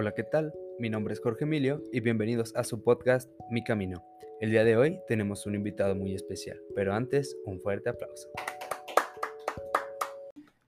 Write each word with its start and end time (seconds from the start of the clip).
Hola, 0.00 0.14
¿qué 0.14 0.22
tal? 0.22 0.54
Mi 0.78 0.90
nombre 0.90 1.12
es 1.12 1.18
Jorge 1.18 1.42
Emilio 1.42 1.82
y 1.92 1.98
bienvenidos 1.98 2.54
a 2.54 2.62
su 2.62 2.84
podcast 2.84 3.28
Mi 3.50 3.64
Camino. 3.64 4.06
El 4.40 4.52
día 4.52 4.62
de 4.62 4.76
hoy 4.76 5.00
tenemos 5.08 5.44
un 5.44 5.56
invitado 5.56 5.96
muy 5.96 6.14
especial, 6.14 6.56
pero 6.76 6.94
antes 6.94 7.36
un 7.44 7.60
fuerte 7.60 7.88
aplauso. 7.88 8.28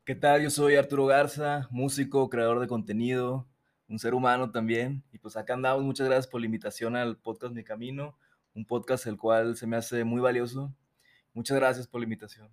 ¿Qué 0.04 0.16
tal? 0.16 0.42
Yo 0.42 0.50
soy 0.50 0.74
Arturo 0.74 1.06
Garza, 1.06 1.68
músico, 1.70 2.28
creador 2.28 2.58
de 2.58 2.66
contenido, 2.66 3.46
un 3.88 4.00
ser 4.00 4.14
humano 4.14 4.50
también. 4.50 5.04
Y 5.12 5.18
pues 5.18 5.36
acá 5.36 5.54
andamos. 5.54 5.84
Muchas 5.84 6.08
gracias 6.08 6.26
por 6.26 6.40
la 6.40 6.46
invitación 6.46 6.96
al 6.96 7.16
podcast 7.16 7.54
Mi 7.54 7.62
Camino, 7.62 8.18
un 8.56 8.66
podcast 8.66 9.06
el 9.06 9.16
cual 9.16 9.56
se 9.56 9.68
me 9.68 9.76
hace 9.76 10.02
muy 10.02 10.20
valioso. 10.20 10.74
Muchas 11.34 11.56
gracias 11.56 11.86
por 11.86 12.00
la 12.00 12.06
invitación. 12.06 12.50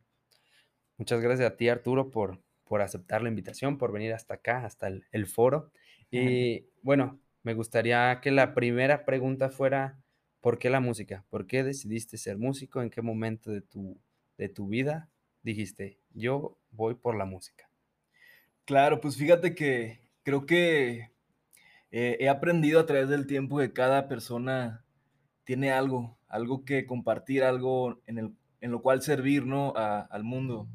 Muchas 0.95 1.21
gracias 1.21 1.51
a 1.51 1.57
ti, 1.57 1.69
Arturo, 1.69 2.11
por, 2.11 2.39
por 2.65 2.83
aceptar 2.83 3.23
la 3.23 3.29
invitación, 3.29 3.79
por 3.79 3.91
venir 3.91 4.13
hasta 4.13 4.35
acá, 4.35 4.63
hasta 4.63 4.85
el, 4.85 5.07
el 5.11 5.25
foro. 5.25 5.71
Y 6.11 6.65
bueno, 6.81 7.19
me 7.43 7.53
gustaría 7.53 8.19
que 8.21 8.31
la 8.31 8.53
primera 8.53 9.05
pregunta 9.05 9.49
fuera, 9.49 9.99
¿por 10.41 10.59
qué 10.59 10.69
la 10.69 10.79
música? 10.79 11.25
¿Por 11.29 11.47
qué 11.47 11.63
decidiste 11.63 12.17
ser 12.17 12.37
músico? 12.37 12.81
¿En 12.81 12.89
qué 12.89 13.01
momento 13.01 13.51
de 13.51 13.61
tu, 13.61 13.99
de 14.37 14.49
tu 14.49 14.67
vida 14.67 15.09
dijiste, 15.43 15.99
yo 16.13 16.57
voy 16.71 16.95
por 16.95 17.15
la 17.15 17.25
música? 17.25 17.69
Claro, 18.65 18.99
pues 18.99 19.15
fíjate 19.15 19.55
que 19.55 20.01
creo 20.23 20.45
que 20.45 21.11
eh, 21.91 22.17
he 22.19 22.29
aprendido 22.29 22.79
a 22.79 22.85
través 22.85 23.07
del 23.09 23.27
tiempo 23.27 23.59
que 23.59 23.71
cada 23.71 24.07
persona 24.09 24.85
tiene 25.45 25.71
algo, 25.71 26.17
algo 26.27 26.65
que 26.65 26.85
compartir, 26.85 27.43
algo 27.43 28.01
en, 28.05 28.17
el, 28.17 28.35
en 28.59 28.71
lo 28.71 28.81
cual 28.81 29.01
servir, 29.01 29.45
¿no? 29.45 29.73
al 29.75 30.23
mundo. 30.23 30.67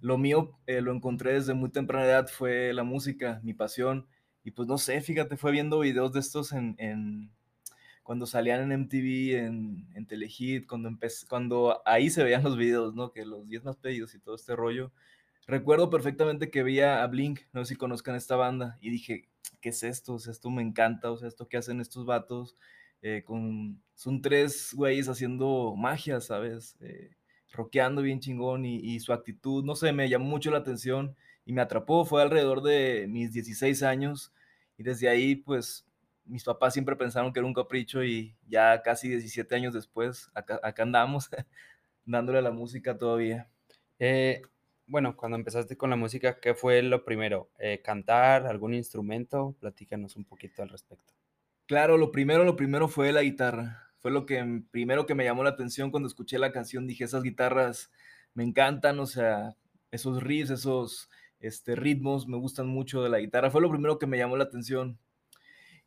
Lo 0.00 0.18
mío 0.18 0.58
eh, 0.66 0.80
lo 0.80 0.92
encontré 0.92 1.34
desde 1.34 1.54
muy 1.54 1.70
temprana 1.70 2.06
edad, 2.06 2.28
fue 2.28 2.72
la 2.72 2.82
música, 2.82 3.40
mi 3.44 3.54
pasión. 3.54 4.08
Y 4.44 4.50
pues 4.50 4.66
no 4.68 4.78
sé, 4.78 5.00
fíjate, 5.00 5.36
fue 5.36 5.52
viendo 5.52 5.80
videos 5.80 6.12
de 6.12 6.20
estos 6.20 6.52
en, 6.52 7.30
cuando 8.02 8.26
salían 8.26 8.72
en 8.72 8.80
MTV, 8.82 9.36
en, 9.94 10.06
Telehit, 10.06 10.66
cuando, 10.66 10.90
cuando 11.28 11.82
ahí 11.84 12.10
se 12.10 12.24
veían 12.24 12.42
los 12.42 12.56
videos, 12.56 12.94
¿no? 12.94 13.12
Que 13.12 13.24
los 13.24 13.48
10 13.48 13.64
más 13.64 13.76
pedidos 13.76 14.14
y 14.14 14.18
todo 14.18 14.34
este 14.34 14.56
rollo. 14.56 14.92
Recuerdo 15.46 15.90
perfectamente 15.90 16.50
que 16.50 16.62
veía 16.62 17.02
a 17.02 17.06
Blink, 17.06 17.40
no 17.52 17.64
sé 17.64 17.74
si 17.74 17.78
conozcan 17.78 18.16
esta 18.16 18.36
banda, 18.36 18.78
y 18.80 18.90
dije, 18.90 19.28
¿qué 19.60 19.70
es 19.70 19.82
esto? 19.82 20.14
O 20.14 20.18
sea, 20.18 20.32
esto 20.32 20.50
me 20.50 20.62
encanta, 20.62 21.10
o 21.10 21.16
sea, 21.16 21.28
esto 21.28 21.48
que 21.48 21.56
hacen 21.56 21.80
estos 21.80 22.04
vatos, 22.04 22.56
eh, 23.02 23.22
con, 23.24 23.82
son 23.94 24.22
tres 24.22 24.72
güeyes 24.74 25.08
haciendo 25.08 25.74
magia, 25.76 26.20
¿sabes? 26.20 26.76
Eh, 26.80 27.10
rockeando 27.52 28.02
bien 28.02 28.20
chingón 28.20 28.64
y, 28.64 28.76
y, 28.76 29.00
su 29.00 29.12
actitud, 29.12 29.64
no 29.64 29.76
sé, 29.76 29.92
me 29.92 30.08
llamó 30.08 30.26
mucho 30.26 30.50
la 30.50 30.58
atención 30.58 31.16
y 31.44 31.52
me 31.52 31.62
atrapó, 31.62 32.04
fue 32.04 32.22
alrededor 32.22 32.62
de 32.62 33.06
mis 33.08 33.32
16 33.32 33.82
años 33.82 34.32
y 34.76 34.82
desde 34.82 35.08
ahí 35.08 35.36
pues 35.36 35.86
mis 36.24 36.44
papás 36.44 36.72
siempre 36.72 36.96
pensaron 36.96 37.32
que 37.32 37.40
era 37.40 37.46
un 37.46 37.54
capricho 37.54 38.04
y 38.04 38.36
ya 38.46 38.82
casi 38.82 39.08
17 39.08 39.54
años 39.54 39.74
después 39.74 40.30
acá, 40.34 40.60
acá 40.62 40.82
andamos 40.82 41.28
dándole 42.04 42.38
a 42.38 42.42
la 42.42 42.50
música 42.50 42.96
todavía. 42.96 43.48
Eh, 43.98 44.42
bueno, 44.86 45.16
cuando 45.16 45.36
empezaste 45.36 45.76
con 45.76 45.90
la 45.90 45.96
música, 45.96 46.38
¿qué 46.40 46.54
fue 46.54 46.82
lo 46.82 47.04
primero? 47.04 47.50
Eh, 47.58 47.80
¿Cantar? 47.82 48.46
¿Algún 48.46 48.74
instrumento? 48.74 49.56
Platícanos 49.60 50.16
un 50.16 50.24
poquito 50.24 50.62
al 50.62 50.68
respecto. 50.68 51.14
Claro, 51.66 51.96
lo 51.96 52.10
primero, 52.10 52.44
lo 52.44 52.56
primero 52.56 52.88
fue 52.88 53.12
la 53.12 53.22
guitarra. 53.22 53.88
Fue 54.00 54.10
lo 54.10 54.26
que 54.26 54.62
primero 54.70 55.06
que 55.06 55.14
me 55.14 55.24
llamó 55.24 55.44
la 55.44 55.50
atención 55.50 55.90
cuando 55.90 56.08
escuché 56.08 56.38
la 56.38 56.52
canción. 56.52 56.86
Dije, 56.86 57.04
esas 57.04 57.22
guitarras 57.22 57.90
me 58.34 58.42
encantan, 58.44 58.98
o 58.98 59.06
sea, 59.06 59.56
esos 59.92 60.22
riffs, 60.22 60.50
esos 60.50 61.08
este, 61.42 61.76
ritmos 61.76 62.26
me 62.26 62.38
gustan 62.38 62.68
mucho 62.68 63.02
de 63.02 63.10
la 63.10 63.18
guitarra. 63.18 63.50
Fue 63.50 63.60
lo 63.60 63.70
primero 63.70 63.98
que 63.98 64.06
me 64.06 64.16
llamó 64.16 64.36
la 64.36 64.44
atención. 64.44 64.98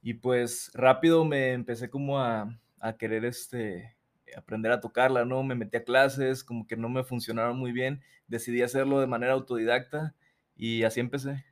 Y 0.01 0.15
pues 0.15 0.71
rápido 0.75 1.25
me 1.25 1.53
empecé 1.53 1.89
como 1.89 2.19
a, 2.19 2.59
a 2.79 2.97
querer 2.97 3.25
este, 3.25 3.95
aprender 4.37 4.71
a 4.71 4.81
tocarla, 4.81 5.25
¿no? 5.25 5.43
Me 5.43 5.55
metí 5.55 5.77
a 5.77 5.83
clases, 5.83 6.43
como 6.43 6.67
que 6.67 6.77
no 6.77 6.89
me 6.89 7.03
funcionaron 7.03 7.57
muy 7.57 7.71
bien. 7.71 8.01
Decidí 8.27 8.61
hacerlo 8.61 8.99
de 8.99 9.07
manera 9.07 9.33
autodidacta 9.33 10.13
y 10.55 10.83
así 10.83 10.99
empecé. 10.99 11.45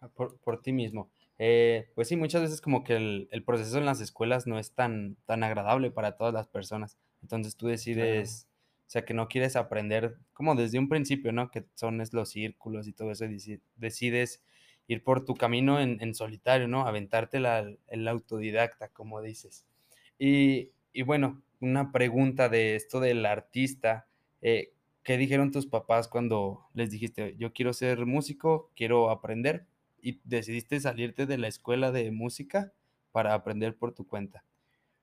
Ah, 0.00 0.08
por, 0.08 0.38
por 0.40 0.60
ti 0.60 0.72
mismo. 0.72 1.10
Eh, 1.38 1.90
pues 1.94 2.08
sí, 2.08 2.16
muchas 2.16 2.42
veces 2.42 2.60
como 2.60 2.82
que 2.82 2.96
el, 2.96 3.28
el, 3.30 3.44
proceso 3.44 3.78
en 3.78 3.84
las 3.84 4.00
escuelas 4.00 4.46
no 4.46 4.58
es 4.58 4.72
tan, 4.72 5.16
tan 5.26 5.44
agradable 5.44 5.90
para 5.90 6.16
todas 6.16 6.32
las 6.32 6.48
personas. 6.48 6.98
Entonces 7.22 7.56
tú 7.56 7.66
decides, 7.66 8.44
claro. 8.44 8.55
O 8.86 8.90
sea, 8.90 9.04
que 9.04 9.14
no 9.14 9.28
quieres 9.28 9.56
aprender 9.56 10.16
como 10.32 10.54
desde 10.54 10.78
un 10.78 10.88
principio, 10.88 11.32
¿no? 11.32 11.50
Que 11.50 11.66
son 11.74 12.00
los 12.12 12.30
círculos 12.30 12.86
y 12.86 12.92
todo 12.92 13.10
eso, 13.10 13.24
y 13.26 13.60
decides 13.76 14.44
ir 14.86 15.02
por 15.02 15.24
tu 15.24 15.34
camino 15.34 15.80
en, 15.80 15.98
en 16.00 16.14
solitario, 16.14 16.68
¿no? 16.68 16.86
Aventarte 16.86 17.40
la, 17.40 17.68
el 17.88 18.08
autodidacta, 18.08 18.88
como 18.88 19.20
dices. 19.22 19.66
Y, 20.18 20.70
y, 20.92 21.02
bueno, 21.02 21.42
una 21.60 21.92
pregunta 21.92 22.48
de 22.48 22.76
esto 22.76 23.00
del 23.00 23.26
artista. 23.26 24.08
Eh, 24.42 24.72
¿Qué 25.02 25.16
dijeron 25.18 25.52
tus 25.52 25.66
papás 25.66 26.08
cuando 26.08 26.66
les 26.74 26.90
dijiste, 26.90 27.36
yo 27.38 27.52
quiero 27.52 27.72
ser 27.72 28.06
músico, 28.06 28.70
quiero 28.74 29.10
aprender? 29.10 29.66
y 30.06 30.20
decidiste 30.22 30.78
salirte 30.78 31.26
de 31.26 31.36
la 31.36 31.48
escuela 31.48 31.90
de 31.90 32.12
música 32.12 32.72
para 33.10 33.34
aprender 33.34 33.76
por 33.76 33.92
tu 33.92 34.06
cuenta? 34.06 34.44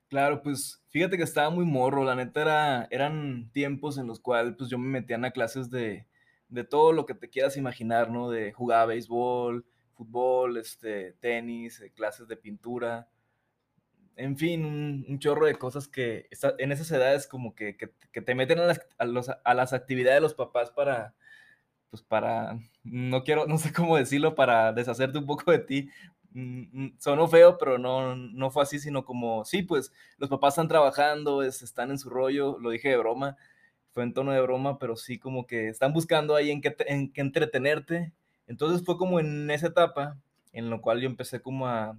Claro, 0.08 0.42
pues 0.42 0.82
fíjate 0.88 1.16
que 1.16 1.24
estaba 1.24 1.50
muy 1.50 1.64
morro, 1.64 2.04
la 2.04 2.14
neta 2.14 2.42
era, 2.42 2.88
eran 2.90 3.50
tiempos 3.52 3.98
en 3.98 4.06
los 4.06 4.20
cuales 4.20 4.54
pues 4.56 4.70
yo 4.70 4.78
me 4.78 4.88
metían 4.88 5.24
a 5.24 5.32
clases 5.32 5.70
de, 5.70 6.06
de 6.48 6.64
todo 6.64 6.92
lo 6.92 7.06
que 7.06 7.14
te 7.14 7.30
quieras 7.30 7.56
imaginar, 7.56 8.10
¿no? 8.10 8.30
De 8.30 8.52
jugar 8.52 8.88
béisbol, 8.88 9.64
fútbol, 9.94 10.56
este, 10.58 11.12
tenis, 11.20 11.80
eh, 11.80 11.92
clases 11.92 12.28
de 12.28 12.36
pintura, 12.36 13.08
en 14.16 14.36
fin, 14.36 14.64
un, 14.64 15.18
chorro 15.18 15.46
de 15.46 15.56
cosas 15.56 15.88
que 15.88 16.28
está, 16.30 16.54
en 16.58 16.72
esas 16.72 16.90
edades 16.90 17.26
como 17.26 17.54
que, 17.54 17.76
que, 17.76 18.20
te 18.20 18.34
meten 18.34 18.60
a 18.60 18.66
las, 18.66 18.80
a, 18.98 19.40
a 19.44 19.54
las 19.54 19.72
actividades 19.72 20.18
de 20.18 20.20
los 20.22 20.34
papás 20.34 20.70
para, 20.70 21.14
pues 21.90 22.02
para, 22.02 22.58
no 22.84 23.24
quiero, 23.24 23.46
no 23.48 23.58
sé 23.58 23.72
cómo 23.72 23.96
decirlo, 23.96 24.34
para 24.34 24.72
deshacerte 24.72 25.18
un 25.18 25.26
poco 25.26 25.50
de 25.50 25.58
ti. 25.58 25.90
Mm, 26.34 26.62
mm, 26.72 26.96
sonó 26.98 27.28
feo, 27.28 27.56
pero 27.58 27.78
no, 27.78 28.16
no 28.16 28.50
fue 28.50 28.64
así, 28.64 28.78
sino 28.80 29.04
como, 29.04 29.44
sí, 29.44 29.62
pues 29.62 29.92
los 30.18 30.28
papás 30.28 30.54
están 30.54 30.68
trabajando, 30.68 31.42
es, 31.42 31.62
están 31.62 31.90
en 31.90 31.98
su 31.98 32.10
rollo, 32.10 32.58
lo 32.58 32.70
dije 32.70 32.88
de 32.90 32.96
broma, 32.96 33.36
fue 33.92 34.02
en 34.02 34.12
tono 34.12 34.32
de 34.32 34.40
broma, 34.42 34.78
pero 34.78 34.96
sí 34.96 35.18
como 35.18 35.46
que 35.46 35.68
están 35.68 35.92
buscando 35.92 36.34
ahí 36.34 36.50
en 36.50 36.60
qué, 36.60 36.76
en 36.86 37.12
qué 37.12 37.20
entretenerte. 37.20 38.12
Entonces 38.48 38.84
fue 38.84 38.98
como 38.98 39.20
en 39.20 39.50
esa 39.50 39.68
etapa 39.68 40.18
en 40.52 40.70
lo 40.70 40.80
cual 40.82 41.00
yo 41.00 41.06
empecé 41.08 41.40
como 41.40 41.68
a, 41.68 41.98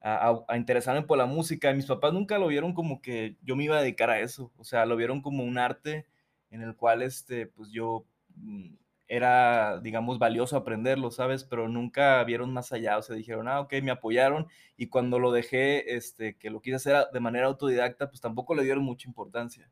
a, 0.00 0.44
a, 0.48 0.56
interesarme 0.56 1.02
por 1.02 1.18
la 1.18 1.26
música. 1.26 1.72
Mis 1.74 1.86
papás 1.86 2.12
nunca 2.12 2.38
lo 2.38 2.48
vieron 2.48 2.74
como 2.74 3.02
que 3.02 3.36
yo 3.42 3.56
me 3.56 3.64
iba 3.64 3.78
a 3.78 3.82
dedicar 3.82 4.10
a 4.10 4.20
eso. 4.20 4.52
O 4.58 4.64
sea, 4.64 4.86
lo 4.86 4.96
vieron 4.96 5.22
como 5.22 5.44
un 5.44 5.58
arte 5.58 6.06
en 6.50 6.62
el 6.62 6.76
cual, 6.76 7.02
este, 7.02 7.46
pues 7.46 7.70
yo 7.70 8.04
mm, 8.36 8.74
era, 9.12 9.78
digamos, 9.80 10.18
valioso 10.18 10.56
aprenderlo, 10.56 11.10
¿sabes? 11.10 11.44
Pero 11.44 11.68
nunca 11.68 12.24
vieron 12.24 12.50
más 12.50 12.72
allá, 12.72 12.96
o 12.96 13.02
sea, 13.02 13.14
dijeron, 13.14 13.46
ah, 13.46 13.60
ok, 13.60 13.74
me 13.82 13.90
apoyaron, 13.90 14.46
y 14.78 14.86
cuando 14.86 15.18
lo 15.18 15.32
dejé, 15.32 15.96
este, 15.96 16.38
que 16.38 16.48
lo 16.48 16.62
quise 16.62 16.76
hacer 16.76 17.08
de 17.12 17.20
manera 17.20 17.44
autodidacta, 17.44 18.08
pues 18.08 18.22
tampoco 18.22 18.54
le 18.54 18.64
dieron 18.64 18.82
mucha 18.82 19.06
importancia, 19.06 19.70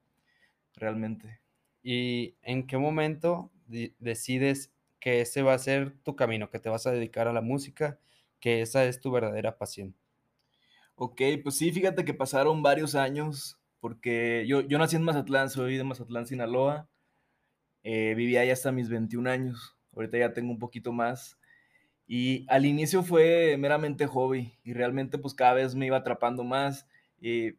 realmente. 0.74 1.40
¿Y 1.82 2.34
en 2.42 2.66
qué 2.66 2.76
momento 2.76 3.50
decides 3.98 4.74
que 4.98 5.22
ese 5.22 5.40
va 5.40 5.54
a 5.54 5.58
ser 5.58 5.96
tu 6.02 6.16
camino, 6.16 6.50
que 6.50 6.58
te 6.58 6.68
vas 6.68 6.86
a 6.86 6.92
dedicar 6.92 7.26
a 7.26 7.32
la 7.32 7.40
música, 7.40 7.98
que 8.40 8.60
esa 8.60 8.84
es 8.84 9.00
tu 9.00 9.10
verdadera 9.10 9.56
pasión? 9.56 9.94
Ok, 10.96 11.22
pues 11.42 11.56
sí, 11.56 11.72
fíjate 11.72 12.04
que 12.04 12.12
pasaron 12.12 12.62
varios 12.62 12.94
años, 12.94 13.58
porque 13.80 14.44
yo, 14.46 14.60
yo 14.60 14.76
nací 14.76 14.96
en 14.96 15.02
Mazatlán, 15.02 15.48
soy 15.48 15.78
de 15.78 15.84
Mazatlán, 15.84 16.26
Sinaloa, 16.26 16.89
eh, 17.82 18.14
vivía 18.16 18.40
ahí 18.40 18.50
hasta 18.50 18.72
mis 18.72 18.88
21 18.88 19.30
años, 19.30 19.76
ahorita 19.94 20.18
ya 20.18 20.32
tengo 20.32 20.52
un 20.52 20.58
poquito 20.58 20.92
más. 20.92 21.38
Y 22.06 22.44
al 22.48 22.66
inicio 22.66 23.02
fue 23.04 23.56
meramente 23.56 24.06
hobby 24.06 24.58
y 24.64 24.72
realmente 24.72 25.16
pues 25.18 25.32
cada 25.34 25.54
vez 25.54 25.74
me 25.76 25.86
iba 25.86 25.98
atrapando 25.98 26.42
más. 26.42 26.86
Eh, 27.20 27.56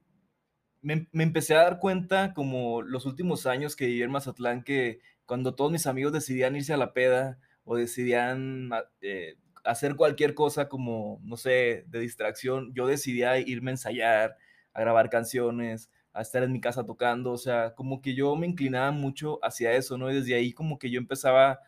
me, 0.82 1.08
empecé 1.14 1.56
a 1.56 1.64
dar 1.64 1.80
cuenta 1.80 2.34
como 2.34 2.82
los 2.82 3.06
últimos 3.06 3.46
años 3.46 3.76
que 3.76 3.86
viví 3.86 4.02
en 4.02 4.12
Mazatlán 4.12 4.64
que 4.64 5.00
cuando 5.26 5.56
todos 5.56 5.72
mis 5.72 5.88
amigos 5.88 6.12
decidían 6.12 6.56
irse 6.56 6.74
a 6.74 6.78
la 6.78 6.94
peda 6.94 7.40
o 7.64 7.78
decidían 7.78 8.70
eh, 9.02 9.36
hacer 9.64 9.96
cualquier 9.96 10.34
cosa 10.34 10.68
como, 10.68 11.22
no 11.24 11.38
sé, 11.38 11.86
de 11.88 12.00
distracción, 12.00 12.74
yo 12.74 12.88
decidía 12.88 13.38
irme 13.40 13.72
a 13.72 13.74
ensayar, 13.74 14.38
a 14.74 14.82
grabar 14.82 15.10
canciones, 15.10 15.90
a 16.14 16.22
estar 16.22 16.44
en 16.44 16.52
mi 16.52 16.62
casa 16.62 16.86
tocando, 16.86 17.32
o 17.32 17.38
sea, 17.38 17.74
como 17.76 18.02
que 18.02 18.16
yo 18.16 18.36
me 18.36 18.48
inclinaba 18.48 18.92
mucho 18.92 19.40
hacia 19.44 19.74
eso, 19.74 19.98
¿no? 19.98 20.12
Y 20.12 20.16
desde 20.16 20.36
ahí 20.36 20.54
como 20.54 20.78
que 20.80 20.90
yo 20.90 21.00
empezaba 21.00 21.60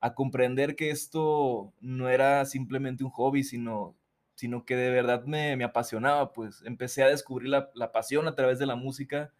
a 0.00 0.14
comprender 0.14 0.76
que 0.76 0.90
esto 0.90 1.72
no 1.80 2.08
era 2.08 2.44
simplemente 2.44 3.04
un 3.04 3.10
hobby, 3.10 3.42
sino, 3.44 3.96
sino 4.34 4.64
que 4.64 4.76
de 4.76 4.90
verdad 4.90 5.24
me, 5.24 5.56
me 5.56 5.64
apasionaba, 5.64 6.32
pues 6.32 6.62
empecé 6.64 7.02
a 7.02 7.08
descubrir 7.08 7.48
la, 7.48 7.70
la, 7.74 7.92
pasión 7.92 8.28
a 8.28 8.34
través 8.36 8.58
de 8.58 8.66
la 8.66 8.76
música 8.76 9.32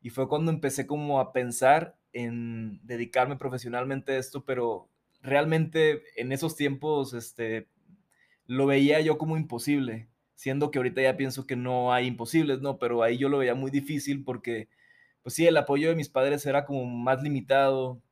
y 0.00 0.10
fue 0.10 0.28
cuando 0.28 0.50
empecé 0.50 0.86
como 0.86 1.20
a 1.20 1.32
pensar 1.32 1.96
en 2.12 2.80
dedicarme 2.84 3.36
profesionalmente 3.36 4.12
a 4.12 4.18
esto, 4.18 4.44
pero 4.44 4.88
realmente 5.22 6.02
en 6.16 6.32
esos 6.32 6.56
tiempos, 6.56 7.14
este, 7.14 7.68
lo 8.46 8.66
veía 8.66 9.00
yo 9.00 9.18
como 9.18 9.36
imposible, 9.36 10.08
siendo 10.42 10.72
que 10.72 10.80
ahorita 10.80 11.00
ya 11.00 11.16
pienso 11.16 11.46
que 11.46 11.54
no 11.54 11.92
hay 11.92 12.08
imposibles, 12.08 12.60
¿no? 12.60 12.76
Pero 12.80 13.04
ahí 13.04 13.16
yo 13.16 13.28
lo 13.28 13.38
veía 13.38 13.54
muy 13.54 13.70
difícil 13.70 14.24
porque, 14.24 14.68
pues 15.22 15.36
sí, 15.36 15.46
el 15.46 15.56
apoyo 15.56 15.88
de 15.88 15.94
mis 15.94 16.08
padres 16.08 16.44
era 16.46 16.64
como 16.64 16.84
más 16.84 17.22
limitado, 17.22 18.02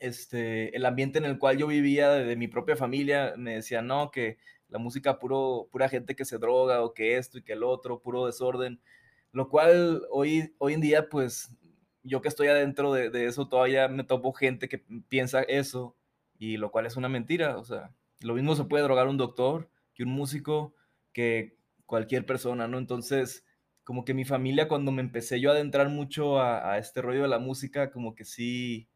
este, 0.00 0.76
el 0.76 0.84
ambiente 0.84 1.18
en 1.18 1.24
el 1.24 1.38
cual 1.38 1.58
yo 1.58 1.68
vivía 1.68 2.10
de, 2.10 2.34
mi 2.34 2.48
propia 2.48 2.74
familia 2.74 3.34
me 3.36 3.54
decía, 3.54 3.80
no, 3.80 4.10
que 4.10 4.38
la 4.70 4.80
música 4.80 5.20
puro, 5.20 5.68
pura 5.70 5.88
gente 5.88 6.16
que 6.16 6.24
se 6.24 6.38
droga 6.38 6.82
o 6.82 6.94
que 6.94 7.16
esto 7.16 7.38
y 7.38 7.44
que 7.44 7.52
el 7.52 7.62
otro, 7.62 8.00
puro 8.02 8.26
desorden, 8.26 8.80
lo 9.30 9.48
cual 9.48 10.02
hoy, 10.10 10.54
hoy 10.58 10.74
en 10.74 10.80
día, 10.80 11.08
pues 11.08 11.56
yo 12.02 12.22
que 12.22 12.28
estoy 12.28 12.48
adentro 12.48 12.92
de, 12.92 13.08
de 13.10 13.26
eso, 13.26 13.48
todavía 13.48 13.86
me 13.86 14.02
topo 14.02 14.32
gente 14.32 14.68
que 14.68 14.78
piensa 15.08 15.42
eso 15.42 15.96
y 16.40 16.56
lo 16.56 16.72
cual 16.72 16.86
es 16.86 16.96
una 16.96 17.08
mentira, 17.08 17.56
o 17.56 17.64
sea, 17.64 17.94
lo 18.20 18.34
mismo 18.34 18.56
se 18.56 18.64
puede 18.64 18.82
drogar 18.82 19.06
un 19.06 19.16
doctor 19.16 19.70
que 19.94 20.02
un 20.02 20.10
músico, 20.10 20.74
que 21.12 21.56
cualquier 21.86 22.26
persona, 22.26 22.68
¿no? 22.68 22.78
Entonces, 22.78 23.44
como 23.84 24.04
que 24.04 24.14
mi 24.14 24.24
familia, 24.24 24.68
cuando 24.68 24.92
me 24.92 25.02
empecé 25.02 25.40
yo 25.40 25.50
a 25.50 25.54
adentrar 25.54 25.88
mucho 25.88 26.38
a, 26.38 26.72
a 26.72 26.78
este 26.78 27.02
rollo 27.02 27.22
de 27.22 27.28
la 27.28 27.38
música, 27.38 27.90
como 27.90 28.14
que 28.14 28.24
sí, 28.24 28.88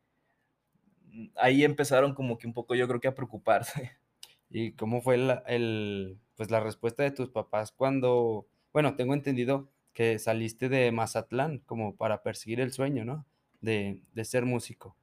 ahí 1.36 1.64
empezaron 1.64 2.14
como 2.14 2.38
que 2.38 2.46
un 2.46 2.52
poco 2.54 2.74
yo 2.74 2.86
creo 2.88 3.00
que 3.00 3.08
a 3.08 3.14
preocuparse. 3.14 3.98
¿Y 4.50 4.72
cómo 4.72 5.02
fue 5.02 5.16
la, 5.18 5.42
el, 5.46 6.18
pues 6.36 6.50
la 6.50 6.60
respuesta 6.60 7.02
de 7.02 7.10
tus 7.10 7.30
papás 7.30 7.72
cuando, 7.72 8.46
bueno, 8.72 8.94
tengo 8.96 9.14
entendido 9.14 9.68
que 9.92 10.18
saliste 10.18 10.68
de 10.68 10.92
Mazatlán 10.92 11.58
como 11.60 11.96
para 11.96 12.22
perseguir 12.22 12.60
el 12.60 12.72
sueño, 12.72 13.04
¿no? 13.04 13.26
De, 13.60 13.98
de 14.12 14.24
ser 14.24 14.44
músico. 14.44 14.96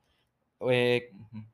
Eh, 0.70 1.12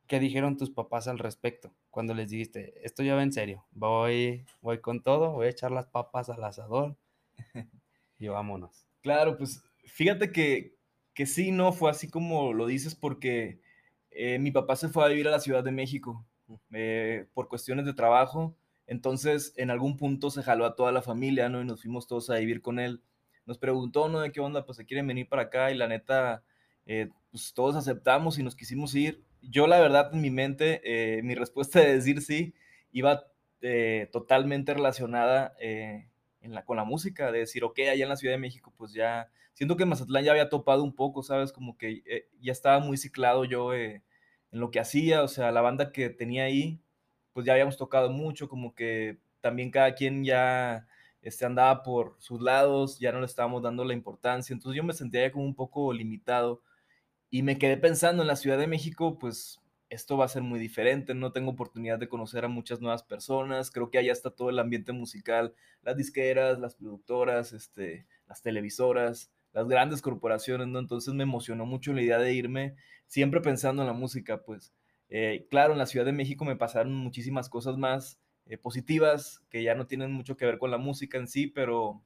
¿Qué 0.07 0.19
dijeron 0.19 0.57
tus 0.57 0.69
papás 0.69 1.07
al 1.07 1.19
respecto 1.19 1.73
cuando 1.89 2.13
les 2.13 2.30
dijiste, 2.30 2.74
esto 2.86 3.03
ya 3.03 3.15
va 3.15 3.24
en 3.24 3.33
serio, 3.33 3.65
voy, 3.71 4.45
voy 4.62 4.80
con 4.80 5.01
todo, 5.01 5.31
voy 5.31 5.47
a 5.47 5.51
echar 5.51 5.71
las 5.71 5.88
papas 5.88 6.30
al 6.30 6.44
asador 6.44 6.97
y 8.19 8.27
vámonos? 8.27 8.86
Claro, 9.01 9.38
pues 9.38 9.63
fíjate 9.86 10.31
que, 10.31 10.75
que 11.13 11.25
sí, 11.25 11.51
no 11.51 11.71
fue 11.71 11.91
así 11.91 12.09
como 12.09 12.53
lo 12.53 12.68
dices 12.68 12.95
porque 12.95 13.62
eh, 14.12 14.39
mi 14.39 14.51
papá 14.51 14.75
se 14.75 14.89
fue 14.89 15.06
a 15.06 15.07
vivir 15.07 15.27
a 15.27 15.31
la 15.31 15.39
Ciudad 15.39 15.63
de 15.63 15.71
México 15.71 16.25
eh, 16.71 17.27
por 17.33 17.47
cuestiones 17.47 17.86
de 17.86 17.94
trabajo. 17.94 18.56
Entonces, 18.88 19.53
en 19.56 19.69
algún 19.69 19.97
punto 19.97 20.31
se 20.31 20.44
jaló 20.44 20.65
a 20.65 20.75
toda 20.75 20.92
la 20.92 21.01
familia, 21.01 21.47
¿no? 21.50 21.62
Y 21.62 21.65
nos 21.65 21.81
fuimos 21.81 22.07
todos 22.07 22.30
a 22.30 22.35
vivir 22.35 22.62
con 22.62 22.80
él. 22.80 23.03
Nos 23.45 23.57
preguntó, 23.59 24.09
¿no? 24.09 24.19
¿De 24.19 24.31
qué 24.31 24.39
onda? 24.39 24.65
Pues 24.65 24.77
se 24.77 24.85
quieren 24.85 25.07
venir 25.07 25.30
para 25.30 25.44
acá 25.44 25.71
y 25.71 25.75
la 25.75 25.88
neta, 25.88 26.44
eh, 26.85 27.09
pues 27.31 27.53
todos 27.53 27.75
aceptamos 27.75 28.39
y 28.39 28.44
nos 28.44 28.56
quisimos 28.56 28.95
ir. 28.95 29.24
Yo, 29.41 29.68
la 29.68 29.80
verdad, 29.80 30.09
en 30.13 30.21
mi 30.21 30.31
mente, 30.31 30.81
mi 31.24 31.36
respuesta 31.36 31.80
de 31.80 31.95
decir 31.95 32.21
sí 32.21 32.53
iba 32.91 33.24
totalmente 34.12 34.74
relacionada 34.74 35.53
la, 36.47 36.65
con 36.65 36.77
la 36.77 36.83
música, 36.83 37.31
de 37.31 37.39
decir, 37.39 37.63
ok, 37.63 37.80
allá 37.91 38.03
en 38.03 38.09
la 38.09 38.15
Ciudad 38.15 38.33
de 38.33 38.39
México, 38.39 38.74
pues 38.77 38.94
ya 38.94 39.30
siento 39.53 39.75
que 39.75 39.86
Mazatlán 39.86 40.24
ya 40.24 40.31
había 40.31 40.50
topado 40.50 40.83
un 40.83 40.95
poco, 40.95 41.24
¿sabes? 41.24 41.51
Como 41.51 41.77
que 41.77 42.01
eh, 42.06 42.30
ya 42.41 42.51
estaba 42.51 42.80
muy 42.80 42.97
ciclado 42.97 43.45
yo 43.45 43.74
eh, 43.74 44.03
en 44.51 44.59
lo 44.59 44.71
que 44.71 44.80
hacía, 44.80 45.24
o 45.24 45.27
sea, 45.27 45.51
la 45.51 45.62
banda 45.62 45.92
que 45.92 46.09
tenía 46.09 46.45
ahí, 46.45 46.81
pues 47.33 47.45
ya 47.45 47.53
habíamos 47.53 47.77
tocado 47.77 48.09
mucho, 48.09 48.47
como 48.50 48.74
que 48.74 49.19
también 49.42 49.71
cada 49.71 49.94
quien 49.95 50.24
ya 50.24 50.88
este, 51.21 51.45
andaba 51.45 51.83
por 51.83 52.15
sus 52.19 52.42
lados, 52.42 53.00
ya 53.00 53.12
no 53.12 53.19
le 53.19 53.25
estábamos 53.25 53.62
dando 53.63 53.83
la 53.85 53.94
importancia, 53.94 54.53
entonces 54.53 54.77
yo 54.77 54.83
me 54.83 54.94
sentía 54.94 55.21
ya 55.27 55.31
como 55.31 55.45
un 55.45 55.56
poco 55.56 55.94
limitado 55.94 56.62
y 57.30 57.44
me 57.44 57.58
quedé 57.58 57.78
pensando 57.78 58.24
en 58.24 58.28
la 58.28 58.36
Ciudad 58.36 58.58
de 58.58 58.68
México, 58.68 59.20
pues 59.20 59.62
esto 59.90 60.18
va 60.18 60.26
a 60.26 60.30
ser 60.30 60.44
muy 60.44 60.60
diferente, 60.60 61.16
no 61.16 61.31
tengo 61.31 61.52
oportunidad 61.52 62.00
de 62.00 62.10
conocer 62.10 62.46
a 62.46 62.48
muchas 62.48 62.80
nuevas 62.80 63.04
personas, 63.04 63.72
creo 63.72 63.90
que 63.90 63.98
allá 63.98 64.12
está 64.12 64.30
todo 64.30 64.50
el 64.50 64.60
ambiente 64.60 64.92
musical, 64.92 65.54
las 65.81 65.98
disqueras, 65.98 66.60
las 66.60 66.76
productoras, 66.76 67.54
este, 67.54 68.06
las 68.28 68.42
televisoras, 68.42 69.31
las 69.52 69.68
grandes 69.68 70.02
corporaciones, 70.02 70.68
¿no? 70.68 70.80
Entonces 70.80 71.14
me 71.14 71.24
emocionó 71.24 71.66
mucho 71.66 71.94
la 71.94 72.02
idea 72.02 72.20
de 72.20 72.34
irme, 72.34 72.76
siempre 73.08 73.42
pensando 73.42 73.81
en 73.81 73.88
la 73.88 73.94
música, 73.94 74.44
pues. 74.44 74.74
Eh, 75.10 75.48
claro, 75.50 75.74
en 75.74 75.80
la 75.80 75.88
Ciudad 75.88 76.06
de 76.06 76.12
México 76.12 76.46
me 76.46 76.56
pasaron 76.56 76.94
muchísimas 76.94 77.50
cosas 77.50 77.78
más 77.78 78.20
eh, 78.46 78.58
positivas 78.58 79.42
que 79.50 79.64
ya 79.64 79.74
no 79.74 79.88
tienen 79.88 80.12
mucho 80.12 80.38
que 80.38 80.46
ver 80.46 80.60
con 80.60 80.70
la 80.70 80.78
música 80.78 81.18
en 81.18 81.28
sí, 81.28 81.48
pero 81.48 82.04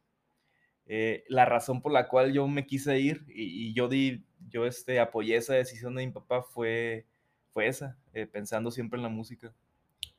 eh, 0.86 1.24
la 1.28 1.46
razón 1.46 1.82
por 1.82 1.92
la 1.92 2.08
cual 2.08 2.34
yo 2.34 2.48
me 2.48 2.66
quise 2.66 3.00
ir 3.00 3.26
y, 3.28 3.74
yo 3.74 3.88
di, 3.88 4.26
yo 4.50 4.66
este, 4.66 5.00
apoyé 5.00 5.36
esa 5.36 5.54
decisión 5.54 5.96
de 5.96 6.06
mi 6.06 6.12
papá 6.12 6.44
fue, 6.44 7.06
fue 7.52 7.68
esa, 7.68 7.98
pensando 8.32 8.72
siempre 8.72 8.98
en 8.98 9.04
la 9.04 9.10
música. 9.10 9.54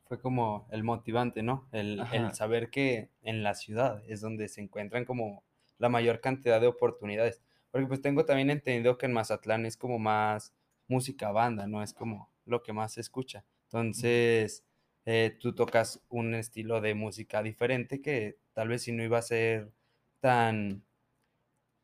Fue 0.06 0.20
como 0.20 0.68
el 0.70 0.84
motivante, 0.84 1.42
¿no? 1.42 1.66
El, 1.72 2.02
el 2.12 2.34
saber 2.34 2.68
que 2.70 3.08
en 3.22 3.42
la 3.42 3.54
ciudad 3.54 4.02
es 4.06 4.20
donde 4.20 4.48
se 4.48 4.60
encuentran 4.60 5.04
como 5.04 5.42
la 5.78 5.88
mayor 5.88 6.20
cantidad 6.20 6.60
de 6.60 6.66
oportunidades. 6.66 7.40
Porque 7.70 7.86
pues 7.86 8.00
tengo 8.00 8.24
también 8.24 8.50
entendido 8.50 8.98
que 8.98 9.06
en 9.06 9.12
Mazatlán 9.12 9.66
es 9.66 9.76
como 9.76 9.98
más 9.98 10.54
música 10.86 11.32
banda, 11.32 11.66
no 11.66 11.82
es 11.82 11.92
como 11.92 12.30
lo 12.44 12.62
que 12.62 12.72
más 12.72 12.92
se 12.92 13.00
escucha. 13.00 13.44
Entonces, 13.64 14.64
eh, 15.06 15.36
tú 15.40 15.54
tocas 15.54 16.00
un 16.08 16.34
estilo 16.34 16.80
de 16.80 16.94
música 16.94 17.42
diferente 17.42 18.00
que 18.00 18.38
tal 18.52 18.68
vez 18.68 18.82
si 18.82 18.92
no 18.92 19.02
iba 19.02 19.18
a 19.18 19.22
ser 19.22 19.72
tan 20.20 20.84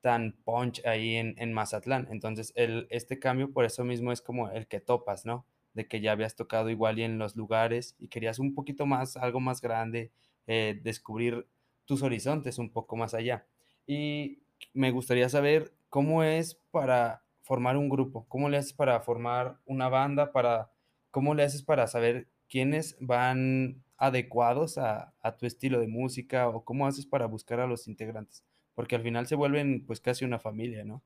tan 0.00 0.37
punch 0.44 0.85
ahí 0.87 1.17
en, 1.17 1.35
en 1.38 1.52
Mazatlán. 1.52 2.08
Entonces, 2.11 2.52
el, 2.56 2.87
este 2.91 3.19
cambio 3.19 3.52
por 3.52 3.64
eso 3.64 3.85
mismo 3.85 4.12
es 4.12 4.20
como 4.20 4.50
el 4.50 4.67
que 4.67 4.81
topas, 4.81 5.26
¿no? 5.26 5.47
De 5.75 5.87
que 5.87 6.00
ya 6.00 6.12
habías 6.12 6.37
tocado 6.37 6.70
igual 6.70 6.99
y 6.99 7.02
en 7.02 7.19
los 7.19 7.37
lugares 7.37 7.97
y 7.99 8.08
querías 8.08 8.38
un 8.38 8.55
poquito 8.55 8.87
más, 8.87 9.17
algo 9.17 9.41
más 9.41 9.61
grande, 9.61 10.11
eh, 10.47 10.81
descubrir 10.82 11.47
tus 11.85 12.02
horizontes 12.02 12.58
un 12.58 12.70
poco 12.70 12.97
más 12.97 13.14
allá. 13.14 13.47
Y 13.87 14.43
me 14.75 14.91
gustaría 14.91 15.29
saber 15.29 15.73
cómo 15.88 16.23
es 16.23 16.55
para 16.70 17.23
formar 17.43 17.76
un 17.76 17.88
grupo, 17.88 18.26
cómo 18.29 18.49
le 18.49 18.58
haces 18.58 18.73
para 18.73 19.00
formar 19.00 19.58
una 19.67 19.88
banda, 19.88 20.32
para 20.32 20.70
cómo 21.11 21.35
le 21.35 21.43
haces 21.43 21.62
para 21.62 21.87
saber 21.87 22.29
quiénes 22.49 22.97
van 23.00 23.82
adecuados 23.97 24.79
a, 24.79 25.12
tu 25.38 25.47
estilo 25.47 25.81
de 25.81 25.88
música 25.88 26.49
o 26.49 26.64
cómo 26.64 26.87
haces 26.87 27.06
para 27.06 27.26
buscar 27.26 27.61
a 27.61 27.67
los 27.67 27.87
integrantes, 27.88 28.44
porque 28.81 28.97
al 28.97 29.03
final 29.03 29.27
se 29.27 29.35
vuelven 29.35 29.85
pues 29.85 30.00
casi 30.00 30.25
una 30.25 30.38
familia, 30.38 30.87
¿no? 30.87 31.03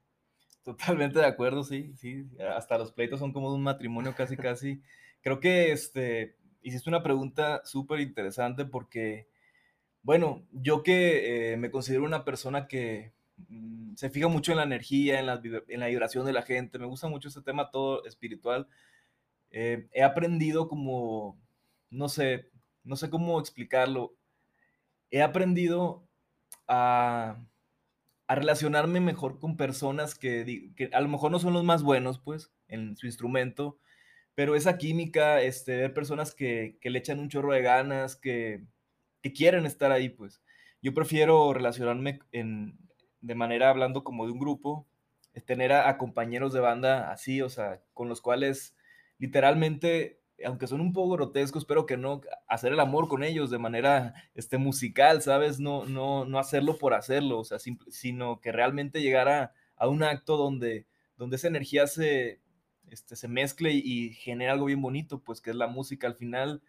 Totalmente 0.62 1.19
de 1.19 1.26
acuerdo, 1.26 1.65
sí, 1.65 1.93
sí, 1.97 2.25
hasta 2.56 2.79
los 2.79 2.93
pleitos 2.93 3.19
son 3.19 3.32
como 3.32 3.53
un 3.53 3.65
matrimonio 3.65 4.15
casi, 4.15 4.37
casi. 4.37 4.81
Creo 5.23 5.41
que 5.41 5.72
este, 5.72 6.37
hiciste 6.63 6.89
una 6.89 7.03
pregunta 7.03 7.63
súper 7.65 7.99
interesante 7.99 8.65
porque 8.65 9.27
bueno, 10.03 10.46
yo 10.53 10.84
que 10.84 11.55
eh, 11.55 11.56
me 11.56 11.72
considero 11.72 12.05
una 12.05 12.25
persona 12.25 12.69
que 12.69 13.13
mm, 13.49 13.96
se 13.96 14.08
fija 14.08 14.29
mucho 14.29 14.53
en 14.53 14.58
la 14.58 14.63
energía, 14.63 15.19
en 15.19 15.27
la, 15.27 15.43
en 15.67 15.81
la, 15.81 15.89
vibración 15.89 16.25
de 16.25 16.32
la 16.32 16.43
gente, 16.43 16.79
me 16.79 16.87
gusta 16.87 17.08
mucho 17.08 17.27
este 17.27 17.43
tema 17.43 17.72
todo 17.72 18.05
espiritual. 18.05 18.69
Eh, 19.51 19.89
he 19.91 20.05
aprendido 20.05 20.69
como, 20.69 21.41
no 21.91 22.08
sé, 22.08 22.53
no 22.84 22.94
sé 22.94 23.10
cómo 23.10 23.41
explicarlo, 23.41 24.15
he 25.10 25.22
aprendido 25.22 26.06
a, 26.69 27.44
a 28.34 28.36
relacionarme 28.36 29.00
mejor 29.00 29.38
con 29.38 29.56
personas 29.56 30.14
que, 30.14 30.72
que, 30.76 30.91
a 30.93 31.00
lo 31.00 31.08
mejor 31.08 31.31
no 31.31 31.38
son 31.38 31.53
los 31.55 31.64
más 31.64 31.82
buenos, 31.82 32.19
pues, 32.19 32.53
en 32.69 32.96
su 32.96 33.06
instrumento, 33.06 33.79
pero 34.34 34.56
esa 34.56 34.79
química, 34.79 35.41
este, 35.43 35.76
ver 35.76 35.94
personas 35.94 36.34
que, 36.34 36.79
que 36.81 36.91
le 36.91 36.98
echan 36.98 37.20
un 37.20 37.29
chorro 37.29 37.53
de 37.53 37.62
ganas, 37.62 38.17
que 38.17 38.64
que 39.24 39.32
quieren 39.32 39.64
estar 39.64 39.91
ahí, 39.91 40.10
pues. 40.10 40.43
Yo 40.82 40.93
prefiero 40.93 41.55
relacionarme 41.55 42.20
en, 42.31 42.76
de 43.22 43.34
manera 43.34 43.70
hablando 43.70 44.05
como 44.05 44.26
de 44.26 44.32
un 44.32 44.38
grupo, 44.38 44.86
tener 45.46 45.72
a, 45.72 45.96
compañeros 45.96 46.53
de 46.53 46.60
banda 46.60 47.10
así, 47.10 47.41
o 47.41 47.48
sea, 47.48 47.81
con 47.94 48.10
los 48.10 48.20
cuales 48.20 48.76
literalmente, 49.17 50.20
aunque 50.44 50.67
son 50.67 50.81
un 50.81 50.93
poco 50.93 51.12
grotescos, 51.17 51.64
pero 51.64 51.86
que 51.86 51.96
no, 51.96 52.20
hacer 52.48 52.72
el 52.72 52.81
amor 52.81 53.08
con 53.08 53.22
ellos 53.22 53.50
de 53.50 53.58
manera 53.58 54.14
este, 54.34 54.58
musical, 54.58 55.22
¿sabes? 55.22 55.60
No, 55.60 55.84
no, 55.86 56.24
no 56.24 56.38
hacerlo 56.38 56.79
por 56.79 56.94
hacerlo, 56.94 57.38
o 57.38 57.44
sea, 57.44 57.58
sino 57.58 58.41
que 58.41 58.53
realmente 58.53 59.03
llegar 59.03 59.29
a, 59.29 59.53
a, 59.76 59.88
un 59.88 60.03
acto 60.03 60.36
donde, 60.36 60.86
donde 61.17 61.36
esa 61.36 61.48
energía 61.48 61.86
se, 61.86 62.41
este, 62.91 63.17
se 63.17 63.29
mezcle 63.29 63.72
y, 63.72 64.14
genera 64.14 64.53
algo 64.53 64.67
bien 64.67 64.82
bonito, 64.82 65.20
pues 65.20 65.41
que 65.41 65.50
es 65.50 65.56
la 65.56 65.67
música 65.67 66.06
al 66.06 66.17
final 66.17 66.62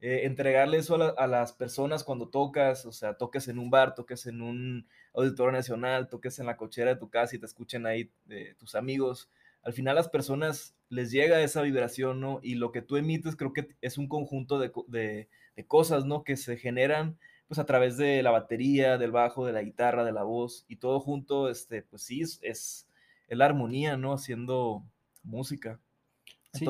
eh, 0.00 0.20
entregarle 0.24 0.78
eso 0.78 0.94
a, 1.18 1.26
las 1.26 1.52
personas 1.52 2.04
cuando 2.04 2.28
tocas, 2.28 2.86
o 2.86 2.92
sea, 2.92 3.14
toques 3.14 3.48
en 3.48 3.58
un 3.58 3.70
bar, 3.70 3.94
toques 3.94 4.26
en 4.26 4.42
un 4.42 4.86
auditorio 5.12 5.52
nacional, 5.52 6.08
toques 6.08 6.38
en 6.38 6.46
la 6.46 6.56
cochera 6.56 6.94
de 6.94 7.00
tu 7.00 7.10
casa 7.10 7.34
y 7.34 7.40
te 7.40 7.46
escuchen 7.46 7.84
ahí 7.86 8.10
eh, 8.28 8.54
tus 8.58 8.74
amigos. 8.76 9.28
Al 9.62 9.72
final 9.72 9.96
las 9.96 10.08
personas 10.08 10.76
les 10.90 11.10
llega 11.10 11.42
esa 11.42 11.62
vibración, 11.62 12.20
¿no? 12.20 12.40
Y 12.42 12.54
lo 12.54 12.72
que 12.72 12.82
tú 12.82 12.96
emites 12.96 13.36
creo 13.36 13.52
que 13.52 13.68
es 13.80 13.98
un 13.98 14.08
conjunto 14.08 14.58
de, 14.58 14.72
de, 14.88 15.66
cosas, 15.66 16.04
¿no? 16.04 16.24
Que 16.24 16.36
se 16.36 16.56
generan 16.56 17.18
pues 17.48 17.58
a 17.58 17.66
través 17.66 17.96
de 17.96 18.22
la 18.22 18.30
batería, 18.30 18.98
del 18.98 19.10
bajo, 19.10 19.46
de 19.46 19.52
la 19.52 19.62
guitarra, 19.62 20.04
de 20.04 20.12
la 20.12 20.22
voz 20.22 20.64
y 20.68 20.76
todo 20.76 21.00
junto, 21.00 21.48
este, 21.48 21.82
pues 21.82 22.02
sí, 22.02 22.20
es, 22.20 22.38
es, 22.42 22.88
la 23.28 23.46
armonía, 23.46 23.96
¿no? 23.96 24.12
Haciendo 24.12 24.84
música. 25.22 25.80
Sí, 26.52 26.66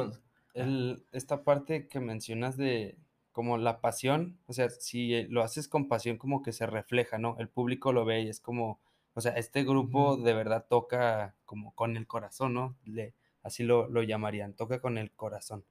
el, 0.55 1.05
esta 1.13 1.45
parte 1.45 1.89
que 1.89 2.01
mencionas 2.01 2.57
de, 2.57 2.97
como 3.33 3.57
la 3.59 3.81
pasión, 3.81 4.37
o 4.47 4.53
sea, 4.53 4.69
si 4.69 5.15
eh, 5.15 5.27
lo 5.31 5.43
haces 5.43 5.69
con 5.69 5.87
pasión, 5.87 6.17
como 6.17 6.43
que 6.43 6.53
se 6.53 6.67
refleja, 6.67 7.19
¿no? 7.19 7.37
El 7.39 7.49
público 7.49 7.93
lo 7.93 8.05
ve 8.05 8.23
y 8.23 8.29
es 8.29 8.41
como, 8.41 8.81
o 9.15 9.21
sea, 9.21 9.33
este 9.33 9.63
grupo 9.65 10.17
de 10.17 10.33
verdad 10.33 10.67
toca 10.69 11.37
como 11.45 11.73
con 11.75 11.97
el 11.97 12.07
corazón, 12.07 12.55
¿no? 12.55 12.77
Le, 12.85 13.15
así 13.49 13.65
lo, 13.65 13.89
lo 13.89 14.03
llamarían, 14.03 14.55
toca 14.55 14.81
con 14.81 14.99
el 14.99 15.13
corazón. 15.13 15.65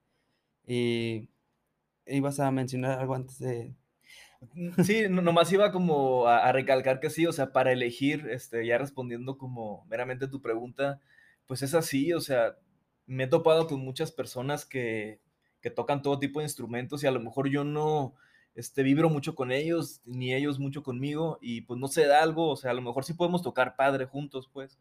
Y 0.67 1.29
ibas 2.05 2.39
a 2.39 2.51
mencionar 2.51 2.99
algo 2.99 3.15
antes 3.15 3.39
de... 3.39 3.75
Mm, 4.53 4.81
sí, 4.83 5.05
no 5.09 5.21
nomás 5.21 5.51
iba 5.51 5.71
como 5.71 6.27
a 6.27 6.39
a 6.47 6.51
recalcar 6.51 6.99
que 6.99 7.09
sí, 7.09 7.25
o 7.27 7.33
sea, 7.33 7.53
para 7.53 7.71
elegir, 7.71 8.27
este, 8.29 8.65
ya 8.65 8.77
respondiendo 8.77 9.37
como 9.37 9.85
meramente 9.89 10.27
tu 10.27 10.41
pregunta, 10.41 11.01
pues 11.47 11.63
es 11.63 11.73
así, 11.73 12.13
o 12.13 12.21
sea, 12.21 12.57
me 13.07 13.25
he 13.25 13.27
topado 13.27 13.67
con 13.67 13.79
muchas 13.81 14.11
personas 14.11 14.65
que 14.65 15.21
que 15.61 15.71
tocan 15.71 16.01
todo 16.01 16.19
tipo 16.19 16.39
de 16.39 16.45
instrumentos 16.45 17.03
y 17.03 17.07
a 17.07 17.11
lo 17.11 17.19
mejor 17.19 17.49
yo 17.49 17.63
no, 17.63 18.13
este, 18.55 18.83
vibro 18.83 19.09
mucho 19.09 19.35
con 19.35 19.51
ellos, 19.51 20.01
ni 20.05 20.33
ellos 20.33 20.59
mucho 20.59 20.83
conmigo 20.83 21.37
y, 21.41 21.61
pues, 21.61 21.79
no 21.79 21.87
se 21.87 22.05
da 22.05 22.21
algo, 22.23 22.49
o 22.49 22.55
sea, 22.55 22.71
a 22.71 22.73
lo 22.73 22.81
mejor 22.81 23.03
sí 23.03 23.13
podemos 23.13 23.41
tocar 23.41 23.75
padre 23.75 24.05
juntos, 24.05 24.49
pues, 24.51 24.79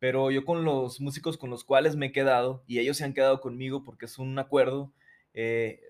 pero 0.00 0.32
yo 0.32 0.44
con 0.44 0.64
los 0.64 1.00
músicos 1.00 1.38
con 1.38 1.50
los 1.50 1.62
cuales 1.64 1.94
me 1.96 2.06
he 2.06 2.12
quedado 2.12 2.64
y 2.66 2.80
ellos 2.80 2.96
se 2.96 3.04
han 3.04 3.14
quedado 3.14 3.40
conmigo 3.40 3.84
porque 3.84 4.06
es 4.06 4.18
un 4.18 4.38
acuerdo, 4.40 4.92
eh, 5.34 5.80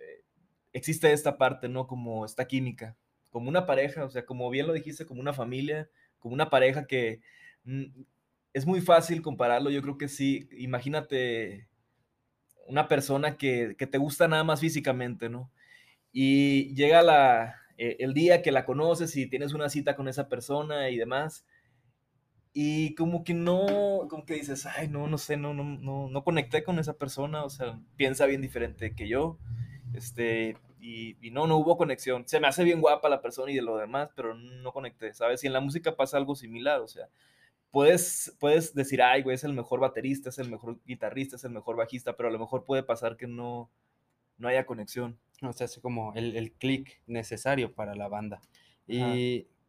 existe 0.73 1.13
esta 1.13 1.39
parte, 1.39 1.69
¿no? 1.69 1.87
Como 1.87 2.27
esta 2.27 2.47
química, 2.47 2.97
como 3.31 3.49
una 3.49 3.67
pareja, 3.67 4.05
o 4.05 4.11
sea, 4.11 4.27
como 4.27 4.51
bien 4.51 4.67
lo 4.67 4.73
dijiste, 4.75 5.07
como 5.07 5.21
una 5.21 5.33
familia, 5.33 5.89
como 6.19 6.35
una 6.35 6.51
pareja 6.51 6.87
que 6.87 7.23
mm, 7.65 8.03
es 8.53 8.67
muy 8.67 8.81
fácil 8.81 9.23
compararlo, 9.23 9.71
yo 9.71 9.83
creo 9.83 9.99
que 9.99 10.09
sí. 10.09 10.49
Imagínate 10.59 11.69
una 12.67 12.89
persona 12.89 13.37
que, 13.37 13.77
que 13.79 13.87
te 13.87 13.99
gusta 13.99 14.29
nada 14.29 14.45
más 14.45 14.61
físicamente, 14.61 15.29
¿no? 15.29 15.53
Y 16.13 16.75
llega 16.75 17.03
la, 17.03 17.57
eh, 17.79 17.97
el 18.01 18.15
día 18.15 18.43
que 18.43 18.53
la 18.53 18.67
conoces 18.67 19.17
y 19.17 19.29
tienes 19.29 19.55
una 19.55 19.69
cita 19.71 19.97
con 19.97 20.09
esa 20.09 20.29
persona 20.29 20.91
y 20.91 20.99
demás, 20.99 21.47
y 22.53 22.95
como 22.95 23.23
que 23.23 23.35
no, 23.35 24.07
como 24.09 24.25
que 24.25 24.35
dices, 24.35 24.67
ay, 24.67 24.89
no, 24.89 25.07
no 25.07 25.19
sé, 25.19 25.37
no, 25.37 25.55
no, 25.55 25.65
no, 25.65 26.09
no 26.09 26.25
conecté 26.25 26.65
con 26.65 26.79
esa 26.79 26.95
persona, 26.95 27.45
o 27.45 27.51
sea, 27.51 27.81
piensa 27.97 28.27
bien 28.27 28.41
diferente 28.41 28.95
que 28.95 29.09
yo, 29.09 29.39
este, 29.95 30.57
y, 30.81 31.17
y 31.21 31.31
no, 31.31 31.47
no 31.47 31.59
hubo 31.59 31.77
conexión. 31.77 32.27
Se 32.27 32.41
me 32.41 32.49
hace 32.49 32.65
bien 32.65 32.81
guapa 32.81 33.09
la 33.09 33.23
persona 33.23 33.53
y 33.53 33.57
de 33.57 33.63
lo 33.63 33.77
demás, 33.77 34.11
pero 34.17 34.35
no 34.35 34.73
conecté, 34.73 35.13
¿sabes? 35.15 35.45
Y 35.45 35.47
en 35.47 35.53
la 35.53 35.61
música 35.61 35.95
pasa 35.95 36.17
algo 36.17 36.35
similar, 36.35 36.81
o 36.81 36.89
sea, 36.89 37.09
puedes, 37.71 38.37
puedes 38.41 38.75
decir, 38.75 39.03
ay, 39.03 39.23
güey, 39.23 39.35
es 39.35 39.45
el 39.45 39.53
mejor 39.53 39.81
baterista, 39.81 40.31
es 40.31 40.39
el 40.39 40.51
mejor 40.51 40.81
guitarrista, 40.85 41.37
es 41.37 41.45
el 41.45 41.53
mejor 41.53 41.77
bajista, 41.77 42.17
pero 42.17 42.29
a 42.29 42.33
lo 42.33 42.39
mejor 42.39 42.65
puede 42.65 42.83
pasar 42.83 43.17
que 43.17 43.29
no, 43.29 43.71
no 44.39 44.49
haya 44.49 44.67
conexión. 44.67 45.19
O 45.43 45.53
sea, 45.53 45.67
hace 45.67 45.81
como 45.81 46.13
el, 46.15 46.37
el 46.37 46.53
clic 46.53 47.01
necesario 47.07 47.73
para 47.73 47.95
la 47.95 48.09
banda. 48.09 48.41
Ajá. 48.89 49.15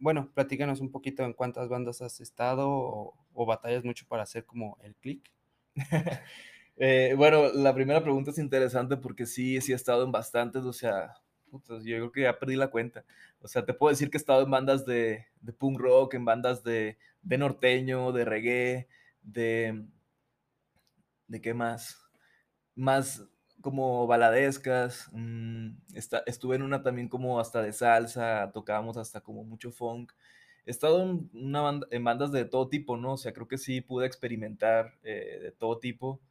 Bueno, 0.02 0.32
platícanos 0.34 0.82
un 0.82 0.90
poquito 0.90 1.24
en 1.24 1.34
cuántas 1.34 1.70
bandas 1.70 2.02
has 2.02 2.20
estado 2.22 2.68
o, 2.68 3.46
batallas 3.46 3.86
mucho 3.86 4.08
para 4.08 4.24
hacer 4.24 4.46
como 4.46 4.78
el 4.84 4.96
clic. 4.96 5.32
Eh, 6.84 7.14
bueno, 7.16 7.52
la 7.54 7.76
primera 7.76 8.02
pregunta 8.02 8.32
es 8.32 8.40
interesante 8.40 8.98
porque 8.98 9.28
sí, 9.28 9.62
sí 9.62 9.72
he 9.72 9.76
estado 9.76 10.04
en 10.04 10.12
bastantes, 10.12 10.64
o 10.64 10.74
sea, 10.74 11.14
yo 11.52 11.60
creo 11.82 12.12
que 12.12 12.22
ya 12.22 12.40
perdí 12.40 12.56
la 12.56 12.72
cuenta. 12.72 13.06
O 13.40 13.48
sea, 13.48 13.64
te 13.64 13.74
puedo 13.76 13.92
decir 13.92 14.10
que 14.10 14.18
he 14.18 14.20
estado 14.20 14.42
en 14.42 14.50
bandas 14.50 14.84
de, 14.86 15.28
de 15.42 15.54
punk 15.54 15.80
rock, 15.80 16.16
en 16.16 16.26
bandas 16.26 16.64
de, 16.64 16.98
de 17.22 17.38
norteño, 17.38 18.12
de 18.14 18.26
reggae, 18.26 18.88
de, 19.22 19.86
¿de 21.28 21.42
qué 21.42 21.54
más? 21.54 22.02
Más 22.74 23.28
como 23.62 24.08
baladescas. 24.08 25.10
mm, 25.14 25.70
esta- 25.96 26.24
estuve 26.26 26.56
en 26.58 26.64
una 26.64 26.84
también 26.84 27.08
como 27.10 27.40
hasta 27.40 27.62
de 27.62 27.74
salsa, 27.74 28.52
tocábamos 28.54 28.98
hasta 28.98 29.22
como 29.22 29.44
mucho 29.44 29.72
funk. 29.72 30.14
He 30.66 30.72
estado 30.72 31.02
en, 31.04 31.30
una 31.34 31.62
banda- 31.62 31.88
en 31.92 32.04
bandas 32.04 32.32
de 32.32 32.46
todo 32.46 32.70
tipo, 32.70 32.98
¿no? 32.98 33.14
O 33.14 33.18
sea, 33.18 33.34
creo 33.34 33.48
que 33.48 33.58
sí 33.58 33.82
pude 33.82 34.06
experimentar 34.08 34.94
eh, 35.04 35.40
de 35.42 35.52
todo 35.52 35.80
tipo 35.80 36.22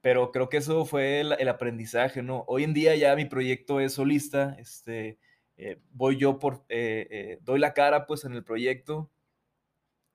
pero 0.00 0.30
creo 0.32 0.48
que 0.48 0.58
eso 0.58 0.84
fue 0.86 1.20
el, 1.20 1.48
aprendizaje, 1.48 2.22
¿no? 2.22 2.44
Hoy 2.46 2.64
en 2.64 2.74
día 2.74 2.96
ya 2.96 3.14
mi 3.16 3.24
proyecto 3.26 3.80
es 3.80 3.94
solista, 3.94 4.56
este, 4.58 5.18
eh, 5.56 5.78
voy 5.90 6.16
yo 6.18 6.38
por, 6.38 6.64
eh, 6.68 7.38
doy 7.42 7.58
la 7.58 7.74
cara 7.74 8.06
pues 8.06 8.24
en 8.24 8.32
el 8.34 8.44
proyecto 8.44 9.10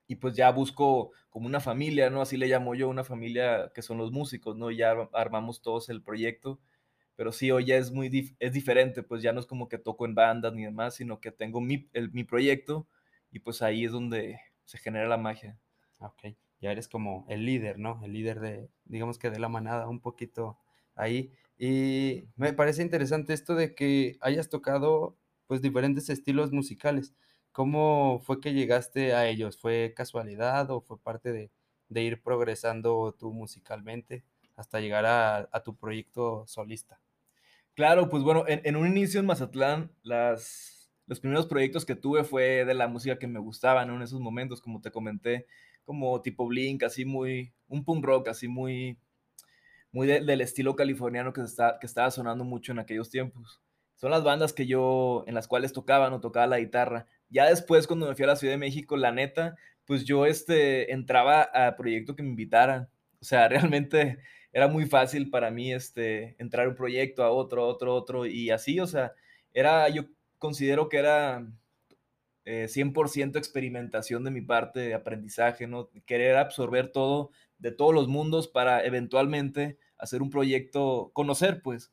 y 0.08 0.16
pues 0.16 0.34
ya 0.36 0.50
busco 0.52 1.12
como 1.30 1.46
una 1.46 1.60
familia, 1.60 2.10
¿no? 2.10 2.22
Así 2.22 2.36
le 2.38 2.48
llamo 2.48 2.74
yo, 2.74 2.88
una 2.88 3.04
familia 3.04 3.70
que 3.74 3.82
son 3.82 3.98
los 3.98 4.12
músicos, 4.12 4.56
¿no? 4.56 4.70
Ya 4.72 4.90
ar- 4.92 5.10
armamos 5.14 5.62
todos 5.62 5.88
el 5.90 6.02
proyecto, 6.02 6.60
pero 7.16 7.32
sí, 7.32 7.50
hoy 7.50 7.66
ya 7.66 7.76
es 7.76 7.90
muy, 7.92 8.08
dif- 8.08 8.36
es 8.38 8.52
diferente, 8.52 9.02
pues 9.02 9.22
ya 9.22 9.32
no 9.32 9.40
es 9.40 9.46
como 9.46 9.68
que 9.68 9.78
toco 9.78 10.06
en 10.06 10.14
bandas 10.14 10.52
ni 10.54 10.64
demás, 10.64 10.94
sino 10.94 11.20
que 11.20 11.32
tengo 11.32 11.60
mi, 11.60 11.88
mi 12.12 12.24
proyecto 12.24 12.88
y 13.30 13.40
pues 13.40 13.62
ahí 13.62 13.84
es 13.84 13.92
donde 13.92 14.40
se 14.64 14.78
genera 14.78 15.08
la 15.08 15.16
magia. 15.18 15.58
Ok, 15.98 16.36
ya 16.60 16.70
eres 16.72 16.88
como 16.88 17.26
el 17.28 17.44
líder, 17.44 17.78
¿no? 17.78 18.00
El 18.04 18.12
líder 18.12 18.38
de, 18.40 18.70
digamos 18.84 19.18
que 19.18 19.30
de 19.30 19.38
la 19.40 19.48
manada, 19.48 19.88
un 19.88 20.00
poquito 20.00 20.58
ahí. 20.94 21.32
Y 21.58 22.28
me 22.36 22.52
parece 22.52 22.82
interesante 22.82 23.32
esto 23.34 23.54
de 23.56 23.74
que 23.74 24.16
hayas 24.20 24.48
tocado 24.48 25.16
pues 25.48 25.60
diferentes 25.62 26.08
estilos 26.10 26.52
musicales. 26.52 27.14
¿Cómo 27.58 28.20
fue 28.20 28.40
que 28.40 28.52
llegaste 28.52 29.14
a 29.14 29.26
ellos? 29.26 29.58
¿Fue 29.58 29.92
casualidad 29.96 30.70
o 30.70 30.80
fue 30.80 30.96
parte 30.96 31.32
de, 31.32 31.50
ir 32.00 32.22
progresando 32.22 33.16
tú 33.18 33.32
musicalmente 33.32 34.22
hasta 34.54 34.78
llegar 34.78 35.04
a, 35.06 35.62
tu 35.64 35.74
proyecto 35.74 36.44
solista? 36.46 37.00
Claro, 37.74 38.08
pues 38.08 38.22
bueno, 38.22 38.44
en, 38.46 38.76
un 38.76 38.86
inicio 38.86 39.18
en 39.18 39.26
Mazatlán, 39.26 39.90
las, 40.04 40.88
los 41.08 41.18
primeros 41.18 41.46
proyectos 41.46 41.84
que 41.84 41.96
tuve 41.96 42.22
fue 42.22 42.64
de 42.64 42.74
la 42.74 42.86
música 42.86 43.18
que 43.18 43.26
me 43.26 43.40
gustaba. 43.40 43.82
En 43.82 44.02
esos 44.02 44.20
momentos, 44.20 44.60
como 44.60 44.80
te 44.80 44.92
comenté, 44.92 45.48
como 45.84 46.22
tipo 46.22 46.46
Blink, 46.46 46.84
así 46.84 47.04
muy, 47.04 47.52
un 47.66 47.84
punk 47.84 48.04
rock, 48.04 48.28
así 48.28 48.46
muy, 48.46 49.00
muy 49.90 50.06
de- 50.06 50.20
del 50.20 50.42
estilo 50.42 50.76
californiano 50.76 51.32
que 51.32 51.40
estaba 51.42 52.10
sonando 52.12 52.44
mucho 52.44 52.70
en 52.70 52.78
aquellos 52.78 53.10
tiempos. 53.10 53.60
Son 53.98 54.12
las 54.12 54.22
bandas 54.22 54.52
que 54.52 54.66
yo, 54.66 55.24
en 55.26 55.34
las 55.34 55.48
cuales 55.48 55.72
tocaba, 55.72 56.08
no 56.08 56.20
tocaba 56.20 56.46
la 56.46 56.60
guitarra. 56.60 57.06
Ya 57.30 57.46
después, 57.46 57.88
cuando 57.88 58.06
me 58.06 58.14
fui 58.14 58.24
a 58.24 58.28
la 58.28 58.36
Ciudad 58.36 58.54
de 58.54 58.58
México, 58.58 58.96
la 58.96 59.10
neta, 59.10 59.56
pues 59.86 60.04
yo 60.04 60.24
este, 60.24 60.92
entraba 60.92 61.42
a 61.42 61.74
proyecto 61.74 62.14
que 62.14 62.22
me 62.22 62.28
invitaran. 62.28 62.88
O 63.20 63.24
sea, 63.24 63.48
realmente 63.48 64.18
era 64.52 64.68
muy 64.68 64.86
fácil 64.86 65.30
para 65.30 65.50
mí 65.50 65.72
este, 65.72 66.36
entrar 66.38 66.68
un 66.68 66.76
proyecto, 66.76 67.24
a 67.24 67.30
otro, 67.30 67.64
a 67.64 67.66
otro, 67.66 67.90
a 67.90 67.94
otro, 67.96 68.24
y 68.24 68.50
así, 68.50 68.78
o 68.78 68.86
sea, 68.86 69.14
era, 69.52 69.88
yo 69.88 70.04
considero 70.38 70.88
que 70.88 70.98
era 70.98 71.44
eh, 72.44 72.68
100% 72.68 73.36
experimentación 73.36 74.22
de 74.22 74.30
mi 74.30 74.42
parte, 74.42 74.78
de 74.78 74.94
aprendizaje, 74.94 75.66
¿no? 75.66 75.90
Querer 76.06 76.36
absorber 76.36 76.92
todo 76.92 77.30
de 77.58 77.72
todos 77.72 77.92
los 77.92 78.06
mundos 78.06 78.46
para 78.46 78.84
eventualmente 78.84 79.76
hacer 79.98 80.22
un 80.22 80.30
proyecto, 80.30 81.10
conocer, 81.12 81.62
pues, 81.62 81.92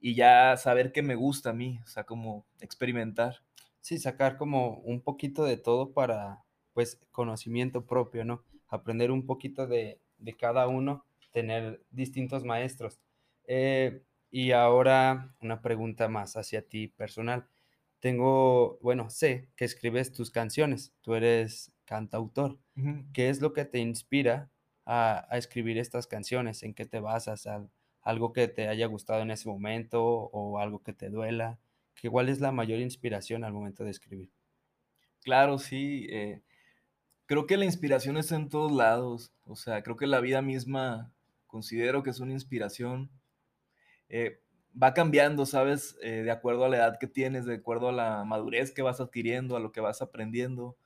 y 0.00 0.14
ya 0.14 0.56
saber 0.56 0.92
qué 0.92 1.02
me 1.02 1.14
gusta 1.14 1.50
a 1.50 1.52
mí, 1.52 1.80
o 1.84 1.86
sea, 1.86 2.04
como 2.04 2.46
experimentar. 2.60 3.42
Sí, 3.80 3.98
sacar 3.98 4.36
como 4.36 4.78
un 4.80 5.00
poquito 5.02 5.44
de 5.44 5.56
todo 5.56 5.92
para, 5.92 6.44
pues, 6.74 7.00
conocimiento 7.12 7.86
propio, 7.86 8.24
¿no? 8.24 8.44
Aprender 8.68 9.10
un 9.10 9.26
poquito 9.26 9.66
de, 9.66 10.00
de 10.18 10.36
cada 10.36 10.68
uno, 10.68 11.04
tener 11.32 11.82
distintos 11.90 12.44
maestros. 12.44 13.00
Eh, 13.46 14.02
y 14.30 14.52
ahora 14.52 15.34
una 15.40 15.60
pregunta 15.62 16.08
más 16.08 16.36
hacia 16.36 16.62
ti 16.66 16.88
personal. 16.88 17.46
Tengo, 18.00 18.78
bueno, 18.82 19.10
sé 19.10 19.50
que 19.56 19.64
escribes 19.64 20.12
tus 20.12 20.30
canciones, 20.30 20.94
tú 21.02 21.14
eres 21.14 21.72
cantautor. 21.84 22.58
¿Qué 23.12 23.28
es 23.28 23.40
lo 23.42 23.52
que 23.52 23.64
te 23.66 23.78
inspira 23.78 24.50
a, 24.86 25.26
a 25.30 25.36
escribir 25.38 25.76
estas 25.78 26.06
canciones? 26.06 26.62
¿En 26.62 26.72
qué 26.74 26.86
te 26.86 27.00
basas? 27.00 27.46
¿Al- 27.46 27.70
¿Algo 28.02 28.32
que 28.32 28.48
te 28.48 28.68
haya 28.68 28.86
gustado 28.86 29.22
en 29.22 29.30
ese 29.30 29.48
momento 29.48 30.04
o 30.04 30.58
algo 30.58 30.82
que 30.82 30.92
te 30.92 31.10
duela? 31.10 31.58
¿Qué- 31.94 32.10
¿Cuál 32.10 32.28
es 32.28 32.40
la 32.40 32.52
mayor 32.52 32.80
inspiración 32.80 33.44
al 33.44 33.52
momento 33.52 33.84
de 33.84 33.90
escribir? 33.90 34.30
Claro, 35.22 35.58
sí, 35.58 36.06
eh, 36.10 36.42
creo 37.26 37.46
que 37.46 37.56
la 37.58 37.66
inspiración 37.66 38.16
está 38.18 38.36
en 38.36 38.48
todos 38.50 38.72
lados, 38.72 39.32
o 39.46 39.56
sea, 39.56 39.82
creo 39.82 39.96
que 39.96 40.06
la 40.06 40.20
vida 40.20 40.42
misma 40.42 41.12
considero 41.46 42.02
que 42.02 42.10
es 42.10 42.20
una 42.20 42.32
inspiración 42.34 43.10
eh, 44.08 44.40
va 44.80 44.94
cambiando, 44.94 45.46
¿sabes? 45.46 45.96
Eh, 46.02 46.22
de 46.24 46.30
acuerdo 46.30 46.64
a 46.64 46.68
la 46.68 46.76
edad 46.78 46.98
que 46.98 47.06
tienes, 47.08 47.46
de 47.46 47.54
acuerdo 47.56 47.88
a 47.88 47.92
la 47.92 48.24
madurez 48.24 48.72
que 48.72 48.82
vas 48.82 49.00
adquiriendo, 49.00 49.56
a 49.56 49.60
lo 49.60 49.72
que 49.72 49.80
vas 49.80 50.02
aprendiendo. 50.02 50.78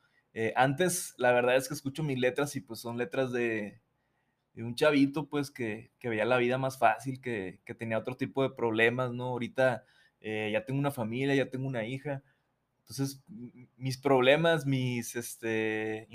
Antes, 0.56 1.14
la 1.18 1.32
verdad 1.32 1.56
es 1.56 1.68
que 1.68 1.74
escucho 1.74 2.02
mis 2.02 2.18
letras 2.18 2.56
y 2.56 2.60
pues 2.60 2.80
son 2.80 2.98
letras 2.98 3.32
de 3.32 3.80
un 4.62 4.74
chavito, 4.74 5.28
pues 5.28 5.50
que, 5.50 5.92
que 5.98 6.08
veía 6.08 6.24
la 6.24 6.36
vida 6.38 6.58
más 6.58 6.78
fácil, 6.78 7.20
que, 7.20 7.60
que 7.64 7.74
tenía 7.74 7.98
otro 7.98 8.16
tipo 8.16 8.42
de 8.42 8.50
problemas, 8.50 9.12
¿no? 9.12 9.24
Ahorita 9.26 9.84
eh, 10.20 10.50
ya 10.52 10.64
tengo 10.64 10.78
una 10.80 10.90
familia, 10.92 11.34
ya 11.34 11.50
tengo 11.50 11.66
una 11.66 11.84
hija. 11.86 12.22
Entonces, 12.80 13.22
mis 13.76 13.98
problemas, 13.98 14.66
mis, 14.66 15.16
este, 15.16 16.06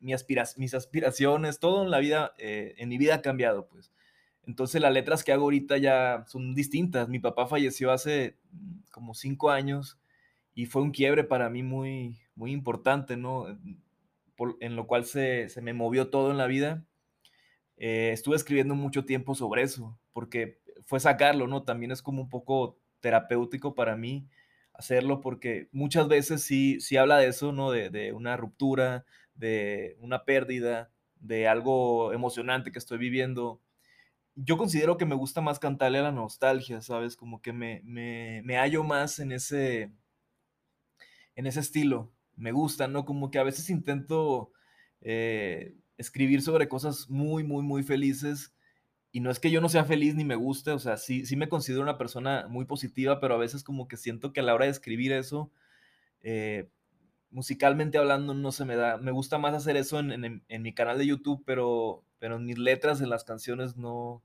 mi 0.00 0.12
aspira- 0.12 0.46
mis 0.56 0.74
aspiraciones, 0.74 1.58
todo 1.58 1.82
en 1.84 1.90
la 1.90 1.98
vida, 1.98 2.34
eh, 2.38 2.74
en 2.78 2.88
mi 2.88 2.98
vida 2.98 3.16
ha 3.16 3.22
cambiado, 3.22 3.68
pues. 3.68 3.92
Entonces, 4.46 4.80
las 4.80 4.92
letras 4.92 5.24
que 5.24 5.32
hago 5.32 5.44
ahorita 5.44 5.78
ya 5.78 6.24
son 6.28 6.54
distintas. 6.54 7.08
Mi 7.08 7.18
papá 7.18 7.46
falleció 7.46 7.90
hace 7.92 8.38
mm, 8.52 8.80
como 8.92 9.14
cinco 9.14 9.50
años 9.50 9.98
y 10.54 10.66
fue 10.66 10.82
un 10.82 10.92
quiebre 10.92 11.24
para 11.24 11.50
mí 11.50 11.62
muy, 11.62 12.18
muy 12.36 12.52
importante, 12.52 13.16
¿no? 13.16 13.46
en 14.60 14.76
lo 14.76 14.86
cual 14.86 15.04
se, 15.04 15.48
se, 15.48 15.60
me 15.62 15.72
movió 15.72 16.10
todo 16.10 16.30
en 16.30 16.38
la 16.38 16.46
vida. 16.46 16.84
Eh, 17.86 18.12
estuve 18.14 18.36
escribiendo 18.36 18.74
mucho 18.74 19.04
tiempo 19.04 19.34
sobre 19.34 19.60
eso, 19.60 19.98
porque 20.14 20.58
fue 20.86 21.00
sacarlo, 21.00 21.46
¿no? 21.46 21.64
También 21.64 21.92
es 21.92 22.00
como 22.00 22.22
un 22.22 22.30
poco 22.30 22.80
terapéutico 23.00 23.74
para 23.74 23.94
mí 23.94 24.26
hacerlo, 24.72 25.20
porque 25.20 25.68
muchas 25.70 26.08
veces 26.08 26.42
sí, 26.42 26.78
habla 26.96 27.18
de 27.18 27.26
eso, 27.28 27.52
¿no? 27.52 27.70
De, 27.70 27.90
de 27.90 28.14
una 28.14 28.38
ruptura, 28.38 29.04
de 29.34 29.98
una 30.00 30.24
pérdida, 30.24 30.92
de 31.16 31.46
algo 31.46 32.14
emocionante 32.14 32.72
que 32.72 32.78
estoy 32.78 32.96
viviendo. 32.96 33.60
Yo 34.34 34.56
considero 34.56 34.96
que 34.96 35.06
me 35.06 35.16
gusta 35.16 35.42
más 35.42 35.58
cantarle 35.58 35.98
a 35.98 36.04
la 36.04 36.12
nostalgia, 36.12 36.80
¿sabes? 36.80 37.16
Como 37.16 37.42
que 37.42 37.52
me, 37.52 37.82
me, 37.84 38.40
me 38.46 38.56
hallo 38.56 38.82
más 38.84 39.18
en 39.18 39.32
ese, 39.32 39.92
en 41.36 41.46
ese 41.46 41.60
estilo. 41.60 42.12
Me 42.36 42.52
gusta, 42.52 42.88
¿no? 42.88 43.04
Como 43.04 43.30
que 43.30 43.38
a 43.38 43.42
veces 43.44 43.70
intento 43.70 44.52
eh, 45.00 45.74
escribir 45.98 46.42
sobre 46.42 46.68
cosas 46.68 47.08
muy, 47.08 47.44
muy, 47.44 47.62
muy 47.62 47.82
felices. 47.82 48.54
Y 49.12 49.20
no 49.20 49.30
es 49.30 49.38
que 49.38 49.50
yo 49.50 49.60
no 49.60 49.68
sea 49.68 49.84
feliz 49.84 50.14
ni 50.16 50.24
me 50.24 50.34
guste, 50.34 50.72
o 50.72 50.78
sea, 50.78 50.96
sí, 50.96 51.24
sí 51.24 51.36
me 51.36 51.48
considero 51.48 51.82
una 51.82 51.98
persona 51.98 52.46
muy 52.48 52.64
positiva, 52.64 53.20
pero 53.20 53.34
a 53.34 53.38
veces 53.38 53.62
como 53.62 53.86
que 53.86 53.96
siento 53.96 54.32
que 54.32 54.40
a 54.40 54.42
la 54.42 54.54
hora 54.54 54.64
de 54.64 54.72
escribir 54.72 55.12
eso, 55.12 55.52
eh, 56.22 56.68
musicalmente 57.30 57.98
hablando, 57.98 58.34
no 58.34 58.52
se 58.52 58.64
me 58.64 58.76
da. 58.76 58.96
Me 58.98 59.12
gusta 59.12 59.38
más 59.38 59.54
hacer 59.54 59.76
eso 59.76 59.98
en, 59.98 60.42
en, 60.48 60.62
mi 60.62 60.74
canal 60.74 60.98
de 60.98 61.06
YouTube, 61.06 61.42
pero, 61.46 62.04
pero 62.18 62.36
en 62.36 62.46
mis 62.46 62.58
letras, 62.58 63.00
en 63.00 63.10
las 63.10 63.24
canciones, 63.24 63.76
no. 63.76 64.22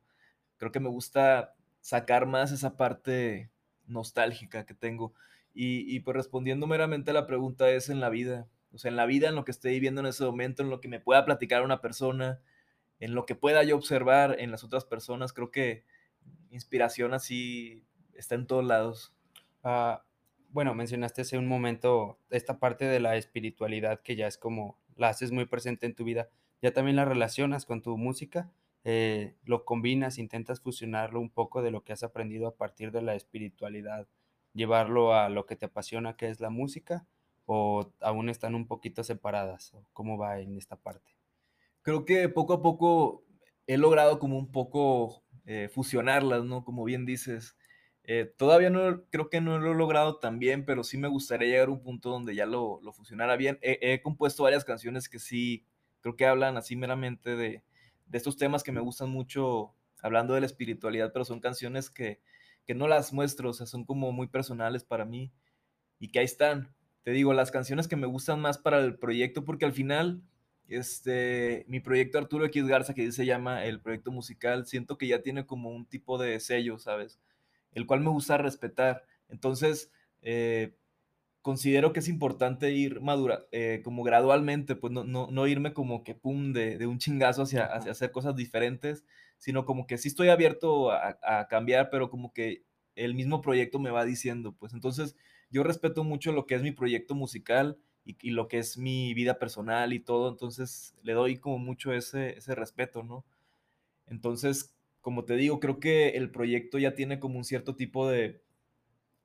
Creo 0.57 0.71
que 0.71 0.79
me 0.79 0.89
gusta 0.89 1.55
sacar 1.81 2.25
más 2.27 2.51
esa 2.51 2.77
parte 2.77 3.51
nostálgica 3.87 4.65
que 4.65 4.73
tengo. 4.73 5.13
Y, 5.53 5.99
pues 6.01 6.15
respondiendo 6.15 6.67
meramente 6.67 7.11
a 7.11 7.13
la 7.13 7.25
pregunta 7.27 7.69
es 7.71 7.89
en 7.89 7.99
la 7.99 8.09
vida. 8.09 8.47
O 8.71 8.77
sea, 8.77 8.89
en 8.89 8.95
la 8.97 9.05
vida, 9.05 9.29
en 9.29 9.35
lo 9.35 9.45
que 9.45 9.51
esté 9.51 9.69
viviendo 9.69 10.01
en 10.01 10.07
ese 10.07 10.23
momento, 10.23 10.63
en 10.63 10.69
lo 10.69 10.81
que 10.81 10.87
me 10.87 10.99
pueda 10.99 11.25
platicar 11.25 11.63
una 11.63 11.81
persona, 11.81 12.41
en 12.99 13.15
lo 13.15 13.25
que 13.25 13.35
pueda 13.35 13.63
yo 13.63 13.75
observar 13.75 14.35
en 14.39 14.51
las 14.51 14.63
otras 14.63 14.85
personas, 14.85 15.33
creo 15.33 15.51
que 15.51 15.85
inspiración 16.51 17.13
así 17.13 17.85
está 18.13 18.35
en 18.35 18.47
todos 18.47 18.65
lados. 18.65 19.15
Ah, 19.63 20.05
bueno, 20.49 20.73
mencionaste 20.73 21.21
hace 21.21 21.37
un 21.37 21.47
momento 21.47 22.19
esta 22.29 22.59
parte 22.59 22.85
de 22.85 22.99
la 22.99 23.15
espiritualidad 23.15 24.01
que 24.01 24.15
ya 24.15 24.27
es 24.27 24.37
como 24.37 24.79
la 24.95 25.09
haces 25.09 25.31
muy 25.31 25.45
presente 25.45 25.85
en 25.85 25.95
tu 25.95 26.03
vida. 26.03 26.29
¿Ya 26.61 26.73
también 26.73 26.97
la 26.97 27.05
relacionas 27.05 27.65
con 27.65 27.81
tu 27.81 27.97
música? 27.97 28.51
Eh, 28.83 29.35
¿Lo 29.45 29.65
combinas, 29.65 30.17
intentas 30.17 30.59
fusionarlo 30.61 31.19
un 31.19 31.29
poco 31.29 31.61
de 31.61 31.71
lo 31.71 31.83
que 31.83 31.93
has 31.93 32.03
aprendido 32.03 32.47
a 32.47 32.55
partir 32.55 32.91
de 32.91 33.01
la 33.01 33.15
espiritualidad 33.15 34.07
llevarlo 34.53 35.13
a 35.13 35.29
lo 35.29 35.45
que 35.45 35.55
te 35.55 35.65
apasiona, 35.65 36.15
que 36.15 36.29
es 36.29 36.39
la 36.39 36.49
música, 36.49 37.05
o 37.51 37.91
aún 37.99 38.29
están 38.29 38.53
un 38.53 38.67
poquito 38.67 39.03
separadas? 39.03 39.73
¿Cómo 39.91 40.19
va 40.19 40.39
en 40.39 40.55
esta 40.55 40.75
parte? 40.75 41.17
Creo 41.81 42.05
que 42.05 42.29
poco 42.29 42.53
a 42.53 42.61
poco 42.61 43.25
he 43.65 43.77
logrado 43.77 44.19
como 44.19 44.37
un 44.37 44.51
poco 44.51 45.23
eh, 45.45 45.67
fusionarlas, 45.67 46.45
¿no? 46.45 46.63
Como 46.63 46.83
bien 46.83 47.07
dices. 47.07 47.55
Eh, 48.03 48.31
todavía 48.37 48.69
no, 48.69 49.03
creo 49.09 49.31
que 49.31 49.41
no 49.41 49.57
lo 49.57 49.71
he 49.71 49.75
logrado 49.75 50.19
tan 50.19 50.37
bien, 50.37 50.63
pero 50.63 50.83
sí 50.83 50.99
me 50.99 51.07
gustaría 51.07 51.47
llegar 51.47 51.69
a 51.69 51.71
un 51.71 51.81
punto 51.81 52.11
donde 52.11 52.35
ya 52.35 52.45
lo, 52.45 52.81
lo 52.83 52.93
fusionara 52.93 53.35
bien. 53.35 53.57
He, 53.63 53.99
compuesto 54.03 54.43
varias 54.43 54.63
canciones 54.63 55.09
que 55.09 55.17
sí, 55.17 55.65
creo 56.01 56.15
que 56.15 56.27
hablan 56.27 56.55
así 56.55 56.75
meramente 56.75 57.35
de, 57.35 57.63
de 58.05 58.17
estos 58.17 58.37
temas 58.37 58.61
que 58.61 58.71
me 58.71 58.79
gustan 58.79 59.09
mucho, 59.09 59.73
hablando 60.03 60.35
de 60.35 60.41
la 60.41 60.45
espiritualidad, 60.45 61.11
pero 61.13 61.25
son 61.25 61.39
canciones 61.39 61.89
que, 61.89 62.21
que 62.67 62.75
no 62.75 62.87
las 62.87 63.11
muestro, 63.11 63.49
o 63.49 63.53
sea, 63.53 63.65
son 63.65 63.85
como 63.85 64.11
muy 64.11 64.27
personales 64.27 64.83
para 64.83 65.03
mí 65.03 65.31
y 65.97 66.11
que 66.11 66.19
ahí 66.19 66.25
están. 66.25 66.75
Te 67.09 67.13
digo, 67.13 67.33
las 67.33 67.49
canciones 67.49 67.87
que 67.87 67.95
me 67.95 68.05
gustan 68.05 68.39
más 68.39 68.59
para 68.59 68.77
el 68.77 68.95
proyecto, 68.99 69.43
porque 69.43 69.65
al 69.65 69.73
final, 69.73 70.21
este, 70.67 71.65
mi 71.67 71.79
proyecto 71.79 72.19
Arturo 72.19 72.45
X 72.45 72.67
Garza, 72.67 72.93
que 72.93 73.11
se 73.11 73.25
llama 73.25 73.65
el 73.65 73.81
proyecto 73.81 74.11
musical, 74.11 74.67
siento 74.67 74.99
que 74.99 75.07
ya 75.07 75.23
tiene 75.23 75.47
como 75.47 75.71
un 75.71 75.87
tipo 75.87 76.19
de 76.19 76.39
sello, 76.39 76.77
¿sabes? 76.77 77.19
El 77.71 77.87
cual 77.87 78.01
me 78.01 78.11
gusta 78.11 78.37
respetar. 78.37 79.05
Entonces, 79.27 79.91
eh, 80.21 80.75
considero 81.41 81.93
que 81.93 82.01
es 82.01 82.09
importante 82.09 82.73
ir 82.73 83.01
madura, 83.01 83.47
eh, 83.51 83.81
como 83.83 84.03
gradualmente, 84.03 84.75
pues 84.75 84.93
no, 84.93 85.03
no, 85.03 85.47
irme 85.47 85.73
como 85.73 86.03
que 86.03 86.13
pum, 86.13 86.53
de, 86.53 86.77
de 86.77 86.85
un 86.85 86.99
chingazo 86.99 87.41
hacia, 87.41 87.65
hacia, 87.65 87.91
hacer 87.91 88.11
cosas 88.11 88.35
diferentes, 88.35 89.03
sino 89.39 89.65
como 89.65 89.87
que 89.87 89.97
sí 89.97 90.09
estoy 90.09 90.29
abierto 90.29 90.91
a, 90.91 91.17
a, 91.23 91.47
cambiar, 91.47 91.89
pero 91.89 92.11
como 92.11 92.33
que 92.33 92.65
el 92.93 93.15
mismo 93.15 93.41
proyecto 93.41 93.79
me 93.79 93.89
va 93.89 94.05
diciendo, 94.05 94.53
pues 94.59 94.73
entonces 94.73 95.15
yo 95.49 95.63
respeto 95.63 96.03
mucho 96.03 96.31
lo 96.31 96.45
que 96.45 96.55
es 96.55 96.61
mi 96.61 96.71
proyecto 96.71 97.15
musical 97.15 97.77
y, 98.05 98.31
lo 98.31 98.47
que 98.47 98.57
es 98.57 98.77
mi 98.77 99.13
vida 99.13 99.37
personal 99.37 99.93
y 99.93 99.99
todo, 99.99 100.29
entonces 100.29 100.95
le 101.03 101.13
doy 101.13 101.37
como 101.37 101.59
mucho 101.59 101.93
ese, 101.93 102.37
ese 102.37 102.55
respeto, 102.55 103.03
¿no? 103.03 103.25
Entonces, 104.07 104.75
como 105.01 105.25
te 105.25 105.35
digo, 105.35 105.59
creo 105.59 105.79
que 105.79 106.09
el 106.09 106.31
proyecto 106.31 106.79
ya 106.79 106.95
tiene 106.95 107.19
como 107.19 107.37
un 107.37 107.45
cierto 107.45 107.75
tipo 107.75 108.09
de, 108.09 108.41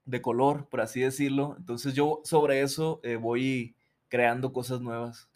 de 0.05 0.23
color, 0.23 0.69
por 0.69 0.81
así 0.81 1.01
decirlo. 1.01 1.55
Entonces 1.59 1.95
yo 1.95 2.21
sobre 2.25 2.63
eso 2.63 3.01
eh, 3.03 3.17
voy 3.17 3.77
creando 4.09 4.53
cosas 4.53 4.81
nuevas. 4.81 5.29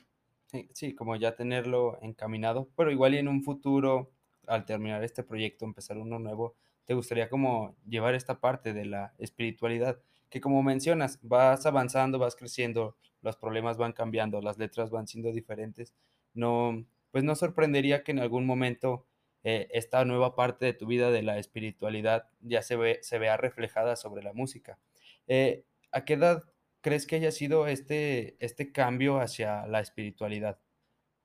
Sí, 0.72 0.94
como 0.94 1.14
ya 1.16 1.37
tenerlo 1.37 1.98
encaminado, 2.01 2.70
pero 2.74 2.90
igual 2.90 3.14
en 3.14 3.29
un 3.29 3.42
futuro, 3.42 4.12
al 4.46 4.64
terminar 4.64 5.05
este 5.05 5.22
proyecto, 5.22 5.66
empezar 5.66 5.98
uno 5.98 6.18
nuevo, 6.18 6.57
te 6.87 6.94
gustaría 6.94 7.29
como 7.29 7.77
llevar 7.87 8.14
esta 8.14 8.40
parte 8.40 8.72
de 8.72 8.87
la 8.87 9.14
espiritualidad, 9.18 10.01
que 10.30 10.40
como 10.40 10.62
mencionas, 10.62 11.18
vas 11.22 11.66
avanzando, 11.66 12.18
vas 12.18 12.36
creciendo, 12.36 12.96
los 13.22 13.36
problemas 13.36 13.76
van 13.78 13.92
cambiando, 13.92 14.40
las 14.40 14.58
letras 14.58 14.90
van 14.90 15.06
siendo 15.06 15.32
diferentes. 15.32 15.94
No, 16.34 16.84
pues 17.10 17.24
no 17.24 17.34
sorprendería 17.34 18.04
que 18.04 18.12
en 18.12 18.20
algún 18.20 18.46
momento 18.46 19.06
eh, 19.44 19.68
esta 19.72 20.04
nueva 20.04 20.34
parte 20.34 20.66
de 20.66 20.72
tu 20.72 20.86
vida 20.86 21.10
de 21.10 21.22
la 21.22 21.38
espiritualidad 21.38 22.28
ya 22.40 22.62
se, 22.62 22.76
ve, 22.76 22.98
se 23.02 23.18
vea 23.18 23.36
reflejada 23.36 23.96
sobre 23.96 24.22
la 24.22 24.32
música. 24.32 24.78
Eh, 25.26 25.64
¿A 25.92 26.04
qué 26.04 26.14
edad 26.14 26.44
crees 26.80 27.06
que 27.06 27.16
haya 27.16 27.30
sido 27.30 27.66
este, 27.66 28.36
este 28.44 28.72
cambio 28.72 29.20
hacia 29.20 29.66
la 29.66 29.80
espiritualidad? 29.80 30.58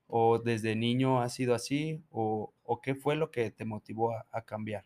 ¿O 0.07 0.39
desde 0.39 0.75
niño 0.75 1.21
ha 1.21 1.29
sido 1.29 1.55
así? 1.55 2.03
¿O, 2.11 2.53
qué 2.81 2.95
fue 2.95 3.15
lo 3.15 3.31
que 3.31 3.51
te 3.51 3.65
motivó 3.65 4.13
a, 4.31 4.45
cambiar? 4.45 4.85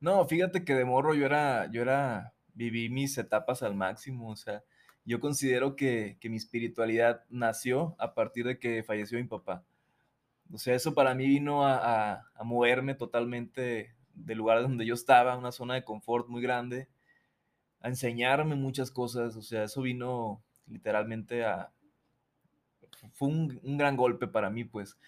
No, 0.00 0.26
fíjate 0.26 0.64
que 0.64 0.74
de 0.74 0.84
morro 0.84 1.14
yo 1.14 1.26
era, 1.26 1.70
yo 1.70 1.82
era, 1.82 2.34
viví 2.54 2.88
mis 2.88 3.16
etapas 3.18 3.62
al 3.62 3.74
máximo, 3.74 4.30
o 4.30 4.36
sea, 4.36 4.62
yo 5.04 5.20
considero 5.20 5.76
que, 5.76 6.18
que 6.20 6.28
mi 6.28 6.36
espiritualidad 6.36 7.24
nació 7.30 7.96
a 7.98 8.14
partir 8.14 8.46
de 8.46 8.58
que 8.58 8.82
falleció 8.82 9.18
mi 9.18 9.24
papá. 9.24 9.64
O 10.52 10.58
sea, 10.58 10.74
eso 10.74 10.94
para 10.94 11.14
mí 11.14 11.26
vino 11.26 11.66
a, 11.66 12.24
moverme 12.42 12.94
totalmente 12.94 13.94
del 14.14 14.38
lugar 14.38 14.62
donde 14.62 14.84
yo 14.84 14.94
estaba, 14.94 15.36
una 15.36 15.52
zona 15.52 15.74
de 15.74 15.84
confort 15.84 16.28
muy 16.28 16.42
grande, 16.42 16.88
a 17.80 17.88
enseñarme 17.88 18.56
muchas 18.56 18.90
cosas. 18.90 19.36
O 19.36 19.42
sea, 19.42 19.64
eso 19.64 19.82
vino 19.82 20.42
literalmente 20.66 21.44
a... 21.44 21.72
Fue 23.12 23.28
un, 23.28 23.78
gran 23.78 23.96
golpe 23.96 24.26
para 24.26 24.50
mí, 24.50 24.64
pues. 24.64 24.98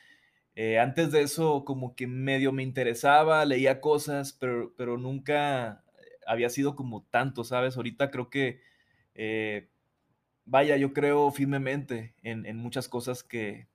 Eh, 0.55 0.79
antes 0.79 1.11
de 1.13 1.23
eso, 1.23 1.65
como 1.65 1.97
que 1.97 2.07
medio 2.07 2.53
me 2.53 2.63
interesaba, 2.63 3.45
leía 3.45 3.81
cosas, 3.81 4.33
pero, 4.33 4.73
pero 4.77 4.99
nunca 4.99 5.82
había 6.27 6.51
sido 6.51 6.77
como 6.77 7.05
tanto, 7.11 7.45
¿sabes? 7.45 7.77
Ahorita 7.77 8.11
creo 8.11 8.31
que, 8.31 8.61
eh, 9.15 9.69
vaya, 10.45 10.77
yo 10.77 10.93
creo 10.93 11.31
firmemente 11.31 12.15
en 12.23 12.57
muchas 12.57 12.89
cosas 12.89 13.23
que, 13.23 13.69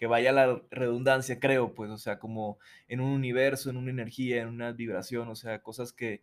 que 0.00 0.06
vaya 0.06 0.32
la 0.32 0.62
redundancia, 0.70 1.40
creo, 1.40 1.74
pues, 1.74 1.90
o 1.90 1.98
sea, 1.98 2.18
como 2.18 2.58
en 2.88 3.02
un 3.02 3.10
universo, 3.10 3.68
en 3.68 3.76
una 3.76 3.90
energía, 3.90 4.40
en 4.40 4.48
una 4.48 4.72
vibración, 4.72 5.28
o 5.28 5.34
sea, 5.34 5.62
cosas 5.62 5.92
que, 5.92 6.22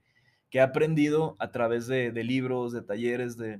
he 0.49 0.59
aprendido 0.59 1.35
a 1.37 1.51
través 1.51 1.85
de, 1.85 2.11
libros, 2.23 2.73
de 2.73 2.81
talleres, 2.81 3.37
de 3.37 3.59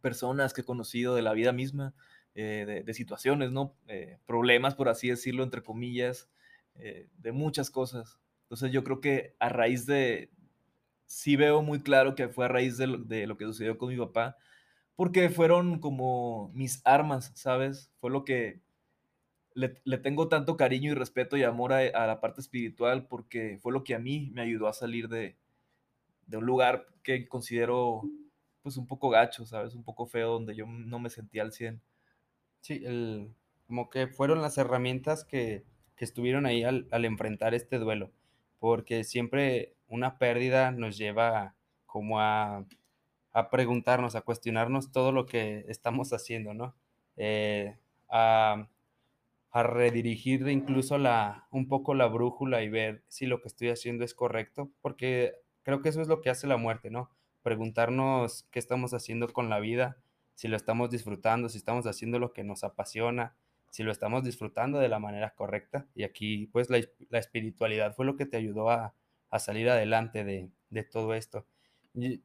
personas 0.00 0.54
que 0.54 0.60
he 0.60 0.64
conocido, 0.64 1.16
de 1.16 1.22
la 1.22 1.32
vida 1.32 1.50
misma, 1.50 1.92
eh, 2.36 2.84
de, 2.86 2.94
situaciones, 2.94 3.50
¿no? 3.50 3.74
Eh, 3.88 4.20
problemas, 4.26 4.76
por 4.76 4.88
así 4.88 5.08
decirlo, 5.08 5.42
entre 5.42 5.64
comillas, 5.64 6.28
eh, 6.76 7.08
de 7.18 7.32
muchas 7.32 7.68
cosas. 7.68 8.20
Entonces 8.42 8.70
yo 8.70 8.84
creo 8.84 9.00
que 9.00 9.34
a 9.40 9.48
raíz 9.48 9.86
de, 9.86 10.30
sí 11.06 11.36
veo 11.36 11.62
muy 11.62 11.82
claro 11.82 12.14
que 12.14 12.28
fue 12.28 12.46
a 12.46 12.48
raíz 12.48 12.76
de 12.78 13.26
lo 13.26 13.36
que 13.36 13.44
sucedió 13.44 13.78
con 13.78 13.88
mi 13.90 13.96
papá, 13.96 14.36
porque 14.96 15.30
fueron 15.30 15.78
como 15.80 16.50
mis 16.54 16.80
armas, 16.84 17.32
¿sabes? 17.34 17.90
Fue 18.00 18.10
lo 18.10 18.24
que 18.24 18.60
le, 19.56 19.98
tengo 19.98 20.28
tanto 20.28 20.56
cariño 20.56 20.92
y 20.92 20.94
respeto 20.94 21.36
y 21.36 21.42
amor 21.42 21.72
a, 21.72 22.06
la 22.06 22.20
parte 22.20 22.42
espiritual 22.42 23.06
porque 23.08 23.58
fue 23.62 23.72
lo 23.72 23.84
que 23.84 23.94
a 23.94 23.98
mí 23.98 24.30
me 24.34 24.42
ayudó 24.42 24.68
a 24.68 24.74
salir 24.74 25.08
de, 25.08 25.36
un 26.32 26.44
lugar 26.44 26.86
que 27.02 27.26
considero 27.26 28.02
pues 28.62 28.76
un 28.76 28.86
poco 28.86 29.08
gacho, 29.08 29.46
¿sabes? 29.46 29.74
Un 29.74 29.84
poco 29.84 30.06
feo, 30.06 30.32
donde 30.32 30.54
yo 30.54 30.66
no 30.66 30.98
me 30.98 31.08
sentía 31.08 31.42
al 31.42 31.52
100. 31.52 31.80
Sí, 32.60 32.82
el, 32.84 33.32
como 33.66 33.88
que 33.90 34.08
fueron 34.08 34.42
las 34.42 34.58
herramientas 34.58 35.24
que, 35.24 35.64
estuvieron 35.98 36.44
ahí 36.44 36.62
al, 36.62 36.86
enfrentar 37.04 37.54
este 37.54 37.78
duelo, 37.78 38.12
porque 38.58 39.04
siempre 39.04 39.75
una 39.88 40.18
pérdida 40.18 40.70
nos 40.70 40.96
lleva 40.96 41.54
como 41.86 42.20
a, 42.20 42.64
a 43.32 43.50
preguntarnos, 43.50 44.14
a 44.14 44.22
cuestionarnos 44.22 44.92
todo 44.92 45.12
lo 45.12 45.26
que 45.26 45.64
estamos 45.68 46.12
haciendo, 46.12 46.54
¿no? 46.54 46.74
Eh, 47.16 47.76
a, 48.08 48.68
a, 49.50 49.62
redirigir 49.62 50.46
incluso 50.48 50.98
la, 50.98 51.46
un 51.50 51.68
poco 51.68 51.94
la 51.94 52.06
brújula 52.06 52.62
y 52.62 52.68
ver 52.68 53.02
si 53.08 53.26
lo 53.26 53.40
que 53.40 53.48
estoy 53.48 53.68
haciendo 53.68 54.04
es 54.04 54.14
correcto, 54.14 54.70
porque 54.82 55.34
creo 55.62 55.80
que 55.80 55.88
eso 55.88 56.02
es 56.02 56.08
lo 56.08 56.20
que 56.20 56.30
hace 56.30 56.46
la 56.46 56.56
muerte, 56.56 56.90
¿no? 56.90 57.10
Preguntarnos 57.42 58.46
qué 58.50 58.58
estamos 58.58 58.92
haciendo 58.92 59.32
con 59.32 59.48
la 59.48 59.60
vida, 59.60 59.96
si 60.34 60.48
lo 60.48 60.56
estamos 60.56 60.90
disfrutando, 60.90 61.48
si 61.48 61.58
estamos 61.58 61.86
haciendo 61.86 62.18
lo 62.18 62.32
que 62.32 62.44
nos 62.44 62.64
apasiona, 62.64 63.34
si 63.70 63.82
lo 63.82 63.92
estamos 63.92 64.24
disfrutando 64.24 64.78
de 64.78 64.88
la 64.88 64.98
manera 64.98 65.34
correcta. 65.34 65.86
Y 65.94 66.04
aquí, 66.04 66.46
pues, 66.48 66.70
la, 66.70 66.80
la 67.08 67.18
espiritualidad 67.18 67.94
fue 67.94 68.06
lo 68.06 68.16
que 68.16 68.26
te 68.26 68.36
ayudó 68.36 68.70
a, 68.70 68.94
a 69.36 69.40
salir 69.40 69.68
adelante 69.70 70.24
de, 70.24 70.50
de 70.70 70.84
todo 70.84 71.14
esto 71.14 71.46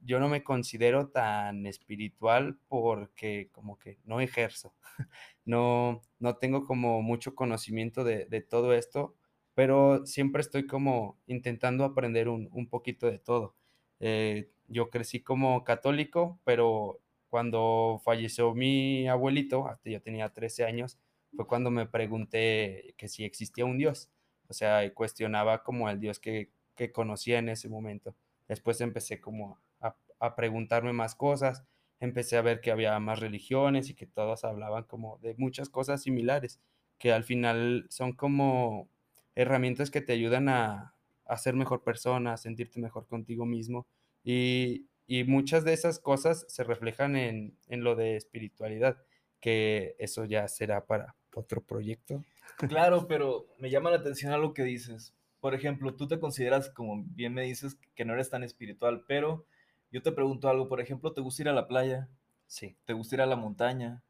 yo 0.01 0.19
no 0.19 0.27
me 0.29 0.43
considero 0.43 1.09
tan 1.09 1.65
espiritual 1.65 2.57
porque 2.67 3.49
como 3.51 3.77
que 3.79 3.99
no 4.03 4.19
ejerzo, 4.19 4.73
no, 5.45 6.01
no 6.19 6.37
tengo 6.37 6.65
como 6.65 7.01
mucho 7.01 7.35
conocimiento 7.35 8.03
de, 8.03 8.25
de 8.25 8.41
todo 8.41 8.73
esto, 8.73 9.15
pero 9.53 10.05
siempre 10.05 10.41
estoy 10.41 10.67
como 10.67 11.19
intentando 11.27 11.85
aprender 11.85 12.27
un, 12.29 12.49
un 12.51 12.67
poquito 12.67 13.07
de 13.07 13.19
todo. 13.19 13.55
Eh, 13.99 14.51
yo 14.67 14.89
crecí 14.89 15.21
como 15.21 15.63
católico, 15.63 16.39
pero 16.43 16.99
cuando 17.29 18.01
falleció 18.03 18.53
mi 18.53 19.07
abuelito, 19.07 19.67
hasta 19.67 19.89
yo 19.89 20.01
tenía 20.01 20.29
13 20.33 20.65
años, 20.65 20.99
fue 21.35 21.47
cuando 21.47 21.71
me 21.71 21.85
pregunté 21.87 22.93
que 22.97 23.07
si 23.07 23.23
existía 23.23 23.65
un 23.65 23.77
Dios. 23.77 24.11
O 24.49 24.53
sea, 24.53 24.93
cuestionaba 24.93 25.63
como 25.63 25.89
el 25.89 25.99
Dios 26.01 26.19
que, 26.19 26.51
que 26.81 26.91
conocía 26.91 27.37
en 27.37 27.47
ese 27.47 27.69
momento. 27.69 28.15
Después 28.47 28.81
empecé 28.81 29.21
como 29.21 29.59
a, 29.81 29.95
a, 30.19 30.35
preguntarme 30.35 30.93
más 30.93 31.13
cosas, 31.13 31.63
empecé 31.99 32.37
a 32.37 32.41
ver 32.41 32.59
que 32.59 32.71
había 32.71 32.97
más 32.99 33.19
religiones 33.19 33.91
y 33.91 33.93
que 33.93 34.07
todos 34.07 34.43
hablaban 34.45 34.85
como 34.85 35.19
de 35.19 35.35
muchas 35.37 35.69
cosas 35.69 36.01
similares, 36.01 36.59
que 36.97 37.13
al 37.13 37.23
final 37.23 37.85
son 37.89 38.13
como 38.13 38.89
herramientas 39.35 39.91
que 39.91 40.01
te 40.01 40.13
ayudan 40.13 40.49
a, 40.49 40.95
a 41.27 41.37
ser 41.37 41.53
mejor 41.53 41.83
persona, 41.83 42.33
a 42.33 42.37
sentirte 42.37 42.79
mejor 42.79 43.05
contigo 43.05 43.45
mismo. 43.45 43.85
Y, 44.23 44.87
y 45.05 45.23
muchas 45.23 45.63
de 45.63 45.73
esas 45.73 45.99
cosas 45.99 46.47
se 46.49 46.63
reflejan 46.63 47.15
en, 47.15 47.55
en, 47.67 47.83
lo 47.83 47.95
de 47.95 48.15
espiritualidad, 48.15 48.97
que 49.39 49.95
eso 49.99 50.25
ya 50.25 50.47
será 50.47 50.87
para 50.87 51.15
otro 51.35 51.61
proyecto. 51.61 52.23
Claro, 52.57 53.07
pero 53.07 53.45
me 53.59 53.69
llama 53.69 53.91
la 53.91 53.97
atención 53.97 54.33
algo 54.33 54.55
que 54.55 54.63
dices 54.63 55.13
por 55.41 55.55
ejemplo, 55.55 55.95
tú 55.95 56.07
te 56.07 56.19
consideras, 56.19 56.69
como 56.69 57.03
bien 57.03 57.33
me 57.33 57.41
dices, 57.41 57.77
que 57.95 58.05
no 58.05 58.13
eres 58.13 58.29
tan 58.29 58.43
espiritual, 58.43 59.03
pero 59.07 59.45
yo 59.91 60.01
te 60.01 60.11
pregunto 60.11 60.47
algo, 60.47 60.69
por 60.69 60.79
ejemplo, 60.79 61.11
¿te 61.13 61.21
gusta 61.21 61.41
ir 61.41 61.49
a 61.49 61.53
la 61.53 61.67
playa? 61.67 62.07
Sí. 62.45 62.77
¿Te 62.85 62.93
gusta 62.93 63.15
ir 63.15 63.21
a 63.21 63.25
la 63.25 63.35
montaña? 63.35 64.03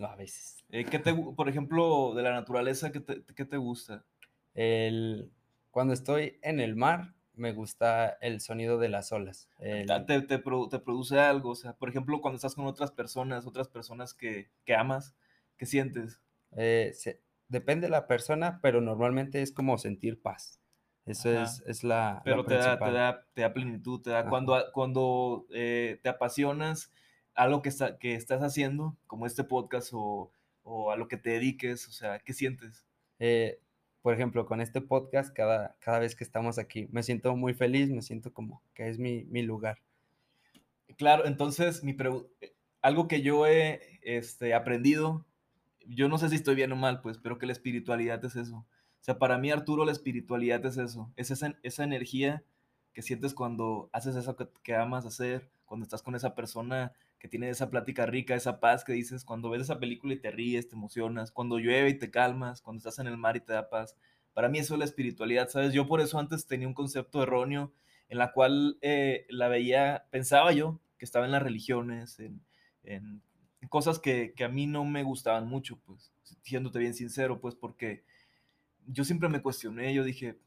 A 0.00 0.16
veces. 0.16 0.64
Eh, 0.70 0.84
¿qué 0.84 0.98
te, 0.98 1.14
por 1.14 1.48
ejemplo, 1.48 2.14
de 2.14 2.22
la 2.22 2.32
naturaleza, 2.32 2.90
¿qué 2.90 3.00
te, 3.00 3.22
qué 3.34 3.44
te 3.44 3.56
gusta? 3.58 4.04
El, 4.54 5.30
cuando 5.70 5.92
estoy 5.92 6.38
en 6.42 6.60
el 6.60 6.76
mar, 6.76 7.14
me 7.34 7.52
gusta 7.52 8.16
el 8.20 8.40
sonido 8.40 8.78
de 8.78 8.88
las 8.88 9.12
olas. 9.12 9.50
El... 9.58 9.86
Te, 9.86 10.22
te, 10.22 10.22
te, 10.22 10.38
produce 10.38 11.18
algo, 11.18 11.50
o 11.50 11.54
sea, 11.54 11.74
por 11.74 11.88
ejemplo, 11.88 12.20
cuando 12.20 12.36
estás 12.36 12.54
con 12.54 12.66
otras 12.66 12.90
personas, 12.90 13.46
otras 13.46 13.68
personas 13.68 14.14
que, 14.14 14.50
que 14.64 14.74
amas, 14.74 15.14
¿qué 15.56 15.66
sientes? 15.66 16.20
Eh, 16.56 16.92
se, 16.94 17.20
depende 17.48 17.86
de 17.86 17.90
la 17.90 18.06
persona, 18.06 18.60
pero 18.62 18.80
normalmente 18.80 19.42
es 19.42 19.52
como 19.52 19.78
sentir 19.78 20.20
paz. 20.20 20.60
Eso 21.06 21.30
es, 21.32 21.62
es, 21.66 21.84
la. 21.84 22.20
Pero 22.24 22.42
la 22.42 22.48
te, 22.48 22.54
da, 22.54 22.78
te, 22.78 22.90
da, 22.92 23.26
te, 23.32 23.40
da, 23.42 23.52
plenitud, 23.54 24.02
te 24.02 24.10
da. 24.10 24.20
Ajá. 24.20 24.28
Cuando, 24.28 24.62
cuando 24.74 25.46
eh, 25.54 25.98
te 26.02 26.10
apasionas 26.10 26.92
algo 27.34 27.62
que, 27.62 27.70
está, 27.70 27.98
que 27.98 28.14
estás 28.14 28.42
haciendo, 28.42 28.96
como 29.06 29.24
este 29.24 29.44
podcast 29.44 29.90
o, 29.94 30.30
o, 30.64 30.90
a 30.90 30.96
lo 30.96 31.08
que 31.08 31.16
te 31.16 31.30
dediques, 31.30 31.88
o 31.88 31.92
sea, 31.92 32.18
¿qué 32.18 32.34
sientes? 32.34 32.84
Eh, 33.20 33.60
por 34.02 34.12
ejemplo, 34.12 34.44
con 34.44 34.60
este 34.60 34.80
podcast, 34.80 35.34
cada, 35.34 35.76
cada 35.80 35.98
vez 35.98 36.14
que 36.14 36.24
estamos 36.24 36.58
aquí, 36.58 36.88
me 36.92 37.02
siento 37.02 37.34
muy 37.36 37.54
feliz, 37.54 37.90
me 37.90 38.02
siento 38.02 38.32
como 38.34 38.62
que 38.74 38.88
es 38.88 38.98
mi, 38.98 39.24
mi 39.24 39.42
lugar. 39.42 39.78
Claro, 40.96 41.26
entonces, 41.26 41.82
mi 41.82 41.96
algo 42.82 43.08
que 43.08 43.22
yo 43.22 43.46
he 43.46 43.80
este, 44.02 44.54
aprendido 44.54 45.24
yo 45.88 46.08
no 46.08 46.18
sé 46.18 46.28
si 46.28 46.36
estoy 46.36 46.54
bien 46.54 46.72
o 46.72 46.76
mal, 46.76 47.00
pues, 47.00 47.18
pero 47.18 47.38
que 47.38 47.46
la 47.46 47.52
espiritualidad 47.52 48.24
es 48.24 48.36
eso. 48.36 48.56
O 48.56 49.04
sea, 49.04 49.18
para 49.18 49.38
mí, 49.38 49.50
Arturo, 49.50 49.84
la 49.84 49.92
espiritualidad 49.92 50.64
es 50.66 50.76
eso. 50.76 51.10
Es 51.16 51.30
esa, 51.30 51.56
esa 51.62 51.84
energía 51.84 52.44
que 52.92 53.02
sientes 53.02 53.34
cuando 53.34 53.88
haces 53.92 54.16
eso 54.16 54.36
que, 54.62 54.74
amas 54.74 55.06
hacer, 55.06 55.50
cuando 55.64 55.84
estás 55.84 56.02
con 56.02 56.14
esa 56.14 56.34
persona 56.34 56.92
que 57.18 57.28
tiene 57.28 57.48
esa 57.48 57.70
plática 57.70 58.06
rica, 58.06 58.34
esa 58.34 58.60
paz 58.60 58.84
que 58.84 58.92
dices, 58.92 59.24
cuando 59.24 59.50
ves 59.50 59.62
esa 59.62 59.80
película 59.80 60.14
y 60.14 60.20
te 60.20 60.30
ríes, 60.30 60.68
te 60.68 60.76
emocionas, 60.76 61.32
cuando 61.32 61.58
llueve 61.58 61.90
y 61.90 61.98
te 61.98 62.10
calmas, 62.10 62.62
cuando 62.62 62.78
estás 62.78 62.98
en 62.98 63.06
el 63.06 63.16
mar 63.16 63.36
y 63.36 63.40
te 63.40 63.52
da 63.52 63.70
paz. 63.70 63.96
Para 64.34 64.48
mí 64.48 64.58
eso 64.58 64.74
es 64.74 64.78
la 64.78 64.84
espiritualidad, 64.84 65.48
¿sabes? 65.48 65.72
Yo 65.72 65.86
por 65.88 66.00
eso 66.00 66.18
antes 66.18 66.46
tenía 66.46 66.68
un 66.68 66.74
concepto 66.74 67.22
erróneo 67.22 67.72
en 68.08 68.18
la 68.18 68.32
cual 68.32 68.78
eh, 68.82 69.26
la 69.30 69.48
veía, 69.48 70.06
pensaba 70.10 70.52
yo 70.52 70.80
que 70.96 71.04
estaba 71.04 71.24
en 71.24 71.32
las 71.32 71.42
religiones, 71.42 72.20
en 72.82 73.22
cosas 73.66 73.98
que, 73.98 74.32
que, 74.36 74.44
a 74.44 74.48
mí 74.48 74.66
no 74.66 74.84
me 74.84 75.02
gustaban 75.02 75.48
mucho, 75.48 75.78
pues, 75.84 76.12
siéndote 76.42 76.78
bien 76.78 76.94
sincero, 76.94 77.40
pues, 77.40 77.54
porque 77.54 78.04
yo 78.86 79.04
siempre 79.04 79.28
me 79.28 79.42
cuestioné, 79.42 79.92
yo 79.92 80.04
dije, 80.04 80.38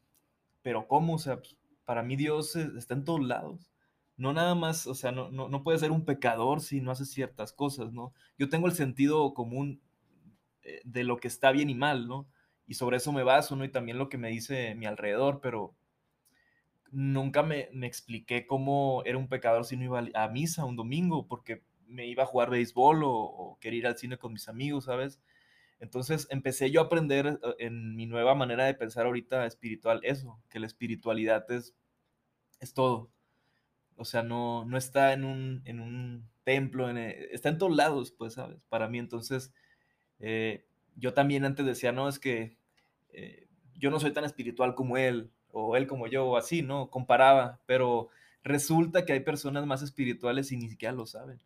pero 0.62 0.88
¿cómo? 0.88 1.16
O 1.16 1.20
sea, 1.20 1.38
pues, 1.38 1.58
para 1.86 2.04
mí 2.04 2.16
Dios 2.16 2.56
está 2.56 2.94
en 2.94 3.04
todos 3.04 3.22
lados. 3.22 3.72
No 4.18 4.34
nada 4.34 4.56
más, 4.56 4.88
o 4.88 4.96
sea, 4.96 5.12
no, 5.12 5.30
no, 5.32 5.50
no 5.50 5.64
puede 5.64 5.80
ser 5.80 5.92
un 5.92 6.06
pecador 6.06 6.62
si 6.62 6.80
no 6.80 6.92
hace 6.92 7.06
ciertas 7.06 7.54
cosas, 7.54 7.92
¿no? 7.92 8.14
Yo 8.38 8.50
tengo 8.50 8.68
el 8.68 8.74
sentido 8.74 9.34
común 9.34 9.82
eh, 10.64 10.82
de 10.86 11.04
lo 11.04 11.18
que 11.18 11.28
está 11.28 11.52
bien 11.52 11.70
y 11.70 11.76
mal, 11.76 12.08
¿no? 12.08 12.28
Y 12.68 12.76
sobre 12.76 12.98
eso 12.98 13.12
me 13.12 13.24
baso, 13.24 13.56
¿no? 13.56 13.66
Y 13.66 13.70
también 13.70 13.98
lo 13.98 14.10
que 14.10 14.18
me 14.18 14.30
dice 14.30 14.76
mi 14.76 14.86
alrededor, 14.86 15.42
pero 15.42 15.76
nunca 16.92 17.42
me, 17.44 17.70
me 17.74 17.88
expliqué 17.88 18.46
cómo 18.46 19.02
era 19.06 19.18
un 19.18 19.28
pecador 19.28 19.66
si 19.66 19.76
no 19.76 19.86
iba 19.86 20.04
a 20.14 20.28
misa 20.30 20.66
un 20.66 20.76
domingo, 20.76 21.28
porque 21.28 21.64
me 21.92 22.08
iba 22.08 22.24
a 22.24 22.28
jugar 22.28 22.50
béisbol 22.50 23.02
o, 23.04 23.58
quería 23.62 23.80
ir 23.80 23.88
al 23.88 23.98
cine 23.98 24.18
con 24.18 24.34
mis 24.34 24.48
amigos, 24.48 24.86
¿sabes? 24.86 25.22
Entonces 25.80 26.28
empecé 26.30 26.72
yo 26.72 26.82
a 26.82 26.86
aprender 26.86 27.40
eh, 27.44 27.56
en 27.60 27.96
mi 27.96 28.06
nueva 28.06 28.36
manera 28.36 28.66
de 28.66 28.74
pensar 28.74 29.06
ahorita 29.06 29.46
espiritual 29.46 30.00
eso, 30.04 30.42
que 30.50 30.60
la 30.60 30.68
espiritualidad 30.68 31.50
es, 31.52 31.76
es 32.60 32.74
todo. 32.74 33.12
O 33.96 34.06
sea, 34.06 34.24
no, 34.24 34.66
no 34.66 34.78
está 34.78 35.14
en 35.14 35.26
un, 35.26 35.62
en 35.66 35.80
un 35.80 36.30
templo, 36.44 36.90
eh, 36.90 37.30
está 37.32 37.50
en 37.50 37.58
todos 37.58 37.76
lados, 37.76 38.12
pues, 38.12 38.34
¿sabes? 38.36 38.64
Para 38.70 38.88
mí, 38.88 39.00
entonces, 39.00 39.54
eh, 40.20 40.66
yo 40.96 41.14
también 41.14 41.46
antes 41.46 41.66
decía, 41.66 41.92
no, 41.92 42.08
es 42.08 42.20
que 42.20 42.58
yo 43.76 43.92
no 43.92 44.00
soy 44.00 44.14
tan 44.14 44.24
espiritual 44.24 44.76
como 44.76 44.98
él, 44.98 45.32
o 45.52 45.76
él 45.76 45.88
como 45.88 46.08
yo, 46.08 46.26
o 46.28 46.38
así, 46.38 46.62
¿no? 46.62 46.90
Comparaba, 46.90 47.60
pero 47.66 48.10
resulta 48.44 49.06
que 49.06 49.14
hay 49.14 49.20
personas 49.22 49.66
más 49.66 49.82
espirituales 49.82 50.52
y 50.52 50.58
ni 50.58 50.70
siquiera 50.70 50.94
lo 50.94 51.06
saben 51.06 51.42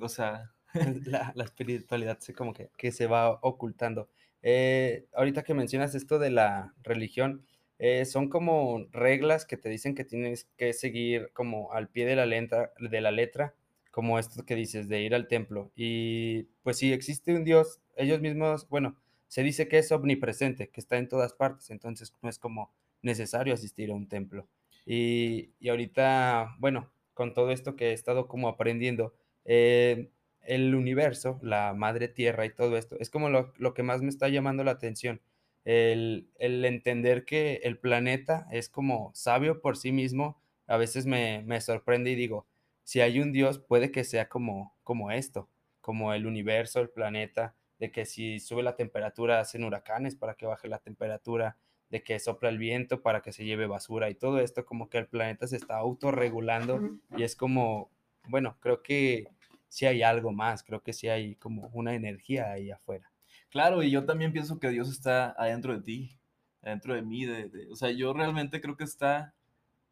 o 0.00 0.08
sea... 0.08 0.52
la, 1.06 1.32
la, 1.34 1.44
espiritualidad 1.44 2.18
se 2.20 2.34
como 2.34 2.52
que, 2.52 2.70
que 2.76 2.92
se 2.92 3.06
va 3.06 3.38
ocultando. 3.42 4.08
Eh, 4.42 5.06
ahorita 5.14 5.42
que 5.42 5.54
mencionas 5.54 5.94
esto 5.94 6.18
de 6.18 6.30
la 6.30 6.74
religión, 6.82 7.44
eh, 7.78 8.04
son 8.04 8.28
como 8.28 8.86
reglas 8.90 9.46
que 9.46 9.56
te 9.56 9.68
dicen 9.68 9.94
que 9.94 10.04
tienes 10.04 10.48
que 10.56 10.72
seguir 10.72 11.30
como 11.32 11.72
al 11.72 11.88
pie 11.88 12.06
de 12.06 12.16
la, 12.16 12.26
letra, 12.26 12.72
de 12.78 13.00
la 13.00 13.10
letra, 13.10 13.54
como 13.90 14.18
esto 14.18 14.44
que 14.44 14.54
dices 14.56 14.88
de 14.88 15.02
ir 15.02 15.14
al 15.14 15.28
templo. 15.28 15.72
Y 15.74 16.44
pues 16.62 16.78
si 16.78 16.92
existe 16.92 17.34
un 17.34 17.44
Dios, 17.44 17.80
ellos 17.96 18.20
mismos, 18.20 18.68
bueno, 18.68 18.96
se 19.28 19.42
dice 19.42 19.68
que 19.68 19.78
es 19.78 19.92
omnipresente, 19.92 20.70
que 20.70 20.80
está 20.80 20.98
en 20.98 21.08
todas 21.08 21.34
partes, 21.34 21.70
entonces 21.70 22.12
no 22.22 22.28
es 22.28 22.38
como 22.38 22.72
necesario 23.02 23.54
asistir 23.54 23.90
a 23.90 23.94
un 23.94 24.08
templo. 24.08 24.48
Y, 24.86 25.52
y 25.60 25.68
ahorita, 25.68 26.56
bueno, 26.58 26.90
con 27.14 27.34
todo 27.34 27.50
esto 27.52 27.76
que 27.76 27.90
he 27.90 27.92
estado 27.92 28.28
como 28.28 28.48
aprendiendo, 28.48 29.14
eh, 29.48 30.10
el 30.42 30.74
universo, 30.74 31.38
la 31.42 31.72
madre 31.74 32.06
tierra 32.06 32.44
y 32.44 32.50
todo 32.50 32.76
esto, 32.76 32.96
es 33.00 33.08
como 33.10 33.30
lo, 33.30 33.52
lo 33.56 33.72
que 33.74 33.82
más 33.82 34.02
me 34.02 34.10
está 34.10 34.28
llamando 34.28 34.62
la 34.62 34.72
atención. 34.72 35.20
El, 35.64 36.28
el, 36.38 36.64
entender 36.64 37.24
que 37.24 37.60
el 37.64 37.78
planeta 37.78 38.46
es 38.52 38.68
como 38.68 39.10
sabio 39.14 39.60
por 39.60 39.76
sí 39.76 39.90
mismo, 39.90 40.40
a 40.66 40.76
veces 40.76 41.06
me, 41.06 41.42
me, 41.46 41.60
sorprende 41.60 42.10
y 42.10 42.14
digo, 42.14 42.46
si 42.84 43.00
hay 43.00 43.20
un 43.20 43.32
Dios, 43.32 43.58
puede 43.58 43.90
que 43.90 44.04
sea 44.04 44.28
como, 44.28 44.74
como 44.84 45.10
esto, 45.10 45.48
como 45.80 46.12
el 46.12 46.26
universo, 46.26 46.80
el 46.80 46.90
planeta, 46.90 47.54
de 47.78 47.90
que 47.90 48.04
si 48.04 48.38
sube 48.40 48.62
la 48.62 48.76
temperatura 48.76 49.40
hacen 49.40 49.64
huracanes 49.64 50.14
para 50.14 50.34
que 50.34 50.46
baje 50.46 50.68
la 50.68 50.78
temperatura, 50.78 51.56
de 51.90 52.02
que 52.02 52.18
sopla 52.18 52.50
el 52.50 52.58
viento 52.58 53.00
para 53.00 53.22
que 53.22 53.32
se 53.32 53.44
lleve 53.44 53.66
basura 53.66 54.10
y 54.10 54.14
todo 54.14 54.40
esto, 54.40 54.66
como 54.66 54.90
que 54.90 54.98
el 54.98 55.06
planeta 55.06 55.46
se 55.46 55.56
está 55.56 55.78
autorregulando 55.78 56.98
y 57.16 57.22
es 57.22 57.34
como, 57.34 57.90
bueno, 58.28 58.56
creo 58.60 58.82
que 58.82 59.28
sí 59.68 59.86
hay 59.86 60.02
algo 60.02 60.32
más, 60.32 60.62
creo 60.62 60.82
que 60.82 60.92
sí 60.92 61.08
hay 61.08 61.36
como 61.36 61.68
una 61.72 61.94
energía 61.94 62.52
ahí 62.52 62.70
afuera. 62.70 63.10
Claro, 63.50 63.82
y 63.82 63.90
yo 63.90 64.04
también 64.04 64.32
pienso 64.32 64.58
que 64.58 64.68
Dios 64.70 64.88
está 64.90 65.34
adentro 65.38 65.74
de 65.74 65.82
ti, 65.82 66.18
adentro 66.62 66.94
de 66.94 67.02
mí, 67.02 67.24
de, 67.24 67.48
de, 67.48 67.70
o 67.70 67.76
sea, 67.76 67.90
yo 67.90 68.12
realmente 68.12 68.60
creo 68.60 68.76
que 68.76 68.84
está 68.84 69.34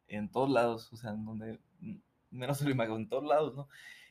en 0.07 0.29
todos 0.29 0.49
lados, 0.49 0.91
o 0.93 0.97
sea, 0.97 1.11
en 1.11 1.25
donde 1.25 1.59
menos 2.31 2.57
se 2.57 2.65
lo 2.65 2.71
imagino 2.71 2.97
en 2.97 3.09
todos 3.09 3.25
lados, 3.25 3.55
¿no? 3.55 3.67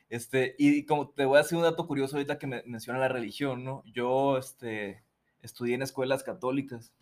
Este, 0.09 0.55
y 0.57 0.85
como 0.85 1.09
te 1.09 1.25
voy 1.25 1.37
a 1.37 1.41
decir 1.41 1.57
un 1.57 1.63
dato 1.63 1.85
curioso 1.87 2.15
ahorita 2.15 2.39
que 2.39 2.47
me 2.47 2.63
menciona 2.65 2.99
la 2.99 3.09
religión, 3.09 3.63
¿no? 3.63 3.83
Yo, 3.85 4.37
este, 4.37 5.03
estudié 5.41 5.75
en 5.75 5.81
escuelas 5.81 6.23
católicas 6.23 6.93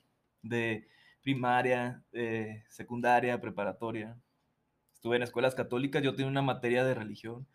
de 0.42 0.88
primaria, 1.22 2.04
eh, 2.14 2.64
secundaria, 2.70 3.40
preparatoria. 3.42 4.18
Estuve 4.94 5.18
en 5.18 5.24
escuelas 5.24 5.56
católicas, 5.56 6.04
yo 6.04 6.16
tenía 6.16 6.32
una 6.32 6.42
materia 6.42 6.84
de 6.84 6.96
religión. 6.96 7.48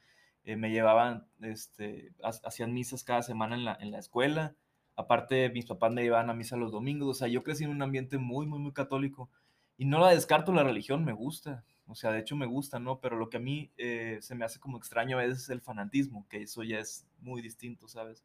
Eh, 0.45 0.57
me 0.57 0.71
llevaban, 0.71 1.27
este, 1.41 2.13
hacían 2.23 2.73
misas 2.73 3.05
cada 3.05 3.23
semana 3.23 3.57
en 3.57 3.65
la, 3.65 3.77
en 3.81 3.91
la 3.91 3.99
escuela. 3.99 4.57
Aparte, 4.97 5.51
mis 5.51 5.67
papás 5.67 5.93
me 5.93 6.03
llevaban 6.03 6.31
a 6.31 6.35
misa 6.35 6.57
los 6.57 6.73
domingos. 6.73 7.09
O 7.09 7.15
sea, 7.15 7.29
yo 7.29 7.43
crecí 7.43 7.65
en 7.65 7.71
un 7.71 7.83
ambiente 7.83 8.19
muy, 8.19 8.47
muy, 8.47 8.59
muy 8.59 8.73
católico. 8.73 9.31
Y 9.77 9.85
no 9.87 9.99
la 9.99 10.11
descarto 10.11 10.53
la 10.53 10.65
religión, 10.65 11.05
me 11.05 11.13
gusta. 11.13 11.65
O 11.87 11.95
sea, 11.95 12.13
de 12.13 12.21
hecho 12.21 12.37
me 12.37 12.47
gusta, 12.47 12.79
¿no? 12.79 13.01
Pero 13.01 13.17
lo 13.17 13.31
que 13.31 13.39
a 13.39 13.41
mí 13.41 13.73
eh, 13.77 14.19
se 14.21 14.35
me 14.35 14.45
hace 14.45 14.61
como 14.61 14.79
extraño 14.79 15.19
a 15.19 15.23
veces 15.23 15.45
es 15.45 15.51
el 15.51 15.61
fanatismo, 15.61 16.27
que 16.29 16.43
eso 16.43 16.63
ya 16.63 16.79
es 16.79 17.07
muy 17.21 17.43
distinto, 17.43 17.89
¿sabes? 17.89 18.25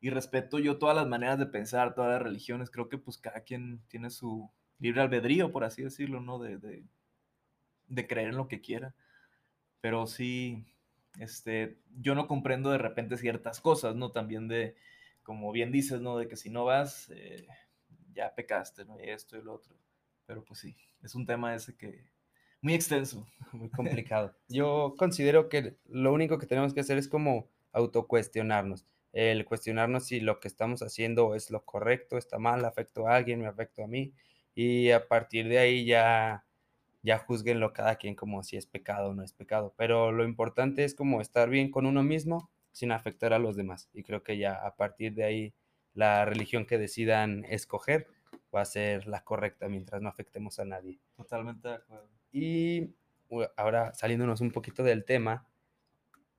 Y 0.00 0.10
respeto 0.10 0.58
yo 0.58 0.78
todas 0.78 0.94
las 0.96 1.08
maneras 1.08 1.38
de 1.38 1.46
pensar, 1.46 1.94
todas 1.94 2.12
las 2.12 2.22
religiones. 2.22 2.70
Creo 2.70 2.88
que 2.88 2.98
pues 2.98 3.18
cada 3.18 3.40
quien 3.40 3.80
tiene 3.88 4.10
su 4.10 4.50
libre 4.78 5.00
albedrío, 5.02 5.50
por 5.52 5.64
así 5.64 5.82
decirlo, 5.82 6.20
¿no? 6.20 6.38
De, 6.38 6.58
de, 6.58 6.84
de 7.88 8.06
creer 8.06 8.28
en 8.28 8.36
lo 8.36 8.48
que 8.48 8.60
quiera. 8.60 8.94
Pero 9.80 10.06
sí, 10.06 10.66
este, 11.18 11.78
yo 12.00 12.14
no 12.14 12.26
comprendo 12.26 12.70
de 12.70 12.78
repente 12.78 13.16
ciertas 13.16 13.60
cosas, 13.60 13.94
¿no? 13.96 14.12
También 14.12 14.48
de, 14.48 14.76
como 15.22 15.52
bien 15.52 15.72
dices, 15.72 16.00
¿no? 16.00 16.18
De 16.18 16.28
que 16.28 16.36
si 16.36 16.50
no 16.50 16.64
vas, 16.64 17.10
eh, 17.10 17.46
ya 18.12 18.34
pecaste, 18.34 18.84
¿no? 18.84 19.00
Y 19.00 19.10
esto 19.10 19.36
y 19.36 19.42
lo 19.42 19.54
otro. 19.54 19.76
Pero 20.26 20.44
pues 20.44 20.60
sí, 20.60 20.76
es 21.02 21.14
un 21.14 21.26
tema 21.26 21.54
ese 21.54 21.76
que 21.76 22.14
muy 22.64 22.72
extenso. 22.72 23.26
Muy 23.52 23.68
complicado. 23.68 24.34
Yo 24.48 24.94
considero 24.96 25.50
que 25.50 25.76
lo 25.84 26.14
único 26.14 26.38
que 26.38 26.46
tenemos 26.46 26.72
que 26.72 26.80
hacer 26.80 26.96
es 26.96 27.08
como 27.08 27.50
autocuestionarnos. 27.72 28.86
El 29.12 29.44
cuestionarnos 29.44 30.06
si 30.06 30.20
lo 30.20 30.40
que 30.40 30.48
estamos 30.48 30.80
haciendo 30.82 31.34
es 31.34 31.50
lo 31.50 31.66
correcto, 31.66 32.16
está 32.16 32.38
mal, 32.38 32.64
afecto 32.64 33.06
a 33.06 33.16
alguien, 33.16 33.40
me 33.40 33.48
afecto 33.48 33.84
a 33.84 33.86
mí. 33.86 34.14
Y 34.54 34.92
a 34.92 35.08
partir 35.08 35.46
de 35.46 35.58
ahí 35.58 35.84
ya 35.84 36.46
ya 37.04 37.18
juzguenlo 37.18 37.74
cada 37.74 37.96
quien 37.96 38.14
como 38.14 38.42
si 38.42 38.56
es 38.56 38.66
pecado 38.66 39.10
o 39.10 39.14
no 39.14 39.22
es 39.22 39.34
pecado. 39.34 39.74
Pero 39.76 40.10
lo 40.10 40.24
importante 40.24 40.84
es 40.84 40.94
como 40.94 41.20
estar 41.20 41.50
bien 41.50 41.70
con 41.70 41.84
uno 41.84 42.02
mismo 42.02 42.50
sin 42.72 42.92
afectar 42.92 43.34
a 43.34 43.38
los 43.38 43.56
demás. 43.56 43.90
Y 43.92 44.02
creo 44.02 44.22
que 44.22 44.38
ya 44.38 44.54
a 44.54 44.74
partir 44.74 45.14
de 45.14 45.24
ahí 45.24 45.54
la 45.92 46.24
religión 46.24 46.64
que 46.64 46.78
decidan 46.78 47.44
escoger 47.44 48.08
va 48.54 48.62
a 48.62 48.64
ser 48.64 49.06
la 49.06 49.22
correcta 49.22 49.68
mientras 49.68 50.00
no 50.00 50.08
afectemos 50.08 50.58
a 50.58 50.64
nadie. 50.64 50.98
Totalmente 51.14 51.68
de 51.68 51.74
acuerdo. 51.74 52.08
Y 52.32 52.94
ahora 53.56 53.92
saliéndonos 53.92 54.40
un 54.40 54.50
poquito 54.50 54.82
del 54.82 55.04
tema, 55.04 55.46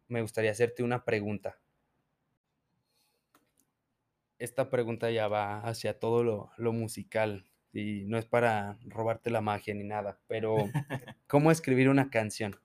me 0.07 0.21
gustaría 0.21 0.49
hacerte 0.49 0.81
una 0.81 1.05
pregunta. 1.05 1.59
Esta 4.39 4.71
pregunta 4.71 5.11
ya 5.11 5.27
va 5.27 5.59
hacia 5.59 5.99
todo 5.99 6.23
lo, 6.23 6.49
lo 6.57 6.73
musical 6.73 7.45
y 7.75 8.05
no 8.05 8.17
es 8.17 8.25
para 8.25 8.79
robarte 8.85 9.29
la 9.29 9.41
magia 9.41 9.73
ni 9.73 9.83
nada, 9.83 10.17
pero 10.27 10.55
¿cómo 11.27 11.51
escribir 11.51 11.89
una 11.89 12.09
canción? 12.09 12.55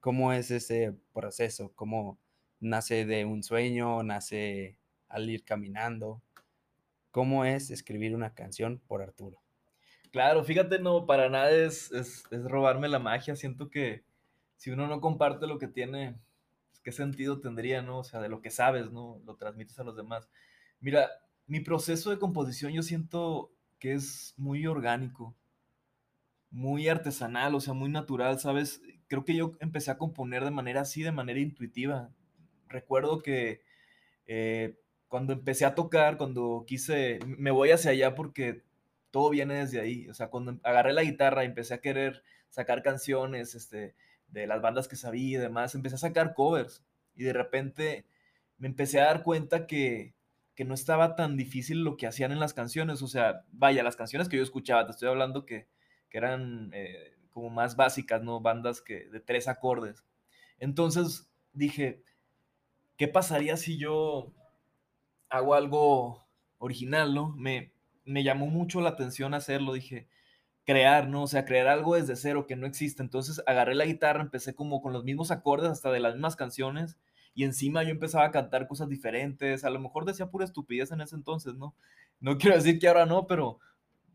¿Cómo 0.00 0.32
es 0.32 0.50
ese 0.50 0.94
proceso? 1.12 1.72
¿Cómo 1.74 2.18
nace 2.60 3.04
de 3.04 3.26
un 3.26 3.42
sueño? 3.42 4.02
¿Nace 4.02 4.78
al 5.08 5.28
ir 5.28 5.44
caminando? 5.44 6.22
¿Cómo 7.10 7.44
es 7.44 7.70
escribir 7.70 8.14
una 8.14 8.34
canción 8.34 8.80
por 8.86 9.02
Arturo? 9.02 9.42
Claro, 10.10 10.42
fíjate, 10.44 10.78
no, 10.78 11.04
para 11.04 11.28
nada 11.28 11.50
es, 11.50 11.92
es, 11.92 12.24
robarme 12.30 12.88
la 12.88 12.98
magia. 12.98 13.36
Siento 13.36 13.68
que 13.68 14.04
si 14.56 14.70
uno 14.70 14.86
no 14.86 15.00
comparte 15.00 15.46
lo 15.46 15.58
que 15.58 15.68
tiene, 15.68 16.16
pues, 16.70 16.80
¿qué 16.80 16.92
sentido 16.92 17.40
tendría, 17.40 17.82
no? 17.82 17.98
O 17.98 18.04
sea, 18.04 18.20
de 18.20 18.28
lo 18.30 18.40
que 18.40 18.50
sabes, 18.50 18.90
¿no? 18.90 19.20
Lo 19.26 19.36
transmites 19.36 19.78
a 19.78 19.84
los 19.84 19.96
demás. 19.96 20.28
Mira, 20.80 21.10
mi 21.46 21.60
proceso 21.60 22.10
de 22.10 22.18
composición 22.18 22.72
yo 22.72 22.82
siento 22.82 23.53
que 23.84 23.92
es 23.92 24.32
muy 24.38 24.66
orgánico, 24.66 25.36
muy 26.50 26.88
artesanal, 26.88 27.54
o 27.54 27.60
sea, 27.60 27.74
muy 27.74 27.90
natural, 27.90 28.40
¿sabes? 28.40 28.80
Creo 29.08 29.26
que 29.26 29.36
yo 29.36 29.52
empecé 29.60 29.90
a 29.90 29.98
componer 29.98 30.42
de 30.42 30.50
manera 30.50 30.80
así, 30.80 31.02
de 31.02 31.12
manera 31.12 31.38
intuitiva. 31.38 32.10
Recuerdo 32.66 33.20
que 33.20 33.60
eh, 34.26 34.78
cuando 35.08 35.34
empecé 35.34 35.66
a 35.66 35.74
tocar, 35.74 36.16
cuando 36.16 36.64
quise, 36.66 37.18
me 37.26 37.50
voy 37.50 37.72
hacia 37.72 37.90
allá 37.90 38.14
porque 38.14 38.62
todo 39.10 39.28
viene 39.28 39.56
desde 39.56 39.82
ahí. 39.82 40.08
O 40.08 40.14
sea, 40.14 40.30
cuando 40.30 40.58
agarré 40.62 40.94
la 40.94 41.02
guitarra 41.02 41.44
y 41.44 41.48
empecé 41.48 41.74
a 41.74 41.82
querer 41.82 42.22
sacar 42.48 42.82
canciones 42.82 43.54
este, 43.54 43.94
de 44.28 44.46
las 44.46 44.62
bandas 44.62 44.88
que 44.88 44.96
sabía 44.96 45.36
y 45.36 45.42
demás, 45.42 45.74
empecé 45.74 45.96
a 45.96 45.98
sacar 45.98 46.32
covers. 46.32 46.82
Y 47.14 47.24
de 47.24 47.34
repente 47.34 48.06
me 48.56 48.66
empecé 48.66 48.98
a 48.98 49.04
dar 49.04 49.22
cuenta 49.22 49.66
que, 49.66 50.14
que 50.54 50.64
no 50.64 50.74
estaba 50.74 51.16
tan 51.16 51.36
difícil 51.36 51.82
lo 51.82 51.96
que 51.96 52.06
hacían 52.06 52.32
en 52.32 52.40
las 52.40 52.54
canciones. 52.54 53.02
O 53.02 53.08
sea, 53.08 53.44
vaya, 53.52 53.82
las 53.82 53.96
canciones 53.96 54.28
que 54.28 54.36
yo 54.36 54.42
escuchaba, 54.42 54.86
te 54.86 54.92
estoy 54.92 55.08
hablando 55.08 55.46
que, 55.46 55.68
que 56.08 56.18
eran 56.18 56.70
eh, 56.72 57.16
como 57.30 57.50
más 57.50 57.76
básicas, 57.76 58.22
¿no? 58.22 58.40
Bandas 58.40 58.80
que, 58.80 59.06
de 59.06 59.20
tres 59.20 59.48
acordes. 59.48 60.04
Entonces 60.58 61.28
dije, 61.52 62.02
¿qué 62.96 63.08
pasaría 63.08 63.56
si 63.56 63.78
yo 63.78 64.32
hago 65.28 65.54
algo 65.54 66.26
original, 66.58 67.14
¿no? 67.14 67.30
Me, 67.36 67.72
me 68.04 68.22
llamó 68.22 68.46
mucho 68.46 68.80
la 68.80 68.90
atención 68.90 69.34
hacerlo, 69.34 69.72
dije, 69.72 70.08
crear, 70.64 71.08
¿no? 71.08 71.24
O 71.24 71.26
sea, 71.26 71.44
crear 71.44 71.66
algo 71.68 71.96
desde 71.96 72.16
cero 72.16 72.46
que 72.46 72.56
no 72.56 72.66
existe. 72.66 73.02
Entonces 73.02 73.42
agarré 73.46 73.74
la 73.74 73.84
guitarra, 73.86 74.22
empecé 74.22 74.54
como 74.54 74.80
con 74.80 74.92
los 74.92 75.04
mismos 75.04 75.30
acordes, 75.30 75.70
hasta 75.70 75.90
de 75.90 76.00
las 76.00 76.14
mismas 76.14 76.36
canciones, 76.36 76.96
y 77.34 77.44
encima 77.44 77.82
yo 77.82 77.90
empezaba 77.90 78.24
a 78.26 78.30
cantar 78.30 78.68
cosas 78.68 78.88
diferentes, 78.88 79.64
a 79.64 79.70
lo 79.70 79.80
mejor 79.80 80.04
decía 80.04 80.30
pura 80.30 80.44
estupidez 80.44 80.92
en 80.92 81.00
ese 81.00 81.16
entonces, 81.16 81.54
¿no? 81.54 81.74
No 82.20 82.38
quiero 82.38 82.56
decir 82.56 82.78
que 82.78 82.88
ahora 82.88 83.06
no, 83.06 83.26
pero, 83.26 83.58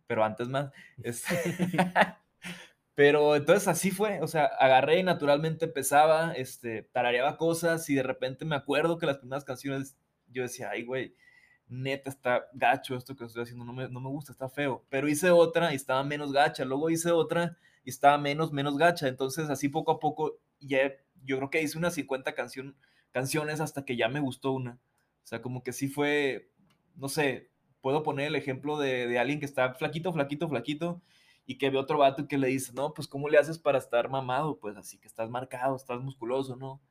pero 0.07 0.23
antes 0.23 0.47
más. 0.47 0.71
Este, 1.03 1.35
pero 2.95 3.35
entonces 3.35 3.67
así 3.67 3.91
fue, 3.91 4.21
o 4.21 4.27
sea, 4.27 4.45
agarré 4.45 4.99
y 4.99 5.03
naturalmente 5.03 5.65
empezaba, 5.65 6.31
este, 6.33 6.83
tarareaba 6.83 7.37
cosas 7.37 7.89
y 7.89 7.95
de 7.95 8.03
repente 8.03 8.45
me 8.45 8.55
acuerdo 8.55 8.97
que 8.97 9.05
las 9.05 9.17
primeras 9.17 9.43
canciones 9.43 9.97
yo 10.27 10.43
decía, 10.43 10.69
ay, 10.69 10.83
güey, 10.83 11.15
neta 11.67 12.09
está 12.09 12.47
gacho 12.53 12.95
esto 12.95 13.15
que 13.15 13.25
estoy 13.25 13.43
haciendo, 13.43 13.65
no 13.65 13.73
me, 13.73 13.89
no 13.89 13.99
me 13.99 14.09
gusta, 14.09 14.31
está 14.31 14.49
feo. 14.49 14.85
Pero 14.89 15.07
hice 15.07 15.29
otra 15.29 15.71
y 15.73 15.75
estaba 15.75 16.03
menos 16.03 16.31
gacha, 16.31 16.65
luego 16.65 16.89
hice 16.89 17.11
otra 17.11 17.57
y 17.83 17.89
estaba 17.89 18.17
menos, 18.17 18.51
menos 18.51 18.77
gacha. 18.77 19.07
Entonces 19.07 19.49
así 19.49 19.69
poco 19.69 19.91
a 19.91 19.99
poco, 19.99 20.39
ya, 20.59 20.93
yo 21.23 21.37
creo 21.37 21.49
que 21.49 21.61
hice 21.61 21.77
unas 21.77 21.93
50 21.93 22.33
canciones 22.33 22.75
canciones 23.11 23.59
hasta 23.59 23.85
que 23.85 23.95
ya 23.95 24.09
me 24.09 24.19
gustó 24.19 24.51
una. 24.51 24.79
O 25.23 25.27
sea, 25.29 25.41
como 25.41 25.63
que 25.63 25.73
sí 25.73 25.87
fue, 25.87 26.51
no 26.95 27.09
sé, 27.09 27.49
puedo 27.81 28.03
poner 28.03 28.27
el 28.27 28.35
ejemplo 28.35 28.77
de, 28.77 29.17
alguien 29.19 29.39
que 29.39 29.45
está 29.45 29.73
flaquito, 29.73 30.13
flaquito, 30.13 30.49
flaquito, 30.49 31.01
y 31.45 31.57
que 31.57 31.69
ve 31.69 31.77
otro 31.77 31.99
vato 31.99 32.27
que 32.27 32.37
le 32.37 32.47
dice, 32.47 32.73
no, 32.73 32.93
pues 32.93 33.07
¿cómo 33.07 33.29
le 33.29 33.37
haces 33.37 33.57
para 33.57 33.77
estar 33.79 34.09
mamado? 34.09 34.59
Pues 34.59 34.77
así 34.77 34.99
que 34.99 35.07
estás 35.07 35.29
marcado, 35.29 35.75
estás 35.75 35.99
musculoso, 36.01 36.55
¿no? 36.55 36.81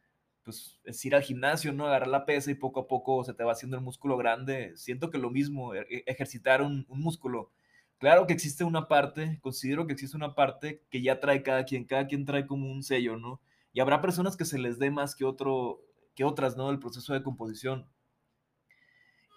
Pues 0.42 0.80
es 0.84 1.04
ir 1.04 1.14
al 1.14 1.22
gimnasio, 1.22 1.72
¿no? 1.72 1.86
Agarrar 1.86 2.08
la 2.08 2.26
pesa 2.26 2.50
y 2.50 2.54
poco 2.54 2.80
a 2.80 2.88
poco 2.88 3.22
se 3.24 3.34
te 3.34 3.44
va 3.44 3.52
haciendo 3.52 3.76
el 3.76 3.82
músculo 3.82 4.16
grande. 4.16 4.72
Siento 4.76 5.10
que 5.10 5.18
lo 5.18 5.30
mismo, 5.30 5.74
e, 5.74 5.86
e, 5.90 6.04
ejercitar 6.06 6.62
un, 6.62 6.86
un 6.88 7.00
músculo. 7.00 7.52
Claro 7.98 8.26
que 8.26 8.32
existe 8.32 8.64
una 8.64 8.88
parte, 8.88 9.38
considero 9.42 9.86
que 9.86 9.92
existe 9.92 10.16
una 10.16 10.34
parte 10.34 10.82
que 10.90 11.02
ya 11.02 11.20
trae 11.20 11.42
cada 11.42 11.64
quien, 11.64 11.84
cada 11.84 12.06
quien 12.06 12.24
trae 12.24 12.46
como 12.46 12.70
un 12.70 12.82
sello, 12.82 13.16
¿no? 13.16 13.40
Y 13.72 13.80
habrá 13.80 14.00
personas 14.00 14.36
que 14.36 14.44
se 14.44 14.58
les 14.58 14.78
dé 14.78 14.90
más 14.90 15.14
que 15.14 15.24
otro, 15.24 15.84
que 16.18 16.24
otras, 16.24 16.56
¿no? 16.56 16.68
El 16.68 16.80
proceso 16.80 17.14
de 17.14 17.22
composición. 17.22 17.88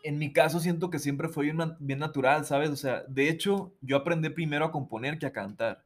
En 0.04 0.18
mi 0.18 0.34
caso 0.34 0.60
siento 0.60 0.90
que 0.90 0.98
siempre 0.98 1.30
fue 1.30 1.44
bien, 1.44 2.00
natural, 2.00 2.44
¿sabes? 2.44 2.72
O 2.72 2.76
sea, 2.76 3.04
de 3.08 3.30
hecho, 3.30 3.76
yo 3.82 3.98
aprendí 3.98 4.30
primero 4.30 4.66
a 4.66 4.72
componer 4.72 5.20
que 5.20 5.28
a 5.28 5.32
cantar. 5.32 5.86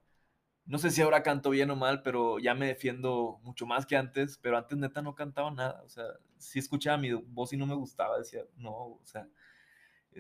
No 0.66 0.78
sé 0.78 0.92
si 0.92 1.02
ahora 1.02 1.22
canto 1.22 1.50
bien 1.50 1.70
o 1.70 1.76
mal, 1.76 2.02
pero 2.02 2.40
ya 2.40 2.56
me 2.56 2.68
defiendo 2.68 3.42
mucho 3.44 3.66
más 3.66 3.86
que 3.86 3.98
antes, 3.98 4.38
pero 4.42 4.58
antes 4.58 4.78
neta 4.78 5.02
no 5.02 5.16
cantaba 5.16 5.52
nada, 5.52 5.84
o 5.84 5.90
sea, 5.90 6.06
si 6.38 6.60
escuchaba 6.60 6.98
mi 6.98 7.12
voz 7.12 7.52
y 7.52 7.58
no 7.58 7.68
me 7.68 7.76
gustaba, 7.76 8.18
decía, 8.18 8.44
no, 8.56 8.72
o 8.72 9.02
sea, 9.04 9.28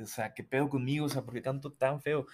o 0.01 0.05
sea, 0.05 0.33
¿qué 0.33 0.43
pedo 0.43 0.69
conmigo? 0.69 1.05
O 1.05 1.09
sea, 1.09 1.23
¿por 1.23 1.35
qué 1.35 1.41
canto 1.41 1.71
tan 1.71 2.01
feo? 2.01 2.27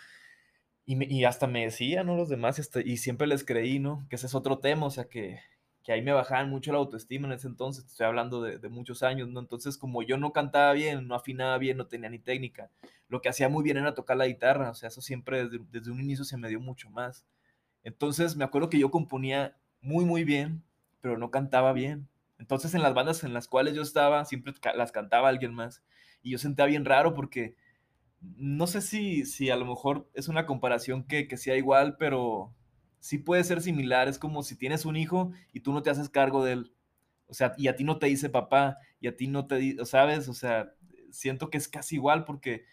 Y, 0.85 1.15
y 1.15 1.25
hasta 1.25 1.45
me 1.45 1.65
decían, 1.65 2.07
¿no? 2.07 2.15
Los 2.17 2.29
demás, 2.29 2.59
y 2.85 2.97
siempre 2.97 3.27
les 3.27 3.45
creí, 3.45 3.77
¿no? 3.79 4.07
Que 4.09 4.15
ese 4.15 4.25
es 4.25 4.35
otro 4.35 4.59
tema, 4.59 4.87
o 4.87 4.91
sea, 4.91 5.05
que, 5.07 5.39
que 5.83 5.91
ahí 5.91 6.01
me 6.01 6.11
bajaban 6.11 6.49
mucho 6.49 6.71
la 6.71 6.77
autoestima 6.77 7.27
en 7.27 7.33
ese 7.33 7.47
entonces, 7.47 7.85
estoy 7.85 8.05
hablando 8.05 8.41
de, 8.41 8.69
muchos 8.69 9.03
años, 9.03 9.27
¿no? 9.29 9.39
Entonces, 9.39 9.77
como 9.77 10.03
yo 10.03 10.17
no 10.17 10.31
cantaba 10.31 10.73
bien, 10.73 11.07
no 11.07 11.15
afinaba 11.15 11.57
bien, 11.57 11.77
no 11.77 11.87
tenía 11.87 12.09
ni 12.09 12.19
técnica, 12.19 12.69
lo 13.09 13.21
que 13.21 13.29
hacía 13.29 13.49
muy 13.49 13.63
bien 13.63 13.77
era 13.77 13.93
tocar 13.93 14.17
la 14.17 14.27
guitarra, 14.27 14.69
o 14.69 14.75
sea, 14.75 14.89
eso 14.89 15.01
siempre 15.01 15.45
desde, 15.45 15.65
desde 15.71 15.91
un 15.91 15.99
inicio 15.99 16.23
se 16.23 16.37
me 16.37 16.49
dio 16.49 16.59
mucho 16.59 16.89
más. 16.89 17.25
Entonces, 17.83 18.35
me 18.35 18.43
acuerdo 18.43 18.69
que 18.69 18.79
yo 18.79 18.91
componía 18.91 19.57
muy, 19.81 20.05
muy 20.05 20.23
bien, 20.23 20.63
pero 21.01 21.17
no 21.17 21.31
cantaba 21.31 21.73
bien. 21.73 22.07
Entonces, 22.37 22.73
en 22.73 22.83
las 22.83 22.93
bandas 22.93 23.23
en 23.23 23.33
las 23.33 23.47
cuales 23.47 23.75
yo 23.75 23.81
estaba, 23.81 24.23
siempre 24.25 24.53
las 24.75 24.91
cantaba 24.91 25.29
alguien 25.29 25.53
más. 25.53 25.83
Y 26.23 26.31
yo 26.31 26.37
sentía 26.37 26.65
bien 26.65 26.85
raro 26.85 27.13
porque 27.13 27.55
no 28.21 28.67
sé 28.67 28.81
si, 28.81 29.25
si 29.25 29.49
a 29.49 29.55
lo 29.55 29.65
mejor 29.65 30.07
es 30.13 30.27
una 30.27 30.45
comparación 30.45 31.03
que, 31.03 31.27
que 31.27 31.37
sea 31.37 31.57
igual, 31.57 31.97
pero 31.97 32.53
sí 33.01 33.17
puede 33.17 33.43
ser 33.43 33.61
similar, 33.61 34.07
es 34.07 34.17
como 34.19 34.43
si 34.43 34.55
tienes 34.55 34.85
un 34.85 34.95
hijo 34.95 35.31
y 35.51 35.59
tú 35.59 35.73
no 35.73 35.81
te 35.81 35.89
haces 35.89 36.07
cargo 36.07 36.45
de 36.45 36.53
él. 36.53 36.73
O 37.27 37.33
sea, 37.33 37.53
y 37.57 37.67
a 37.67 37.75
ti 37.75 37.83
no 37.83 37.97
te 37.97 38.05
dice 38.05 38.29
papá, 38.29 38.77
y 39.01 39.07
a 39.07 39.17
ti 39.17 39.27
no 39.27 39.47
te 39.47 39.55
dice, 39.55 39.85
¿sabes? 39.85 40.29
O 40.29 40.33
sea, 40.33 40.73
siento 41.09 41.49
que 41.49 41.57
es 41.57 41.67
casi 41.67 41.95
igual 41.95 42.23
porque 42.25 42.65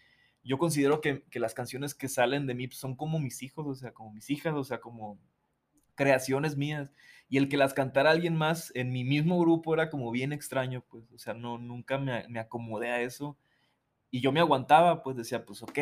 yo 0.43 0.57
considero 0.57 1.01
que, 1.01 1.23
que, 1.23 1.39
las 1.39 1.53
canciones 1.53 1.95
que 1.95 2.07
salen 2.07 2.45
de 2.47 2.53
mí 2.53 2.69
son 2.69 2.95
como 2.95 3.19
mis 3.19 3.41
hijos, 3.43 3.65
o 3.67 3.75
sea, 3.75 3.91
como 3.91 4.13
mis 4.13 4.29
hijas, 4.29 4.53
o 4.53 4.63
sea, 4.63 4.79
como 4.79 5.19
creaciones 5.95 6.55
mías. 6.57 6.91
Y 7.27 7.37
el 7.37 7.49
que 7.49 7.57
las 7.57 7.73
cantara 7.73 8.11
alguien 8.11 8.35
más 8.35 8.71
en 8.75 8.91
mi 8.91 9.03
mismo 9.03 9.39
grupo 9.39 9.73
era 9.73 9.89
como 9.89 10.11
bien 10.11 10.31
extraño, 10.31 10.83
pues, 10.89 11.11
o 11.11 11.17
sea, 11.17 11.33
no, 11.33 11.57
nunca 11.57 11.97
me, 11.97 12.27
me 12.29 12.39
acomodé 12.39 12.89
a 12.89 13.01
eso. 13.01 13.37
Y 14.11 14.21
yo 14.21 14.31
me 14.31 14.39
aguantaba, 14.39 15.03
pues 15.03 15.17
decía, 15.17 15.45
pues 15.45 15.63
ok, 15.63 15.79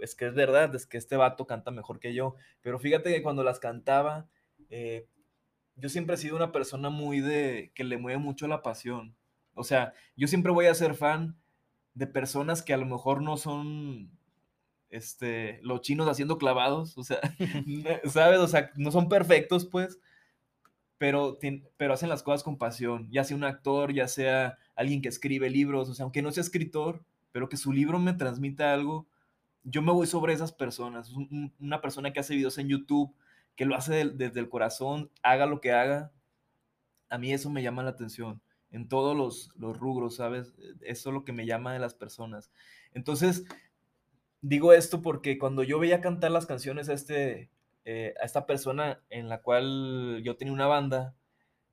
es 0.00 0.14
que 0.14 0.26
es 0.26 0.34
verdad, 0.34 0.74
es 0.74 0.86
que 0.86 0.98
este 0.98 1.16
vato 1.16 1.46
canta 1.46 1.70
mejor 1.70 2.00
que 2.00 2.14
yo. 2.14 2.34
Pero 2.60 2.78
fíjate 2.78 3.12
que 3.12 3.22
cuando 3.22 3.44
las 3.44 3.58
cantaba, 3.58 4.28
eh, 4.68 5.06
yo 5.76 5.88
siempre 5.88 6.14
he 6.14 6.18
sido 6.18 6.36
una 6.36 6.52
persona 6.52 6.90
muy 6.90 7.20
de, 7.20 7.72
que 7.74 7.84
le 7.84 7.98
mueve 7.98 8.18
mucho 8.18 8.46
la 8.48 8.62
pasión. 8.62 9.16
O 9.54 9.64
sea, 9.64 9.92
yo 10.16 10.28
siempre 10.28 10.52
voy 10.52 10.66
a 10.66 10.74
ser 10.74 10.94
fan 10.94 11.36
de 11.94 12.06
personas 12.06 12.62
que 12.62 12.72
a 12.72 12.76
lo 12.76 12.86
mejor 12.86 13.22
no 13.22 13.36
son 13.36 14.10
este, 14.90 15.60
los 15.62 15.80
chinos 15.80 16.08
haciendo 16.08 16.38
clavados, 16.38 16.96
o 16.98 17.04
sea, 17.04 17.20
¿sabes? 18.04 18.38
O 18.40 18.48
sea, 18.48 18.70
no 18.76 18.90
son 18.90 19.08
perfectos, 19.08 19.66
pues, 19.66 19.98
pero, 20.98 21.38
pero 21.76 21.94
hacen 21.94 22.08
las 22.08 22.22
cosas 22.22 22.42
con 22.42 22.58
pasión, 22.58 23.08
ya 23.10 23.24
sea 23.24 23.36
un 23.36 23.44
actor, 23.44 23.92
ya 23.94 24.06
sea 24.06 24.58
alguien 24.74 25.00
que 25.00 25.08
escribe 25.08 25.48
libros, 25.48 25.88
o 25.88 25.94
sea, 25.94 26.04
aunque 26.04 26.22
no 26.22 26.30
sea 26.30 26.42
escritor, 26.42 27.04
pero 27.32 27.48
que 27.48 27.56
su 27.56 27.72
libro 27.72 27.98
me 27.98 28.12
transmita 28.12 28.74
algo, 28.74 29.06
yo 29.64 29.82
me 29.82 29.92
voy 29.92 30.06
sobre 30.06 30.32
esas 30.32 30.52
personas. 30.52 31.12
Una 31.58 31.80
persona 31.80 32.12
que 32.12 32.20
hace 32.20 32.34
videos 32.34 32.58
en 32.58 32.68
YouTube, 32.68 33.14
que 33.56 33.64
lo 33.64 33.74
hace 33.76 34.06
desde 34.08 34.40
el 34.40 34.48
corazón, 34.48 35.10
haga 35.22 35.46
lo 35.46 35.60
que 35.60 35.72
haga, 35.72 36.12
a 37.10 37.18
mí 37.18 37.32
eso 37.32 37.50
me 37.50 37.62
llama 37.62 37.82
la 37.82 37.90
atención 37.90 38.40
en 38.70 38.88
todos 38.88 39.16
los, 39.16 39.50
los 39.56 39.76
rubros, 39.76 40.16
¿sabes? 40.16 40.54
Eso 40.80 41.10
es 41.10 41.14
lo 41.14 41.24
que 41.24 41.32
me 41.32 41.44
llama 41.44 41.72
de 41.72 41.80
las 41.80 41.94
personas. 41.94 42.50
Entonces, 42.94 43.44
digo 44.40 44.72
esto 44.72 45.02
porque 45.02 45.38
cuando 45.38 45.64
yo 45.64 45.78
veía 45.78 46.00
cantar 46.00 46.30
las 46.30 46.46
canciones 46.46 46.88
a, 46.88 46.92
este, 46.92 47.50
eh, 47.84 48.14
a 48.20 48.24
esta 48.24 48.46
persona 48.46 49.02
en 49.10 49.28
la 49.28 49.42
cual 49.42 50.22
yo 50.24 50.36
tenía 50.36 50.54
una 50.54 50.68
banda, 50.68 51.14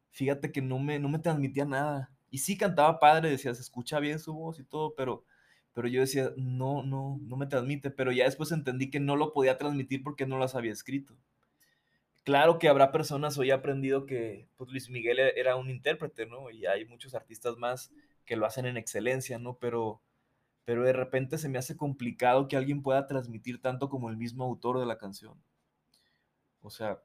fíjate 0.10 0.52
que 0.52 0.62
no 0.62 0.80
me, 0.80 1.00
no 1.00 1.08
me 1.08 1.20
transmitía 1.20 1.66
nada. 1.66 2.12
Y 2.32 2.40
sí 2.40 2.58
cantaba 2.58 3.00
padre, 3.00 3.30
decía, 3.30 3.54
se 3.54 3.62
escucha 3.62 4.00
bien 4.00 4.20
su 4.20 4.34
voz 4.34 4.60
y 4.60 4.64
todo, 4.64 4.96
pero 4.96 5.24
pero 5.78 5.90
yo 5.90 6.02
decía, 6.02 6.32
no, 6.38 6.82
no, 6.82 7.20
no 7.22 7.38
me 7.38 7.46
transmite, 7.46 7.92
pero 7.92 8.12
ya 8.12 8.24
después 8.24 8.52
entendí 8.52 8.90
que 8.90 9.00
no 9.00 9.16
lo 9.16 9.32
podía 9.32 9.60
transmitir 9.60 10.02
porque 10.02 10.26
no 10.26 10.40
las 10.40 10.56
había 10.56 10.72
escrito. 10.72 11.16
Claro 12.24 12.58
que 12.58 12.68
habrá 12.68 12.92
personas, 12.92 13.38
hoy 13.38 13.52
aprendido 13.52 14.08
que 14.08 14.50
pues, 14.58 14.72
Luis 14.72 14.90
Miguel 14.90 15.20
e-, 15.20 15.40
era 15.40 15.56
un 15.56 15.70
intérprete, 15.70 16.26
¿no? 16.26 16.50
Y 16.50 16.66
hay 16.66 16.86
muchos 16.86 17.14
artistas 17.14 17.58
más 17.58 17.92
que 18.26 18.36
lo 18.36 18.48
hacen 18.48 18.66
en 18.66 18.76
excelencia, 18.76 19.38
¿no? 19.38 19.60
Pero, 19.60 20.02
pero 20.66 20.82
de 20.82 20.94
repente 20.94 21.38
se 21.38 21.48
me 21.48 21.60
hace 21.60 21.78
complicado 21.78 22.48
que 22.48 22.58
alguien 22.58 22.82
pueda 22.82 23.06
transmitir 23.06 23.62
tanto 23.62 23.88
como 23.88 24.10
el 24.10 24.18
mismo 24.18 24.46
autor 24.46 24.80
de 24.80 24.88
la 24.88 24.98
canción. 24.98 25.40
O 26.64 26.72
sea, 26.72 27.04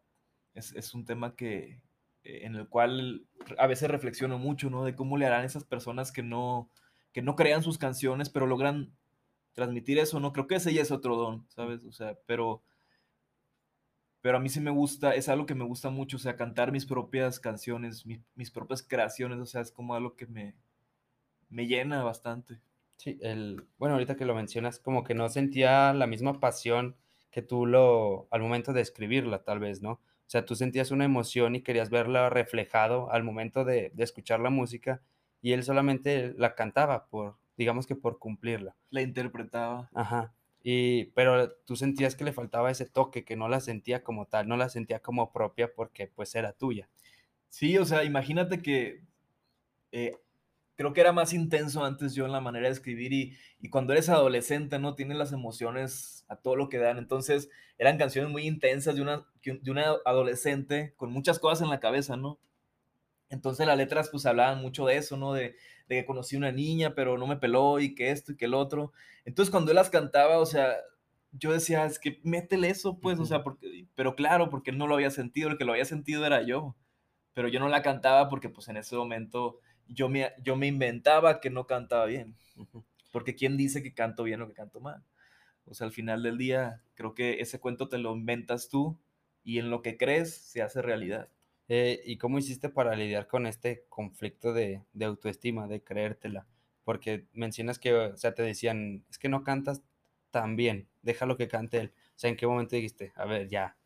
es, 0.55 0.73
es 0.73 0.95
un 0.95 1.05
tema 1.05 1.37
que, 1.37 1.83
eh, 2.25 2.47
en 2.47 2.55
el 2.55 2.67
cual 2.71 3.27
a 3.59 3.67
veces 3.67 3.91
reflexiono 3.91 4.39
mucho, 4.39 4.71
¿no? 4.71 4.83
De 4.83 4.97
cómo 4.97 5.19
le 5.19 5.27
harán 5.27 5.45
esas 5.45 5.65
personas 5.65 6.11
que 6.11 6.23
no, 6.23 6.71
que 7.13 7.23
no 7.23 7.37
crean 7.37 7.63
sus 7.63 7.79
canciones, 7.79 8.31
pero 8.31 8.47
logran 8.47 8.93
transmitir 9.53 9.99
eso, 9.99 10.19
¿no? 10.21 10.33
Creo 10.33 10.47
que 10.47 10.57
ese 10.57 10.73
ya 10.73 10.83
es 10.83 10.91
otro 10.91 11.17
don, 11.17 11.47
¿sabes? 11.49 11.85
O 11.85 11.93
sea, 11.93 12.19
pero, 12.27 12.63
pero 14.21 14.39
a 14.39 14.41
mí 14.41 14.49
sí 14.49 14.61
me 14.61 14.71
gusta, 14.71 15.15
es 15.15 15.29
algo 15.29 15.47
que 15.47 15.55
me 15.55 15.65
gusta 15.65 15.91
mucho, 15.91 16.17
o 16.17 16.21
sea, 16.21 16.37
cantar 16.37 16.73
mis 16.73 16.87
propias 16.87 17.39
canciones, 17.39 18.05
mis 18.35 18.51
propias 18.51 18.83
creaciones, 18.83 19.39
o 19.39 19.47
sea, 19.47 19.61
es 19.61 19.73
como 19.73 19.95
algo 19.95 20.17
que 20.17 20.27
me, 20.27 20.55
me 21.51 21.67
llena 21.67 22.03
bastante. 22.03 22.61
Sí, 22.97 23.19
el, 23.21 23.67
bueno, 23.79 23.95
ahorita 23.95 24.17
que 24.17 24.25
lo 24.25 24.35
mencionas, 24.35 24.79
como 24.79 25.05
que 25.05 25.15
no 25.15 25.29
sentía 25.29 25.93
la 25.93 26.07
misma 26.07 26.41
pasión 26.41 26.97
que 27.31 27.43
tú 27.43 27.67
lo, 27.67 28.29
al 28.31 28.43
momento 28.43 28.73
de 28.73 28.81
escribirla, 28.81 29.43
tal 29.45 29.59
vez, 29.59 29.83
¿no? 29.83 29.93
O 29.93 30.31
sea, 30.33 30.47
tú 30.47 30.55
sentías 30.55 30.91
una 30.91 31.05
emoción 31.05 31.55
y 31.57 31.63
querías 31.63 31.91
verla 31.91 32.31
reflejado 32.31 33.11
al 33.11 33.25
momento 33.25 33.65
de, 33.65 33.91
de 33.95 34.05
escuchar 34.05 34.41
la 34.41 34.51
música 34.51 35.03
y 35.43 35.53
él 35.53 35.65
solamente 35.65 36.35
la 36.39 36.55
cantaba 36.55 37.07
por, 37.07 37.37
digamos 37.57 37.87
que 37.87 37.97
por 37.97 38.19
cumplirla. 38.19 38.77
La 38.91 39.03
interpretaba. 39.03 39.91
Ajá. 39.93 40.33
Y, 40.63 41.07
pero 41.07 41.53
tú 41.67 41.75
sentías 41.75 42.15
que 42.15 42.25
le 42.25 42.33
faltaba 42.33 42.71
ese 42.71 42.87
toque, 42.87 43.25
que 43.25 43.37
no 43.37 43.49
la 43.49 43.61
sentía 43.61 44.05
como 44.05 44.27
tal, 44.27 44.47
no 44.47 44.57
la 44.57 44.69
sentía 44.69 45.01
como 45.01 45.33
propia 45.33 45.75
porque 45.75 46.07
pues 46.07 46.35
era 46.37 46.53
tuya. 46.53 46.89
Sí, 47.49 47.77
o 47.77 47.85
sea, 47.85 48.05
imagínate 48.05 48.63
que 48.63 49.03
eh, 49.91 50.17
creo 50.77 50.93
que 50.93 51.01
era 51.01 51.13
más 51.13 51.33
intenso 51.33 51.85
antes 51.85 52.15
yo 52.15 52.25
en 52.25 52.33
la 52.33 52.41
manera 52.41 52.69
de 52.69 52.73
escribir 52.73 53.13
y, 53.13 53.37
y, 53.61 53.69
cuando 53.69 53.93
eres 53.93 54.09
adolescente, 54.09 54.79
¿no? 54.79 54.95
Tienes 54.95 55.19
las 55.19 55.33
emociones 55.33 56.25
a 56.29 56.37
todo 56.37 56.55
lo 56.55 56.69
que 56.69 56.79
dan. 56.79 56.99
Entonces 56.99 57.51
eran 57.77 57.99
canciones 57.99 58.31
muy 58.31 58.47
intensas 58.47 58.95
de 58.95 59.03
una, 59.03 59.27
de 59.45 59.71
una 59.71 59.97
adolescente 60.05 60.95
con 60.97 61.11
muchas 61.11 61.41
cosas 61.41 61.63
en 61.63 61.71
la 61.71 61.81
cabeza, 61.81 62.17
¿no? 62.17 62.39
Entonces 63.33 63.67
las 63.67 63.79
letras 63.79 64.11
pues 64.11 64.27
hablaban 64.27 64.61
mucho 64.61 64.85
de 64.87 64.97
eso, 64.99 65.17
¿no? 65.17 65.33
De, 65.33 65.57
que 65.89 66.05
conocí 66.07 66.37
una 66.37 66.53
niña, 66.53 66.95
pero 66.95 67.19
no 67.19 67.27
me 67.27 67.37
peló 67.37 67.81
y 67.81 67.95
que 67.95 68.11
esto 68.11 68.33
y 68.33 68.37
que 68.37 68.45
el 68.45 68.55
otro. 68.55 68.93
Entonces 69.25 69.51
cuando 69.51 69.73
él 69.73 69.77
las 69.77 69.91
cantaba, 69.91 70.39
o 70.39 70.47
sea, 70.47 70.75
yo 71.33 71.53
decía, 71.53 71.85
es 71.87 71.99
que 71.99 72.21
métele 72.25 72.69
eso, 72.69 72.99
pues, 72.99 73.19
o 73.19 73.27
sea, 73.27 73.43
porque, 73.43 73.87
pero 73.95 74.15
claro, 74.17 74.51
porque 74.51 74.71
él 74.71 74.79
no 74.79 74.87
lo 74.87 74.95
había 74.95 75.11
sentido, 75.11 75.49
el 75.49 75.59
que 75.59 75.65
lo 75.65 75.73
había 75.73 75.85
sentido 75.87 76.25
era 76.27 76.43
yo. 76.43 76.77
Pero 77.35 77.49
yo 77.49 77.59
no 77.61 77.69
la 77.69 77.83
cantaba 77.83 78.29
porque 78.29 78.51
pues 78.51 78.69
en 78.69 78.77
ese 78.77 78.97
momento 78.97 79.59
yo 79.89 80.09
me, 80.09 80.33
yo 80.43 80.57
me 80.57 80.67
inventaba 80.67 81.41
que 81.41 81.51
no 81.51 81.67
cantaba 81.67 82.07
bien. 82.07 82.37
Porque 83.11 83.35
¿quién 83.35 83.57
dice 83.57 83.83
que 83.83 83.95
canto 83.95 84.25
bien 84.25 84.43
o 84.43 84.49
que 84.49 84.55
canto 84.55 84.81
mal? 84.81 85.03
O 85.65 85.75
sea, 85.75 85.87
al 85.87 85.93
final 85.93 86.23
del 86.23 86.39
día, 86.39 86.83
creo 86.95 87.15
que 87.15 87.41
ese 87.41 87.61
cuento 87.61 87.89
te 87.89 87.99
lo 87.99 88.15
inventas 88.15 88.69
tú 88.69 88.99
y 89.43 89.59
en 89.59 89.71
lo 89.71 89.81
que 89.83 89.97
crees 89.97 90.35
se 90.35 90.63
hace 90.63 90.83
realidad. 90.83 91.29
Eh, 91.69 92.03
¿Y 92.05 92.19
cómo 92.19 92.39
hiciste 92.39 92.69
para 92.69 92.95
lidiar 92.97 93.27
con 93.27 93.47
este 93.47 93.85
conflicto 93.89 94.53
de, 94.53 94.83
de, 94.93 95.05
autoestima, 95.05 95.69
de 95.69 95.83
creértela? 95.83 96.47
Porque 96.85 97.27
mencionas 97.33 97.79
que, 97.79 97.95
o 97.95 98.17
sea, 98.17 98.35
te 98.35 98.43
decían, 98.43 99.05
es 99.11 99.19
que 99.19 99.29
no 99.29 99.45
cantas 99.45 99.83
tan 100.31 100.57
bien, 100.57 100.89
déjalo 101.03 101.37
que 101.37 101.49
cante 101.49 101.79
él. 101.79 101.93
O 101.97 102.19
sea, 102.19 102.31
¿en 102.31 102.37
qué 102.37 102.47
momento 102.47 102.75
dijiste, 102.75 103.13
a 103.15 103.25
ver, 103.25 103.49
ya, 103.49 103.77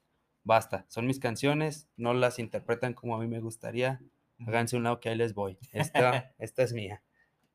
basta, 0.45 0.87
son 0.89 1.07
mis 1.07 1.19
canciones, 1.19 1.89
no 1.97 2.15
las 2.15 2.39
interpretan 2.39 2.95
como 2.95 3.17
a 3.17 3.19
mí 3.19 3.27
me 3.27 3.41
gustaría, 3.41 4.01
háganse 4.47 4.77
un 4.77 4.85
lado 4.85 5.01
que 5.01 5.09
ahí 5.09 5.17
les 5.17 5.35
voy, 5.35 5.59
esta, 5.73 6.35
esta 6.39 6.62
es 6.62 6.73
mía. 6.73 7.03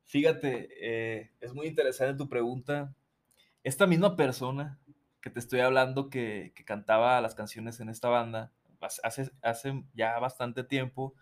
Fíjate, 0.03 0.67
eh, 0.81 1.31
es 1.39 1.53
muy 1.53 1.67
interesante 1.67 2.17
tu 2.17 2.27
pregunta. 2.27 2.93
Esta 3.63 3.87
misma 3.87 4.17
persona 4.17 4.77
que 5.21 5.29
te 5.29 5.39
estoy 5.39 5.61
hablando 5.61 6.09
que, 6.09 6.51
que 6.53 6.65
cantaba 6.65 7.21
las 7.21 7.33
canciones 7.33 7.79
en 7.79 7.87
esta 7.87 8.09
banda, 8.09 8.51
hace, 8.81 9.31
hace 9.41 9.83
ya 9.93 10.19
bastante 10.19 10.63
tiempo, 10.63 11.13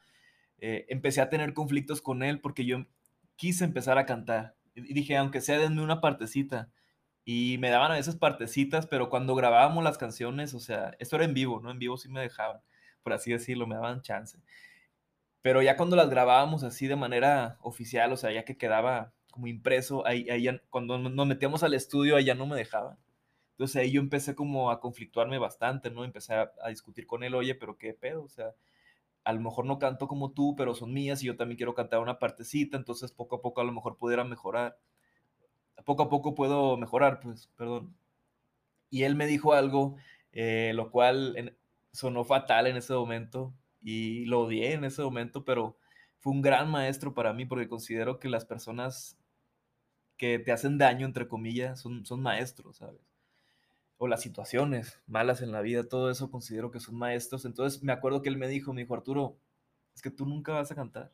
eh, 0.59 0.85
empecé 0.89 1.21
a 1.21 1.29
tener 1.29 1.53
conflictos 1.53 2.01
con 2.01 2.23
él 2.23 2.41
porque 2.41 2.65
yo 2.65 2.85
quise 3.35 3.65
empezar 3.65 3.97
a 3.97 4.05
cantar. 4.05 4.55
Y 4.75 4.93
dije, 4.93 5.17
aunque 5.17 5.41
sea, 5.41 5.57
denme 5.59 5.81
una 5.81 6.01
partecita. 6.01 6.69
Y 7.25 7.57
me 7.59 7.69
daban 7.69 7.91
a 7.91 7.95
veces 7.95 8.15
partecitas, 8.15 8.87
pero 8.87 9.09
cuando 9.09 9.35
grabábamos 9.35 9.83
las 9.83 9.97
canciones, 9.97 10.53
o 10.53 10.59
sea, 10.59 10.91
esto 10.99 11.15
era 11.15 11.25
en 11.25 11.33
vivo, 11.33 11.59
¿no? 11.61 11.71
En 11.71 11.79
vivo 11.79 11.97
sí 11.97 12.09
me 12.09 12.21
dejaban, 12.21 12.61
por 13.03 13.13
así 13.13 13.31
decirlo, 13.31 13.67
me 13.67 13.75
daban 13.75 14.01
chance. 14.01 14.39
Pero 15.41 15.61
ya 15.61 15.77
cuando 15.77 15.95
las 15.95 16.09
grabábamos 16.09 16.63
así 16.63 16.87
de 16.87 16.95
manera 16.95 17.57
oficial, 17.61 18.11
o 18.11 18.17
sea, 18.17 18.31
ya 18.31 18.45
que 18.45 18.57
quedaba 18.57 19.13
como 19.31 19.47
impreso, 19.47 20.05
ahí, 20.05 20.29
ahí 20.29 20.47
cuando 20.69 20.97
nos 20.97 21.27
metíamos 21.27 21.63
al 21.63 21.73
estudio, 21.73 22.15
allá 22.15 22.35
no 22.35 22.47
me 22.47 22.55
dejaban. 22.55 22.97
Entonces 23.59 23.81
ahí 23.81 23.91
yo 23.91 23.99
empecé 23.99 24.35
como 24.35 24.71
a 24.71 24.79
conflictuarme 24.79 25.37
bastante, 25.37 25.91
¿no? 25.91 26.05
Empecé 26.05 26.33
a, 26.33 26.49
discutir 26.69 27.05
con 27.05 27.25
él, 27.25 27.35
oye, 27.35 27.55
pero 27.55 27.77
qué 27.77 27.93
pedo, 27.93 28.23
o 28.23 28.29
sea, 28.29 28.55
a 29.25 29.33
lo 29.33 29.41
mejor 29.41 29.65
no 29.65 29.79
canto 29.79 30.07
como 30.07 30.31
tú, 30.31 30.55
pero 30.55 30.75
son 30.75 30.93
mías 30.93 31.21
y 31.21 31.27
yo 31.27 31.35
también 31.35 31.57
quiero 31.57 31.75
cantar 31.75 31.99
una 31.99 32.19
partecita, 32.19 32.77
entonces 32.77 33.11
poco 33.11 33.35
a 33.37 33.41
poco 33.41 33.59
a 33.59 33.65
lo 33.65 33.73
mejor 33.73 33.97
pudiera 33.97 34.23
mejorar. 34.23 34.79
Poco 35.85 36.03
a 36.03 36.09
poco 36.09 36.35
puedo 36.35 36.77
mejorar, 36.77 37.19
pues, 37.19 37.47
perdón. 37.57 37.93
Y 38.89 39.03
él 39.03 39.15
me 39.15 39.27
dijo 39.27 39.53
algo, 39.53 39.97
eh, 40.31 40.71
lo 40.73 40.89
cual 40.91 41.57
sonó 41.91 42.23
fatal 42.23 42.67
en 42.67 42.77
ese 42.77 42.93
momento 42.93 43.53
y 43.81 44.25
lo 44.25 44.41
odié 44.43 44.73
en 44.73 44.85
ese 44.85 45.01
momento, 45.03 45.43
pero 45.43 45.77
fue 46.19 46.31
un 46.33 46.41
gran 46.41 46.71
maestro 46.71 47.13
para 47.13 47.33
mí 47.33 47.45
porque 47.45 47.67
considero 47.67 48.19
que 48.19 48.29
las 48.29 48.45
personas 48.45 49.17
que 50.17 50.39
te 50.39 50.53
hacen 50.53 50.77
daño, 50.77 51.05
entre 51.05 51.27
comillas, 51.27 51.81
son 51.81 52.21
maestros, 52.21 52.77
¿sabes? 52.77 53.08
O 53.99 54.07
las 54.07 54.21
situaciones 54.21 54.99
malas 55.07 55.41
en 55.41 55.51
la 55.51 55.61
vida, 55.61 55.83
todo 55.83 56.09
eso 56.09 56.31
considero 56.31 56.71
que 56.71 56.79
son 56.79 56.95
maestros. 56.95 57.45
Entonces 57.45 57.83
me 57.83 57.91
acuerdo 57.91 58.21
que 58.21 58.29
él 58.29 58.37
me 58.37 58.47
dijo, 58.47 58.73
me 58.73 58.81
dijo, 58.81 58.95
Arturo, 58.95 59.37
es 59.93 60.01
que 60.01 60.09
tú 60.09 60.25
nunca 60.25 60.53
vas 60.53 60.71
a 60.71 60.75
cantar. 60.75 61.11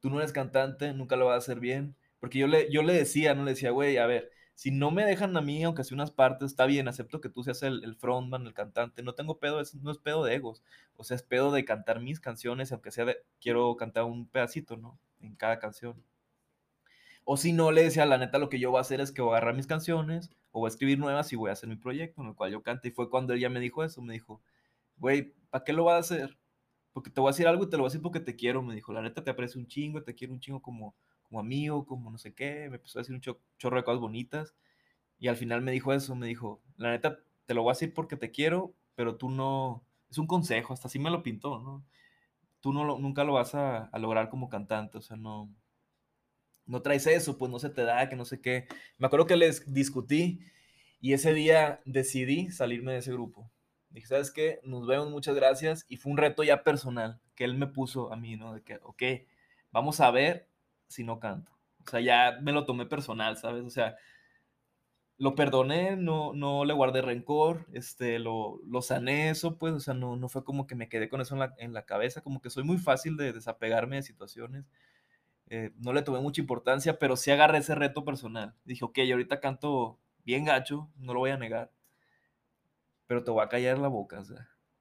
Tú 0.00 0.10
no 0.10 0.18
eres 0.18 0.32
cantante, 0.32 0.92
nunca 0.92 1.16
lo 1.16 1.26
vas 1.26 1.36
a 1.36 1.38
hacer 1.38 1.60
bien. 1.60 1.96
Porque 2.18 2.38
yo 2.38 2.48
le, 2.48 2.70
yo 2.72 2.82
le 2.82 2.92
decía, 2.92 3.34
no 3.34 3.44
le 3.44 3.52
decía, 3.52 3.70
güey, 3.70 3.98
a 3.98 4.06
ver, 4.06 4.30
si 4.54 4.72
no 4.72 4.90
me 4.90 5.04
dejan 5.04 5.36
a 5.36 5.40
mí, 5.42 5.62
aunque 5.62 5.84
sea 5.84 5.94
unas 5.94 6.10
partes, 6.10 6.50
está 6.50 6.66
bien, 6.66 6.88
acepto 6.88 7.20
que 7.20 7.28
tú 7.28 7.44
seas 7.44 7.62
el, 7.62 7.96
frontman, 7.96 8.46
el 8.46 8.54
cantante, 8.54 9.02
no 9.02 9.14
tengo 9.14 9.38
pedo, 9.38 9.62
no 9.80 9.90
es 9.90 9.98
pedo 9.98 10.24
de 10.24 10.34
egos, 10.34 10.62
o 10.96 11.04
sea, 11.04 11.14
es 11.16 11.22
pedo 11.22 11.52
de 11.52 11.64
cantar 11.64 12.00
mis 12.00 12.20
canciones, 12.20 12.72
aunque 12.72 12.90
sea 12.90 13.04
de, 13.04 13.18
quiero 13.40 13.76
cantar 13.76 14.04
un 14.04 14.26
pedacito, 14.28 14.76
¿no? 14.76 14.98
En 15.20 15.36
cada 15.36 15.58
canción. 15.58 16.02
O 17.24 17.36
si 17.36 17.52
no, 17.52 17.70
le 17.70 17.84
decía, 17.84 18.06
la 18.06 18.18
neta, 18.18 18.38
lo 18.38 18.48
que 18.48 18.58
yo 18.58 18.70
voy 18.70 18.78
a 18.78 18.80
hacer 18.82 19.00
es 19.00 19.12
que 19.12 19.22
voy 19.22 19.34
a 19.34 19.36
agarrar 19.36 19.54
mis 19.54 19.66
canciones, 19.66 20.30
o 20.50 20.60
voy 20.60 20.68
a 20.68 20.70
escribir 20.70 20.98
nuevas 20.98 21.32
y 21.32 21.36
voy 21.36 21.50
a 21.50 21.52
hacer 21.52 21.68
mi 21.68 21.76
proyecto 21.76 22.22
en 22.22 22.28
el 22.28 22.34
cual 22.34 22.52
yo 22.52 22.62
cante. 22.62 22.88
Y 22.88 22.90
fue 22.92 23.10
cuando 23.10 23.32
ella 23.34 23.48
me 23.48 23.60
dijo 23.60 23.84
eso, 23.84 24.02
me 24.02 24.14
dijo, 24.14 24.42
güey, 24.96 25.34
¿para 25.50 25.64
qué 25.64 25.72
lo 25.72 25.84
vas 25.84 25.96
a 25.96 26.14
hacer? 26.14 26.38
Porque 26.92 27.10
te 27.10 27.20
voy 27.20 27.28
a 27.30 27.32
decir 27.32 27.46
algo 27.46 27.64
y 27.64 27.70
te 27.70 27.76
lo 27.76 27.84
voy 27.84 27.88
a 27.88 27.90
decir 27.90 28.02
porque 28.02 28.20
te 28.20 28.36
quiero, 28.36 28.62
me 28.62 28.74
dijo, 28.74 28.92
la 28.92 29.02
neta 29.02 29.24
te 29.24 29.30
aprecio 29.30 29.60
un 29.60 29.66
chingo, 29.66 30.02
te 30.02 30.14
quiero 30.14 30.34
un 30.34 30.40
chingo 30.40 30.60
como, 30.60 30.96
como 31.22 31.40
amigo, 31.40 31.86
como 31.86 32.10
no 32.10 32.18
sé 32.18 32.34
qué, 32.34 32.68
me 32.68 32.76
empezó 32.76 32.98
a 32.98 33.02
decir 33.02 33.14
un 33.14 33.20
chorro 33.58 33.76
de 33.76 33.84
cosas 33.84 34.00
bonitas. 34.00 34.54
Y 35.18 35.28
al 35.28 35.36
final 35.36 35.62
me 35.62 35.72
dijo 35.72 35.92
eso, 35.92 36.14
me 36.16 36.26
dijo, 36.26 36.62
la 36.76 36.90
neta 36.90 37.18
te 37.46 37.54
lo 37.54 37.62
voy 37.62 37.70
a 37.70 37.74
decir 37.74 37.94
porque 37.94 38.16
te 38.16 38.30
quiero, 38.30 38.74
pero 38.94 39.16
tú 39.16 39.30
no, 39.30 39.84
es 40.10 40.18
un 40.18 40.26
consejo, 40.26 40.74
hasta 40.74 40.88
así 40.88 40.98
me 40.98 41.10
lo 41.10 41.22
pintó, 41.22 41.60
¿no? 41.60 41.84
Tú 42.60 42.72
no 42.72 42.98
nunca 42.98 43.24
lo 43.24 43.34
vas 43.34 43.54
a, 43.54 43.86
a 43.86 43.98
lograr 43.98 44.28
como 44.30 44.48
cantante, 44.48 44.98
o 44.98 45.02
sea, 45.02 45.16
no, 45.16 45.50
no 46.66 46.82
traes 46.82 47.06
eso, 47.06 47.38
pues 47.38 47.50
no 47.50 47.58
se 47.58 47.70
te 47.70 47.82
da, 47.82 48.08
que 48.08 48.16
no 48.16 48.24
sé 48.24 48.40
qué. 48.40 48.66
Me 48.98 49.06
acuerdo 49.06 49.26
que 49.26 49.36
les 49.36 49.72
discutí 49.72 50.40
y 51.00 51.12
ese 51.14 51.34
día 51.34 51.80
decidí 51.84 52.50
salirme 52.50 52.92
de 52.92 52.98
ese 52.98 53.12
grupo. 53.12 53.50
Dije, 53.90 54.06
¿sabes 54.06 54.30
qué? 54.30 54.60
Nos 54.64 54.86
vemos, 54.86 55.10
muchas 55.10 55.34
gracias. 55.34 55.84
Y 55.88 55.96
fue 55.96 56.12
un 56.12 56.18
reto 56.18 56.42
ya 56.44 56.64
personal 56.64 57.20
que 57.34 57.44
él 57.44 57.54
me 57.54 57.66
puso 57.66 58.12
a 58.12 58.16
mí, 58.16 58.36
¿no? 58.36 58.54
De 58.54 58.62
que, 58.62 58.78
ok, 58.82 59.02
vamos 59.70 60.00
a 60.00 60.10
ver 60.10 60.48
si 60.88 61.04
no 61.04 61.20
canto. 61.20 61.52
O 61.86 61.90
sea, 61.90 62.00
ya 62.00 62.38
me 62.40 62.52
lo 62.52 62.64
tomé 62.64 62.86
personal, 62.86 63.36
¿sabes? 63.36 63.64
O 63.64 63.70
sea, 63.70 63.96
lo 65.18 65.34
perdoné, 65.34 65.96
no, 65.96 66.32
no 66.32 66.64
le 66.64 66.72
guardé 66.74 67.02
rencor, 67.02 67.66
este, 67.72 68.18
lo, 68.18 68.60
lo 68.66 68.82
sané 68.82 69.30
eso, 69.30 69.58
pues, 69.58 69.72
o 69.72 69.80
sea, 69.80 69.94
no, 69.94 70.16
no 70.16 70.28
fue 70.28 70.44
como 70.44 70.66
que 70.66 70.74
me 70.74 70.88
quedé 70.88 71.08
con 71.08 71.20
eso 71.20 71.34
en 71.34 71.40
la, 71.40 71.54
en 71.58 71.72
la 71.72 71.84
cabeza, 71.84 72.22
como 72.22 72.40
que 72.40 72.50
soy 72.50 72.64
muy 72.64 72.78
fácil 72.78 73.16
de 73.16 73.32
desapegarme 73.32 73.96
de 73.96 74.02
situaciones. 74.02 74.64
Eh, 75.54 75.70
no 75.76 75.92
le 75.92 76.00
tomé 76.00 76.18
mucha 76.18 76.40
importancia, 76.40 76.98
pero 76.98 77.14
sí 77.14 77.30
agarré 77.30 77.58
ese 77.58 77.74
reto 77.74 78.06
personal. 78.06 78.54
Dije, 78.64 78.86
ok, 78.86 79.00
ahorita 79.00 79.38
canto 79.38 80.00
bien 80.24 80.46
gacho, 80.46 80.90
no 80.96 81.12
lo 81.12 81.20
voy 81.20 81.30
a 81.30 81.36
negar, 81.36 81.70
pero 83.06 83.22
te 83.22 83.30
voy 83.30 83.44
a 83.44 83.50
callar 83.50 83.76
la 83.76 83.88
boca, 83.88 84.22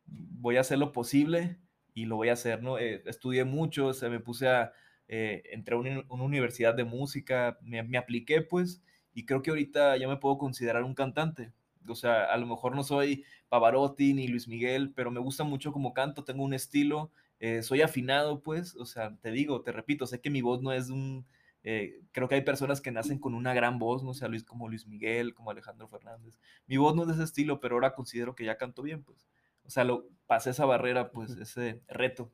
voy 0.05 0.55
a 0.55 0.61
hacer 0.61 0.77
lo 0.77 0.93
posible 0.93 1.59
y 1.93 2.05
lo 2.05 2.15
voy 2.15 2.29
a 2.29 2.33
hacer, 2.33 2.63
¿no? 2.63 2.77
Eh, 2.77 3.03
estudié 3.05 3.43
mucho, 3.43 3.87
o 3.87 3.93
sea, 3.93 4.09
me 4.09 4.21
puse 4.21 4.47
a, 4.47 4.71
eh, 5.09 5.43
entré 5.51 5.75
a 5.75 5.77
una, 5.77 6.05
universidad 6.07 6.73
de 6.73 6.85
música, 6.85 7.57
me, 7.61 7.83
me 7.83 7.97
apliqué, 7.97 8.41
pues, 8.41 8.81
y 9.13 9.25
creo 9.25 9.41
que 9.41 9.49
ahorita 9.49 9.97
ya 9.97 10.07
me 10.07 10.15
puedo 10.15 10.37
considerar 10.37 10.85
un 10.85 10.95
cantante. 10.95 11.51
O 11.89 11.95
sea, 11.95 12.23
a 12.31 12.37
lo 12.37 12.45
mejor 12.47 12.77
no 12.77 12.83
soy 12.85 13.25
Pavarotti 13.49 14.13
ni 14.13 14.29
Luis 14.29 14.47
Miguel, 14.47 14.93
pero 14.95 15.11
me 15.11 15.19
gusta 15.19 15.43
mucho 15.43 15.73
como 15.73 15.93
canto, 15.93 16.23
tengo 16.23 16.45
un 16.45 16.53
estilo 16.53 17.11
eh, 17.41 17.63
soy 17.63 17.81
afinado, 17.81 18.43
pues, 18.43 18.75
o 18.75 18.85
sea, 18.85 19.17
te 19.19 19.31
digo, 19.31 19.63
te 19.63 19.71
repito, 19.71 20.05
sé 20.05 20.21
que 20.21 20.29
mi 20.29 20.43
voz 20.43 20.61
no 20.61 20.71
es 20.71 20.91
un, 20.91 21.25
eh, 21.63 21.99
creo 22.11 22.29
que 22.29 22.35
hay 22.35 22.41
personas 22.41 22.81
que 22.81 22.91
nacen 22.91 23.17
con 23.17 23.33
una 23.33 23.55
gran 23.55 23.79
voz, 23.79 24.03
no 24.03 24.13
sé, 24.13 24.29
Luis, 24.29 24.43
como 24.43 24.69
Luis 24.69 24.85
Miguel, 24.85 25.33
como 25.33 25.49
Alejandro 25.49 25.87
Fernández. 25.87 26.39
Mi 26.67 26.77
voz 26.77 26.95
no 26.95 27.01
es 27.01 27.07
de 27.07 27.15
ese 27.15 27.23
estilo, 27.23 27.59
pero 27.59 27.75
ahora 27.75 27.95
considero 27.95 28.35
que 28.35 28.45
ya 28.45 28.57
canto 28.57 28.83
bien, 28.83 29.03
pues. 29.03 29.27
O 29.63 29.71
sea, 29.71 29.83
lo, 29.83 30.07
pasé 30.27 30.51
esa 30.51 30.65
barrera, 30.65 31.11
pues, 31.11 31.31
ese 31.31 31.81
reto. 31.87 32.31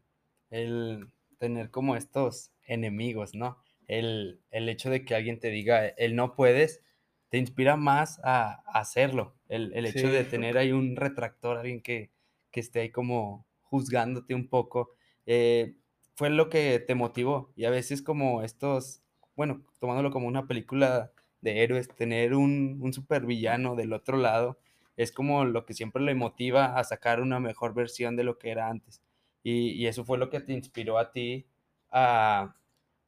El 0.49 1.09
tener 1.37 1.71
como 1.71 1.95
estos 1.95 2.51
enemigos, 2.63 3.33
¿no? 3.33 3.59
El, 3.87 4.41
el 4.51 4.67
hecho 4.67 4.89
de 4.89 5.05
que 5.05 5.15
alguien 5.15 5.39
te 5.39 5.51
diga, 5.51 5.87
el 5.87 6.17
no 6.17 6.35
puedes, 6.35 6.83
te 7.29 7.37
inspira 7.37 7.77
más 7.77 8.19
a, 8.25 8.61
hacerlo. 8.73 9.37
El, 9.47 9.71
el 9.73 9.85
hecho 9.85 10.09
de 10.09 10.25
tener 10.25 10.57
ahí 10.57 10.73
un 10.73 10.97
retractor, 10.97 11.55
alguien 11.55 11.81
que, 11.81 12.11
que 12.51 12.59
esté 12.59 12.81
ahí 12.81 12.91
como 12.91 13.47
juzgándote 13.61 14.33
un 14.33 14.49
poco, 14.49 14.96
eh, 15.27 15.75
fue 16.15 16.31
lo 16.31 16.49
que 16.49 16.79
te 16.79 16.95
motivó. 16.95 17.53
Y 17.55 17.65
a 17.65 17.69
veces 17.69 18.01
como 18.01 18.43
estos, 18.43 19.03
bueno, 19.35 19.63
tomándolo 19.79 20.11
como 20.11 20.27
una 20.27 20.47
película 20.47 21.11
de 21.41 21.63
héroes, 21.63 21.89
tener 21.89 22.33
un, 22.33 22.79
un 22.81 22.93
supervillano 22.93 23.75
del 23.75 23.93
otro 23.93 24.17
lado, 24.17 24.57
es 24.97 25.11
como 25.11 25.45
lo 25.45 25.65
que 25.65 25.75
siempre 25.75 26.01
le 26.03 26.15
motiva 26.15 26.77
a 26.77 26.83
sacar 26.83 27.21
una 27.21 27.39
mejor 27.39 27.73
versión 27.75 28.15
de 28.15 28.23
lo 28.23 28.39
que 28.39 28.49
era 28.49 28.69
antes. 28.69 29.01
Y, 29.43 29.85
eso 29.87 30.03
fue 30.03 30.17
lo 30.17 30.29
que 30.29 30.41
te 30.41 30.53
inspiró 30.53 30.97
a 30.97 31.11
ti 31.11 31.47
a, 31.91 32.55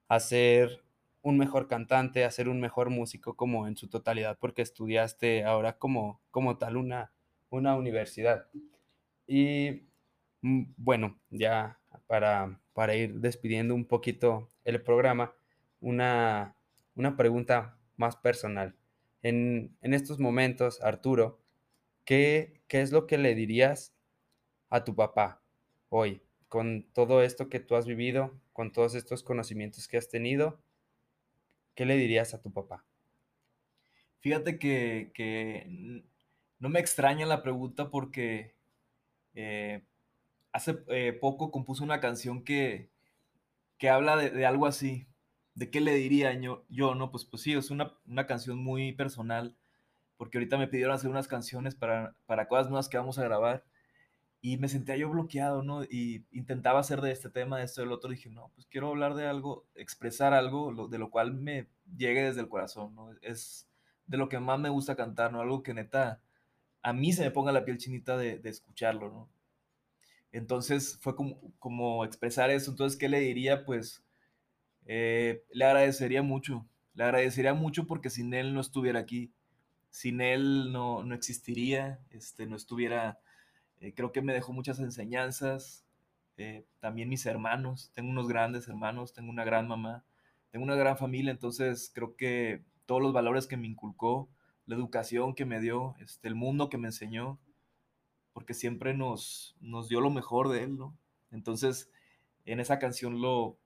a 0.08 0.20
ser 0.20 0.84
un 1.22 1.38
mejor 1.38 1.68
cantante, 1.68 2.24
a 2.24 2.32
ser 2.32 2.48
un 2.50 2.62
mejor 2.62 2.90
músico 2.90 3.36
como 3.36 3.68
en 3.68 3.76
su 3.76 3.90
totalidad, 3.90 4.38
porque 4.40 4.62
estudiaste 4.62 5.44
ahora 5.44 5.78
como, 5.78 6.22
como 6.32 6.58
tal 6.58 6.78
una, 6.78 7.12
una 7.50 7.76
universidad. 7.76 8.48
Y 9.28 9.84
mm, 10.42 10.64
bueno, 10.78 11.20
ya 11.30 11.80
para, 12.10 12.60
para 12.74 12.96
ir 12.96 13.20
despidiendo 13.20 13.76
un 13.76 13.86
poquito 13.86 14.50
el 14.66 14.82
programa, 14.82 15.36
una, 15.80 16.56
una 16.96 17.16
pregunta 17.16 17.78
más 17.98 18.16
personal. 18.16 18.76
En, 19.22 19.78
en, 19.84 19.94
estos 19.94 20.18
momentos, 20.18 20.82
Arturo, 20.82 21.40
¿qué, 22.06 22.64
¿qué 22.68 22.82
es 22.82 22.92
lo 22.92 23.06
que 23.06 23.20
le 23.20 23.36
dirías 23.36 23.94
a 24.72 24.84
tu 24.84 24.96
papá 24.96 25.44
hoy? 25.90 26.24
Con 26.48 26.88
todo 26.94 27.22
esto 27.22 27.48
que 27.48 27.60
tú 27.60 27.76
has 27.76 27.86
vivido, 27.86 28.34
con 28.54 28.72
todos 28.72 28.96
estos 28.96 29.22
conocimientos 29.22 29.88
que 29.88 29.98
has 29.98 30.10
tenido, 30.10 30.60
¿qué 31.76 31.86
le 31.86 31.96
dirías 31.96 32.34
a 32.34 32.42
tu 32.42 32.52
papá? 32.52 32.84
Fíjate 34.18 34.58
que, 34.58 35.12
que 35.14 36.04
no 36.58 36.70
me 36.70 36.80
extraña 36.80 37.28
la 37.28 37.44
pregunta 37.44 37.92
porque 37.92 38.56
eh, 39.36 39.84
hace 40.52 40.84
eh, 40.88 41.14
poco 41.14 41.52
compuso 41.52 41.84
una 41.84 42.00
canción 42.00 42.44
que, 42.44 42.90
que 43.78 43.90
habla 43.90 44.16
de, 44.18 44.46
algo 44.46 44.66
así. 44.66 45.08
¿De 45.56 45.70
qué 45.70 45.82
le 45.82 45.94
diría 45.96 46.34
yo? 46.40 46.66
yo 46.70 46.96
no, 46.96 47.12
pues, 47.12 47.26
pues 47.26 47.44
sí, 47.44 47.54
es 47.54 47.72
una, 47.72 47.94
una, 48.08 48.28
canción 48.28 48.58
muy 48.64 48.94
personal, 48.94 49.56
porque 50.18 50.38
ahorita 50.38 50.58
me 50.58 50.68
pidieron 50.68 50.94
hacer 50.96 51.10
unas 51.10 51.28
canciones 51.28 51.76
para, 51.76 52.16
para 52.26 52.48
cosas 52.48 52.70
nuevas 52.70 52.90
que 52.90 52.98
vamos 52.98 53.20
a 53.20 53.24
grabar, 53.24 53.66
y 54.42 54.58
me 54.58 54.70
sentía 54.70 54.96
yo 54.96 55.10
bloqueado, 55.10 55.64
¿no? 55.64 55.84
Y 55.84 56.26
intentaba 56.32 56.80
hacer 56.80 57.02
de 57.02 57.12
este 57.12 57.30
tema, 57.30 57.58
de 57.58 57.66
esto, 57.66 57.82
del 57.82 57.92
otro, 57.92 58.10
dije, 58.10 58.30
no, 58.30 58.52
pues 58.56 58.68
quiero 58.68 58.90
hablar 58.90 59.16
de 59.16 59.28
algo, 59.28 59.66
expresar 59.76 60.34
algo 60.34 60.88
de 60.88 60.98
lo 60.98 61.10
cual 61.10 61.34
me 61.34 61.68
llegue 61.98 62.24
desde 62.24 62.42
el 62.42 62.50
corazón, 62.50 62.96
¿no? 62.96 63.12
Es 63.22 63.68
de 64.08 64.18
lo 64.18 64.30
que 64.30 64.40
más 64.40 64.60
me 64.60 64.70
gusta 64.70 64.96
cantar, 64.96 65.32
¿no? 65.34 65.42
Algo 65.42 65.62
que 65.64 65.74
neta 65.74 66.22
a 66.82 66.94
mí 66.94 67.12
se 67.12 67.24
me 67.24 67.32
ponga 67.32 67.52
la 67.52 67.66
piel 67.66 67.78
chinita 67.78 68.18
de, 68.18 68.40
de 68.40 68.50
escucharlo, 68.50 69.10
¿no? 69.10 69.30
Entonces 70.32 70.98
fue 71.02 71.16
como, 71.16 71.40
como 71.60 72.06
expresar 72.06 72.50
eso. 72.52 72.72
Entonces, 72.72 72.98
¿qué 72.98 73.10
le 73.10 73.20
diría? 73.20 73.66
Pues 73.66 74.04
eh, 74.86 75.44
le 75.52 75.66
agradecería 75.66 76.22
mucho. 76.22 76.68
Le 76.94 77.04
agradecería 77.04 77.54
mucho 77.54 77.88
porque 77.88 78.10
sin 78.10 78.34
él 78.34 78.54
no 78.54 78.62
estuviera 78.62 79.00
aquí. 79.00 79.34
Sin 79.90 80.22
él 80.22 80.72
no, 80.72 81.04
no 81.04 81.16
existiría, 81.16 82.00
este, 82.12 82.46
no 82.46 82.56
estuviera... 82.56 83.20
Eh, 83.80 83.94
creo 83.94 84.12
que 84.12 84.22
me 84.22 84.34
dejó 84.34 84.54
muchas 84.54 84.80
enseñanzas. 84.80 85.86
Eh, 86.38 86.66
también 86.80 87.10
mis 87.10 87.26
hermanos. 87.26 87.92
Tengo 87.96 88.10
unos 88.10 88.28
grandes 88.28 88.68
hermanos, 88.68 89.14
tengo 89.14 89.30
una 89.30 89.44
gran 89.44 89.68
mamá, 89.68 90.06
tengo 90.52 90.66
una 90.66 90.76
gran 90.76 90.98
familia. 90.98 91.32
Entonces 91.32 91.92
creo 91.94 92.16
que 92.16 92.64
todos 92.86 93.02
los 93.02 93.14
valores 93.14 93.48
que 93.48 93.58
me 93.58 93.68
inculcó, 93.68 94.30
la 94.66 94.76
educación 94.76 95.34
que 95.36 95.46
me 95.46 95.60
dio, 95.60 95.96
este, 96.00 96.28
el 96.28 96.36
mundo 96.36 96.70
que 96.70 96.78
me 96.78 96.88
enseñó, 96.88 97.40
porque 98.40 98.54
siempre 98.54 98.94
nos, 98.94 99.58
nos 99.60 99.90
dio 99.90 100.00
lo 100.00 100.10
mejor 100.10 100.48
de 100.48 100.64
él, 100.64 100.78
¿no? 100.78 100.98
Entonces, 101.30 101.92
en 102.46 102.62
esa 102.62 102.80
canción 102.80 103.20
lo, 103.20 103.60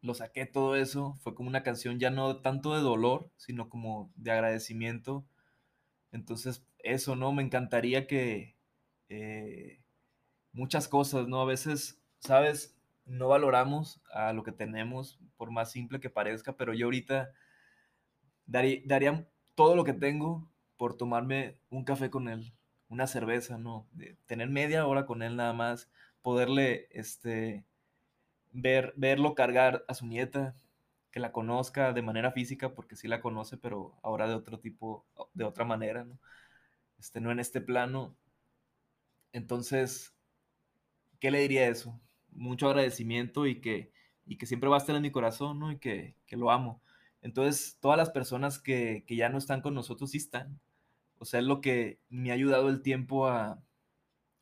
lo 0.00 0.14
saqué 0.14 0.46
todo 0.46 0.74
eso, 0.74 1.14
fue 1.22 1.36
como 1.36 1.48
una 1.48 1.62
canción 1.62 2.00
ya 2.00 2.10
no 2.10 2.40
tanto 2.40 2.74
de 2.74 2.80
dolor, 2.80 3.30
sino 3.36 3.68
como 3.68 4.10
de 4.16 4.32
agradecimiento. 4.32 5.24
Entonces, 6.10 6.66
eso, 6.80 7.14
¿no? 7.14 7.30
Me 7.30 7.44
encantaría 7.44 8.08
que 8.08 8.56
eh, 9.10 9.80
muchas 10.50 10.88
cosas, 10.88 11.28
¿no? 11.28 11.40
A 11.40 11.44
veces, 11.44 12.02
¿sabes? 12.18 12.76
No 13.04 13.28
valoramos 13.28 14.02
a 14.12 14.32
lo 14.32 14.42
que 14.42 14.50
tenemos, 14.50 15.20
por 15.36 15.52
más 15.52 15.70
simple 15.70 16.00
que 16.00 16.10
parezca, 16.10 16.56
pero 16.56 16.74
yo 16.74 16.86
ahorita 16.86 17.30
daría, 18.44 18.80
daría 18.86 19.28
todo 19.54 19.76
lo 19.76 19.84
que 19.84 19.92
tengo 19.92 20.50
por 20.76 20.96
tomarme 20.96 21.60
un 21.70 21.84
café 21.84 22.10
con 22.10 22.28
él, 22.28 22.52
una 22.88 23.06
cerveza, 23.06 23.58
¿no? 23.58 23.86
Tener 24.26 24.48
media 24.48 24.86
hora 24.86 25.06
con 25.06 25.22
él 25.22 25.36
nada 25.36 25.52
más, 25.52 25.90
poderle, 26.22 26.88
este, 26.90 27.64
ver, 28.52 28.94
verlo 28.96 29.34
cargar 29.34 29.84
a 29.88 29.94
su 29.94 30.06
nieta, 30.06 30.54
que 31.10 31.20
la 31.20 31.32
conozca 31.32 31.92
de 31.92 32.02
manera 32.02 32.32
física, 32.32 32.74
porque 32.74 32.96
sí 32.96 33.08
la 33.08 33.20
conoce, 33.20 33.56
pero 33.56 33.98
ahora 34.02 34.28
de 34.28 34.34
otro 34.34 34.58
tipo, 34.60 35.06
de 35.34 35.44
otra 35.44 35.64
manera, 35.64 36.04
¿no? 36.04 36.18
Este, 36.98 37.20
no 37.20 37.30
en 37.32 37.40
este 37.40 37.60
plano. 37.60 38.16
Entonces, 39.32 40.14
¿qué 41.20 41.30
le 41.30 41.40
diría 41.40 41.68
eso? 41.68 42.00
Mucho 42.30 42.68
agradecimiento 42.68 43.46
y 43.46 43.60
que, 43.60 43.92
y 44.26 44.36
que 44.38 44.46
siempre 44.46 44.68
va 44.68 44.76
a 44.76 44.78
estar 44.80 44.96
en 44.96 45.02
mi 45.02 45.10
corazón, 45.10 45.58
¿no? 45.58 45.72
Y 45.72 45.78
que, 45.78 46.16
que 46.26 46.36
lo 46.36 46.50
amo. 46.50 46.82
Entonces, 47.22 47.78
todas 47.80 47.98
las 47.98 48.10
personas 48.10 48.58
que, 48.58 49.04
que 49.06 49.16
ya 49.16 49.28
no 49.28 49.38
están 49.38 49.60
con 49.60 49.74
nosotros 49.74 50.10
sí 50.10 50.18
están. 50.18 50.60
O 51.18 51.24
sea, 51.24 51.40
es 51.40 51.46
lo 51.46 51.60
que 51.60 52.00
me 52.08 52.30
ha 52.30 52.34
ayudado 52.34 52.68
el 52.68 52.82
tiempo 52.82 53.26
a, 53.26 53.62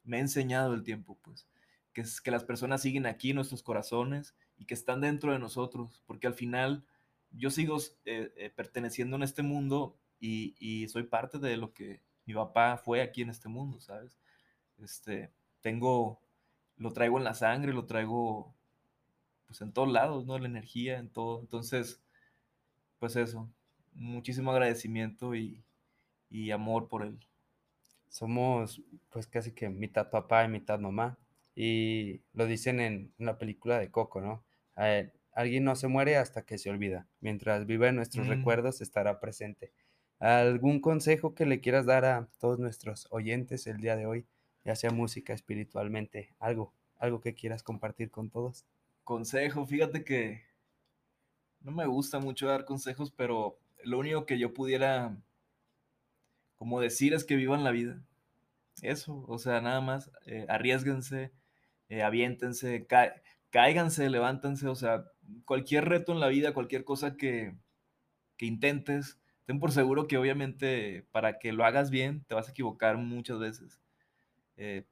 me 0.05 0.19
ha 0.19 0.21
enseñado 0.21 0.75
el 0.75 0.83
tiempo, 0.83 1.19
pues, 1.23 1.47
que 1.93 2.03
es 2.03 2.21
que 2.21 2.31
las 2.31 2.45
personas 2.45 2.83
siguen 2.83 3.07
aquí 3.07 3.33
nuestros 3.33 3.63
corazones 3.63 4.35
y 4.59 4.67
que 4.67 4.75
están 4.75 5.01
dentro 5.01 5.33
de 5.33 5.39
nosotros, 5.39 6.03
porque 6.07 6.27
al 6.27 6.35
final 6.35 6.85
yo 7.33 7.51
sigo 7.51 7.79
eh, 8.05 8.33
eh, 8.37 8.51
perteneciendo 8.55 9.17
en 9.17 9.23
este 9.23 9.43
mundo 9.43 9.97
y, 10.21 10.55
y, 10.59 10.89
soy 10.89 11.05
parte 11.05 11.39
de 11.39 11.57
lo 11.57 11.73
que 11.73 12.01
mi 12.25 12.35
papá 12.35 12.79
fue 12.79 13.03
aquí 13.03 13.23
en 13.23 13.31
este 13.31 13.49
mundo, 13.49 13.81
¿sabes? 13.81 14.19
Este, 14.79 15.31
tengo, 15.61 16.21
lo 16.77 16.93
traigo 16.93 17.19
en 17.19 17.25
la 17.25 17.35
sangre, 17.35 17.73
lo 17.73 17.87
traigo, 17.87 18.55
pues, 19.47 19.61
en 19.61 19.73
todos 19.73 19.91
lados, 19.91 20.27
¿no? 20.27 20.39
La 20.39 20.47
energía, 20.47 20.99
en 20.99 21.11
todo. 21.11 21.41
Entonces, 21.41 22.01
pues 22.99 23.17
eso, 23.17 23.51
muchísimo 23.93 24.53
agradecimiento 24.53 25.35
y, 25.35 25.66
y 26.31 26.51
amor 26.51 26.89
por 26.89 27.03
él. 27.05 27.19
Somos 28.09 28.83
pues 29.11 29.27
casi 29.27 29.53
que 29.53 29.69
mitad 29.69 30.11
papá 30.11 30.45
y 30.45 30.49
mitad 30.49 30.79
mamá. 30.79 31.19
Y 31.55 32.21
lo 32.35 32.47
dicen 32.47 32.81
en 32.81 33.13
la 33.19 33.39
película 33.39 33.79
de 33.79 33.91
Coco, 33.91 34.21
¿no? 34.21 34.45
Eh, 34.77 35.13
alguien 35.33 35.65
no 35.65 35.75
se 35.77 35.89
muere 35.89 36.17
hasta 36.17 36.43
que 36.45 36.59
se 36.59 36.71
olvida. 36.71 37.07
Mientras 37.21 37.67
viva 37.67 37.89
en 37.89 37.97
nuestros 37.97 38.27
Mm. 38.27 38.31
recuerdos 38.31 38.81
estará 38.81 39.21
presente. 39.21 39.73
¿Algún 40.19 40.81
consejo 40.81 41.35
que 41.35 41.47
le 41.47 41.61
quieras 41.61 41.85
dar 41.87 42.05
a 42.05 42.29
todos 42.39 42.59
nuestros 42.59 43.07
oyentes 43.11 43.67
el 43.67 43.79
día 43.79 43.97
de 43.97 44.07
hoy? 44.07 44.27
Ya 44.65 44.75
sea 44.77 44.91
música, 44.91 45.33
espiritualmente, 45.35 46.35
algo, 46.39 46.73
algo 46.99 47.21
que 47.21 47.35
quieras 47.35 47.63
compartir 47.63 48.11
con 48.11 48.31
todos. 48.31 48.65
Consejo, 49.05 49.65
fíjate 49.67 50.05
que 50.05 50.43
no 51.61 51.73
me 51.73 51.87
gusta 51.87 52.19
mucho 52.19 52.47
dar 52.49 52.65
consejos, 52.65 53.11
pero 53.11 53.59
lo 53.85 53.99
único 53.99 54.27
que 54.27 54.39
yo 54.39 54.53
pudiera 54.55 55.17
como 56.57 56.81
decir 56.81 57.15
es 57.15 57.25
que 57.25 57.37
vivan 57.37 57.65
la 57.65 57.71
vida. 57.71 58.03
Eso, 58.83 59.25
o 59.29 59.39
sea, 59.39 59.61
nada 59.61 59.81
más, 59.81 60.11
eh, 60.27 60.47
arriesguense, 60.49 61.33
eh, 61.89 62.03
aviéntense, 62.03 62.87
ca 62.87 63.15
cáiganse, 63.51 64.11
levántense, 64.11 64.69
o 64.69 64.75
sea, 64.75 65.05
cualquier 65.47 65.87
reto 65.87 66.13
en 66.13 66.21
la 66.21 66.29
vida, 66.29 66.53
cualquier 66.53 66.85
cosa 66.85 67.17
que, 67.17 67.57
que 68.37 68.47
intentes, 68.47 69.19
ten 69.47 69.61
por 69.61 69.73
seguro 69.73 70.09
que 70.09 70.19
obviamente 70.19 71.07
para 71.13 71.39
que 71.39 71.53
lo 71.53 71.65
hagas 71.65 71.91
bien 71.91 72.25
te 72.25 72.35
vas 72.35 72.49
a 72.49 72.51
equivocar 72.53 72.99
muchas 72.99 73.39
veces. 73.39 73.81
Eh, 74.57 74.87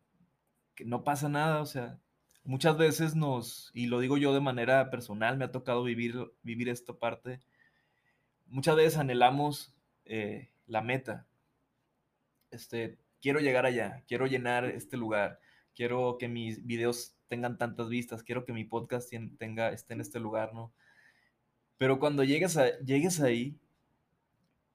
que 0.74 0.84
no 0.84 1.04
pasa 1.04 1.28
nada, 1.28 1.62
o 1.62 1.66
sea, 1.66 2.00
muchas 2.44 2.78
veces 2.78 3.14
nos, 3.16 3.70
y 3.74 3.86
lo 3.86 4.00
digo 4.00 4.16
yo 4.18 4.34
de 4.34 4.40
manera 4.40 4.90
personal, 4.90 5.36
me 5.38 5.46
ha 5.46 5.52
tocado 5.52 5.84
vivir, 5.84 6.32
vivir 6.42 6.68
esta 6.68 6.94
parte, 6.94 7.40
muchas 8.46 8.76
veces 8.76 8.98
anhelamos 8.98 9.74
la 10.66 10.82
meta. 10.82 11.26
Este, 12.54 12.98
quiero 13.20 13.40
llegar 13.40 13.66
allá, 13.66 14.02
quiero 14.06 14.26
llenar 14.26 14.64
este 14.64 14.96
lugar, 14.96 15.40
quiero 15.74 16.16
que 16.18 16.28
mis 16.28 16.64
videos 16.64 17.16
tengan 17.28 17.58
tantas 17.58 17.88
vistas, 17.88 18.22
quiero 18.22 18.44
que 18.44 18.52
mi 18.52 18.64
podcast 18.64 19.12
tenga, 19.38 19.70
esté 19.72 19.94
en 19.94 20.00
este 20.00 20.20
lugar, 20.20 20.54
¿no? 20.54 20.72
Pero 21.76 21.98
cuando 21.98 22.22
llegues, 22.24 22.56
a, 22.56 22.78
llegues 22.78 23.20
ahí, 23.20 23.58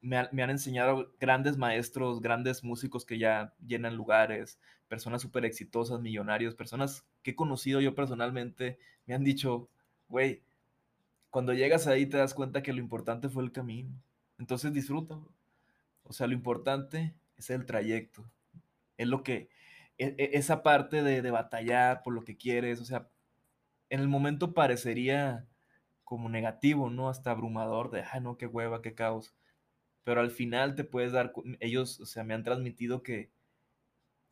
me, 0.01 0.27
me, 0.31 0.43
han 0.43 0.49
enseñado 0.49 1.13
grandes 1.19 1.57
maestros, 1.57 2.21
grandes 2.21 2.63
músicos 2.63 3.05
que 3.05 3.17
ya 3.17 3.53
llenan 3.65 3.95
lugares, 3.95 4.59
personas 4.87 5.21
súper 5.21 5.45
exitosas, 5.45 6.01
millonarios, 6.01 6.55
personas 6.55 7.05
que 7.23 7.31
he 7.31 7.35
conocido 7.35 7.81
yo 7.81 7.95
personalmente, 7.95 8.79
me 9.05 9.15
han 9.15 9.23
dicho, 9.23 9.69
güey, 10.07 10.43
cuando 11.29 11.53
llegas 11.53 11.87
ahí 11.87 12.05
te 12.05 12.17
das 12.17 12.33
cuenta 12.33 12.63
que 12.63 12.73
lo 12.73 12.79
importante 12.79 13.29
fue 13.29 13.43
el 13.43 13.51
camino. 13.51 13.91
Entonces 14.37 14.73
disfruta. 14.73 15.19
O 16.03 16.13
sea, 16.13 16.27
lo 16.27 16.33
importante 16.33 17.13
es 17.39 17.49
el 17.49 17.65
trayecto. 17.65 18.29
Es 18.97 19.07
lo 19.07 19.23
que, 19.23 19.49
e, 19.97 20.15
e, 20.17 20.29
esa 20.33 20.63
parte 20.63 21.03
de, 21.03 21.21
de, 21.21 21.31
batallar 21.31 22.03
por 22.03 22.13
lo 22.13 22.23
que 22.23 22.37
quieres, 22.37 22.79
o 22.81 22.85
sea, 22.85 23.09
en 23.89 24.01
el 24.01 24.07
momento 24.07 24.53
parecería 24.53 25.47
como 26.03 26.29
negativo, 26.29 26.89
¿no? 26.89 27.09
Hasta 27.09 27.31
abrumador, 27.31 27.91
de, 27.91 28.03
ay, 28.11 28.21
no, 28.21 28.37
qué 28.37 28.47
hueva, 28.47 28.81
qué 28.81 28.95
caos. 28.95 29.35
Pero 30.03 30.21
al 30.21 30.31
final 30.31 30.75
te 30.75 30.83
puedes 30.83 31.11
dar, 31.11 31.33
ellos, 31.59 31.99
o 31.99 32.05
sea, 32.05 32.23
me 32.23 32.33
han 32.33 32.43
transmitido 32.43 33.03
que, 33.03 33.31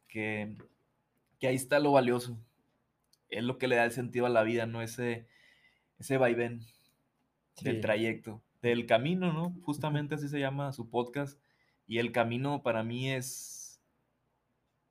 que, 0.07 0.55
que 1.39 1.47
ahí 1.47 1.55
está 1.55 1.79
lo 1.79 1.91
valioso. 1.91 2.39
Es 3.29 3.43
lo 3.43 3.57
que 3.57 3.67
le 3.67 3.75
da 3.75 3.85
el 3.85 3.91
sentido 3.91 4.25
a 4.25 4.29
la 4.29 4.43
vida, 4.43 4.65
¿no? 4.65 4.81
Ese, 4.81 5.27
ese 5.99 6.17
vaivén 6.17 6.61
sí. 7.55 7.65
del 7.65 7.81
trayecto, 7.81 8.41
del 8.61 8.85
camino, 8.85 9.33
¿no? 9.33 9.55
Justamente 9.63 10.15
así 10.15 10.29
se 10.29 10.39
llama 10.39 10.73
su 10.73 10.89
podcast. 10.89 11.39
Y 11.87 11.99
el 11.99 12.11
camino 12.11 12.61
para 12.61 12.83
mí 12.83 13.11
es 13.11 13.81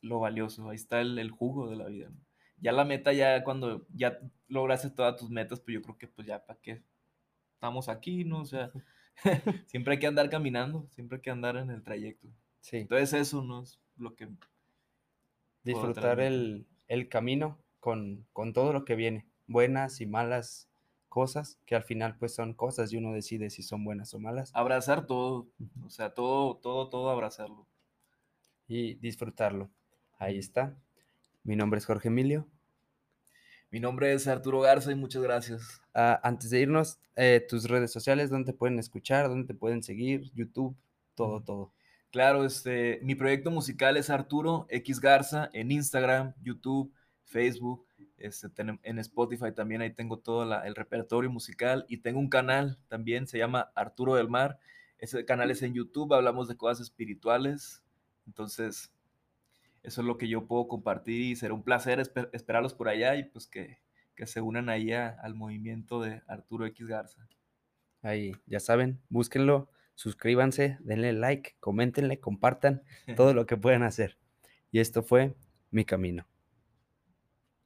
lo 0.01 0.19
valioso. 0.19 0.69
Ahí 0.69 0.77
está 0.77 1.01
el, 1.01 1.19
el 1.19 1.31
jugo 1.31 1.69
de 1.69 1.77
la 1.77 1.87
vida. 1.87 2.09
¿no? 2.11 2.27
Ya 2.59 2.73
la 2.73 2.85
meta, 2.85 3.13
ya 3.13 3.45
cuando 3.45 3.87
ya 3.93 4.19
lograste 4.49 4.91
todas 4.91 5.17
tus 5.17 5.31
metas, 5.31 5.61
pues 5.61 5.75
yo 5.75 5.83
creo 5.83 5.99
que 5.99 6.09
pues 6.09 6.27
ya 6.27 6.45
para 6.45 6.59
qué 6.61 6.83
estamos 7.55 7.89
aquí, 7.89 8.25
¿no? 8.25 8.41
O 8.41 8.47
sea, 8.47 8.71
siempre 9.67 9.95
hay 9.95 9.99
que 9.99 10.07
andar 10.07 10.31
caminando, 10.31 10.89
siempre 10.91 11.17
hay 11.17 11.23
que 11.23 11.31
andar 11.31 11.57
en 11.57 11.71
el 11.71 11.83
trayecto. 11.83 12.29
Sí. 12.61 12.79
Entonces 12.79 13.13
eso 13.13 13.43
no 13.43 13.63
es 13.63 13.81
lo 13.97 14.15
que... 14.15 14.29
Disfrutar 15.63 16.21
el, 16.21 16.67
el, 16.87 17.09
camino 17.09 17.59
con, 17.81 18.25
con 18.33 18.53
todo 18.53 18.73
lo 18.73 18.85
que 18.85 18.95
viene, 18.95 19.27
buenas 19.49 20.01
y 20.01 20.07
malas 20.07 20.66
cosas, 21.17 21.59
que 21.65 21.75
al 21.75 21.83
final 21.83 22.19
pues 22.19 22.35
son 22.35 22.53
cosas 22.53 22.93
y 22.93 22.99
uno 22.99 23.15
decide 23.15 23.49
si 23.49 23.63
son 23.63 23.85
buenas 23.85 24.13
o 24.13 24.19
malas. 24.19 24.51
Abrazar 24.53 25.07
todo, 25.07 25.49
o 25.83 25.89
sea, 25.89 26.11
todo, 26.11 26.59
todo, 26.59 26.91
todo 26.91 27.09
abrazarlo. 27.09 27.67
Y 28.69 28.97
disfrutarlo. 28.97 29.71
Ahí 30.19 30.37
está. 30.37 30.77
Mi 31.43 31.57
nombre 31.57 31.79
es 31.79 31.87
Jorge 31.87 32.09
Emilio. 32.09 32.47
Mi 33.71 33.81
nombre 33.81 34.13
es 34.13 34.29
Arturo 34.29 34.61
Garza 34.61 34.93
y 34.93 34.95
muchas 34.95 35.23
gracias. 35.23 35.81
Uh, 35.95 36.21
antes 36.23 36.51
de 36.51 36.61
irnos, 36.61 36.99
eh, 37.15 37.43
tus 37.49 37.65
redes 37.65 37.91
sociales, 37.91 38.29
¿dónde 38.29 38.53
te 38.53 38.59
pueden 38.59 38.79
escuchar? 38.79 39.27
¿Dónde 39.31 39.47
te 39.47 39.55
pueden 39.55 39.83
seguir? 39.83 40.31
YouTube, 40.35 40.77
todo, 41.15 41.43
todo. 41.43 41.73
Claro, 42.11 42.45
este, 42.45 43.01
mi 43.03 43.15
proyecto 43.15 43.51
musical 43.51 43.97
es 43.97 44.11
Arturo 44.11 44.67
X 44.69 45.01
Garza 45.01 45.49
en 45.55 45.71
Instagram, 45.71 46.35
YouTube, 46.43 46.93
Facebook, 47.25 47.87
este, 48.19 48.49
en 48.83 48.99
Spotify 48.99 49.53
también 49.55 49.83
ahí 49.83 49.93
tengo 49.93 50.19
todo 50.19 50.45
la, 50.45 50.67
el 50.67 50.75
repertorio 50.75 51.31
musical 51.31 51.85
y 51.89 51.99
tengo 51.99 52.19
un 52.19 52.29
canal 52.29 52.79
también, 52.89 53.27
se 53.27 53.39
llama 53.39 53.73
Arturo 53.75 54.15
del 54.15 54.29
Mar. 54.29 54.59
Ese 54.99 55.25
canal 55.25 55.51
es 55.51 55.63
en 55.63 55.75
YouTube, 55.75 56.15
hablamos 56.15 56.49
de 56.49 56.57
cosas 56.57 56.81
espirituales. 56.81 57.83
Entonces, 58.27 58.93
eso 59.83 60.01
es 60.01 60.07
lo 60.07 60.17
que 60.19 60.29
yo 60.29 60.47
puedo 60.47 60.67
compartir 60.67 61.21
y 61.21 61.37
será 61.37 61.55
un 61.55 61.63
placer 61.63 62.01
esper 62.01 62.31
esperarlos 62.33 62.75
por 62.75 62.89
allá 62.89 63.17
y 63.17 63.25
pues 63.25 63.47
que, 63.47 63.79
que 64.15 64.27
se 64.27 64.41
unan 64.41 64.69
ahí 64.69 64.93
a, 64.93 65.09
al 65.23 65.35
movimiento 65.35 66.01
de 66.01 66.23
Arturo 66.27 66.67
X 66.67 66.87
Garza. 66.87 67.29
Ahí, 68.03 68.33
ya 68.47 68.61
saben, 68.61 69.01
búsquenlo, 69.09 69.69
suscríbanse, 69.95 70.79
denle 70.81 71.13
like, 71.13 71.57
coméntenle, 71.61 72.21
compartan 72.21 72.83
todo 73.17 73.35
lo 73.35 73.47
que 73.47 73.57
puedan 73.57 73.83
hacer. 73.83 74.17
Y 74.71 74.81
esto 74.81 75.03
fue 75.03 75.35
Mi 75.71 75.85
Camino. 75.85 76.27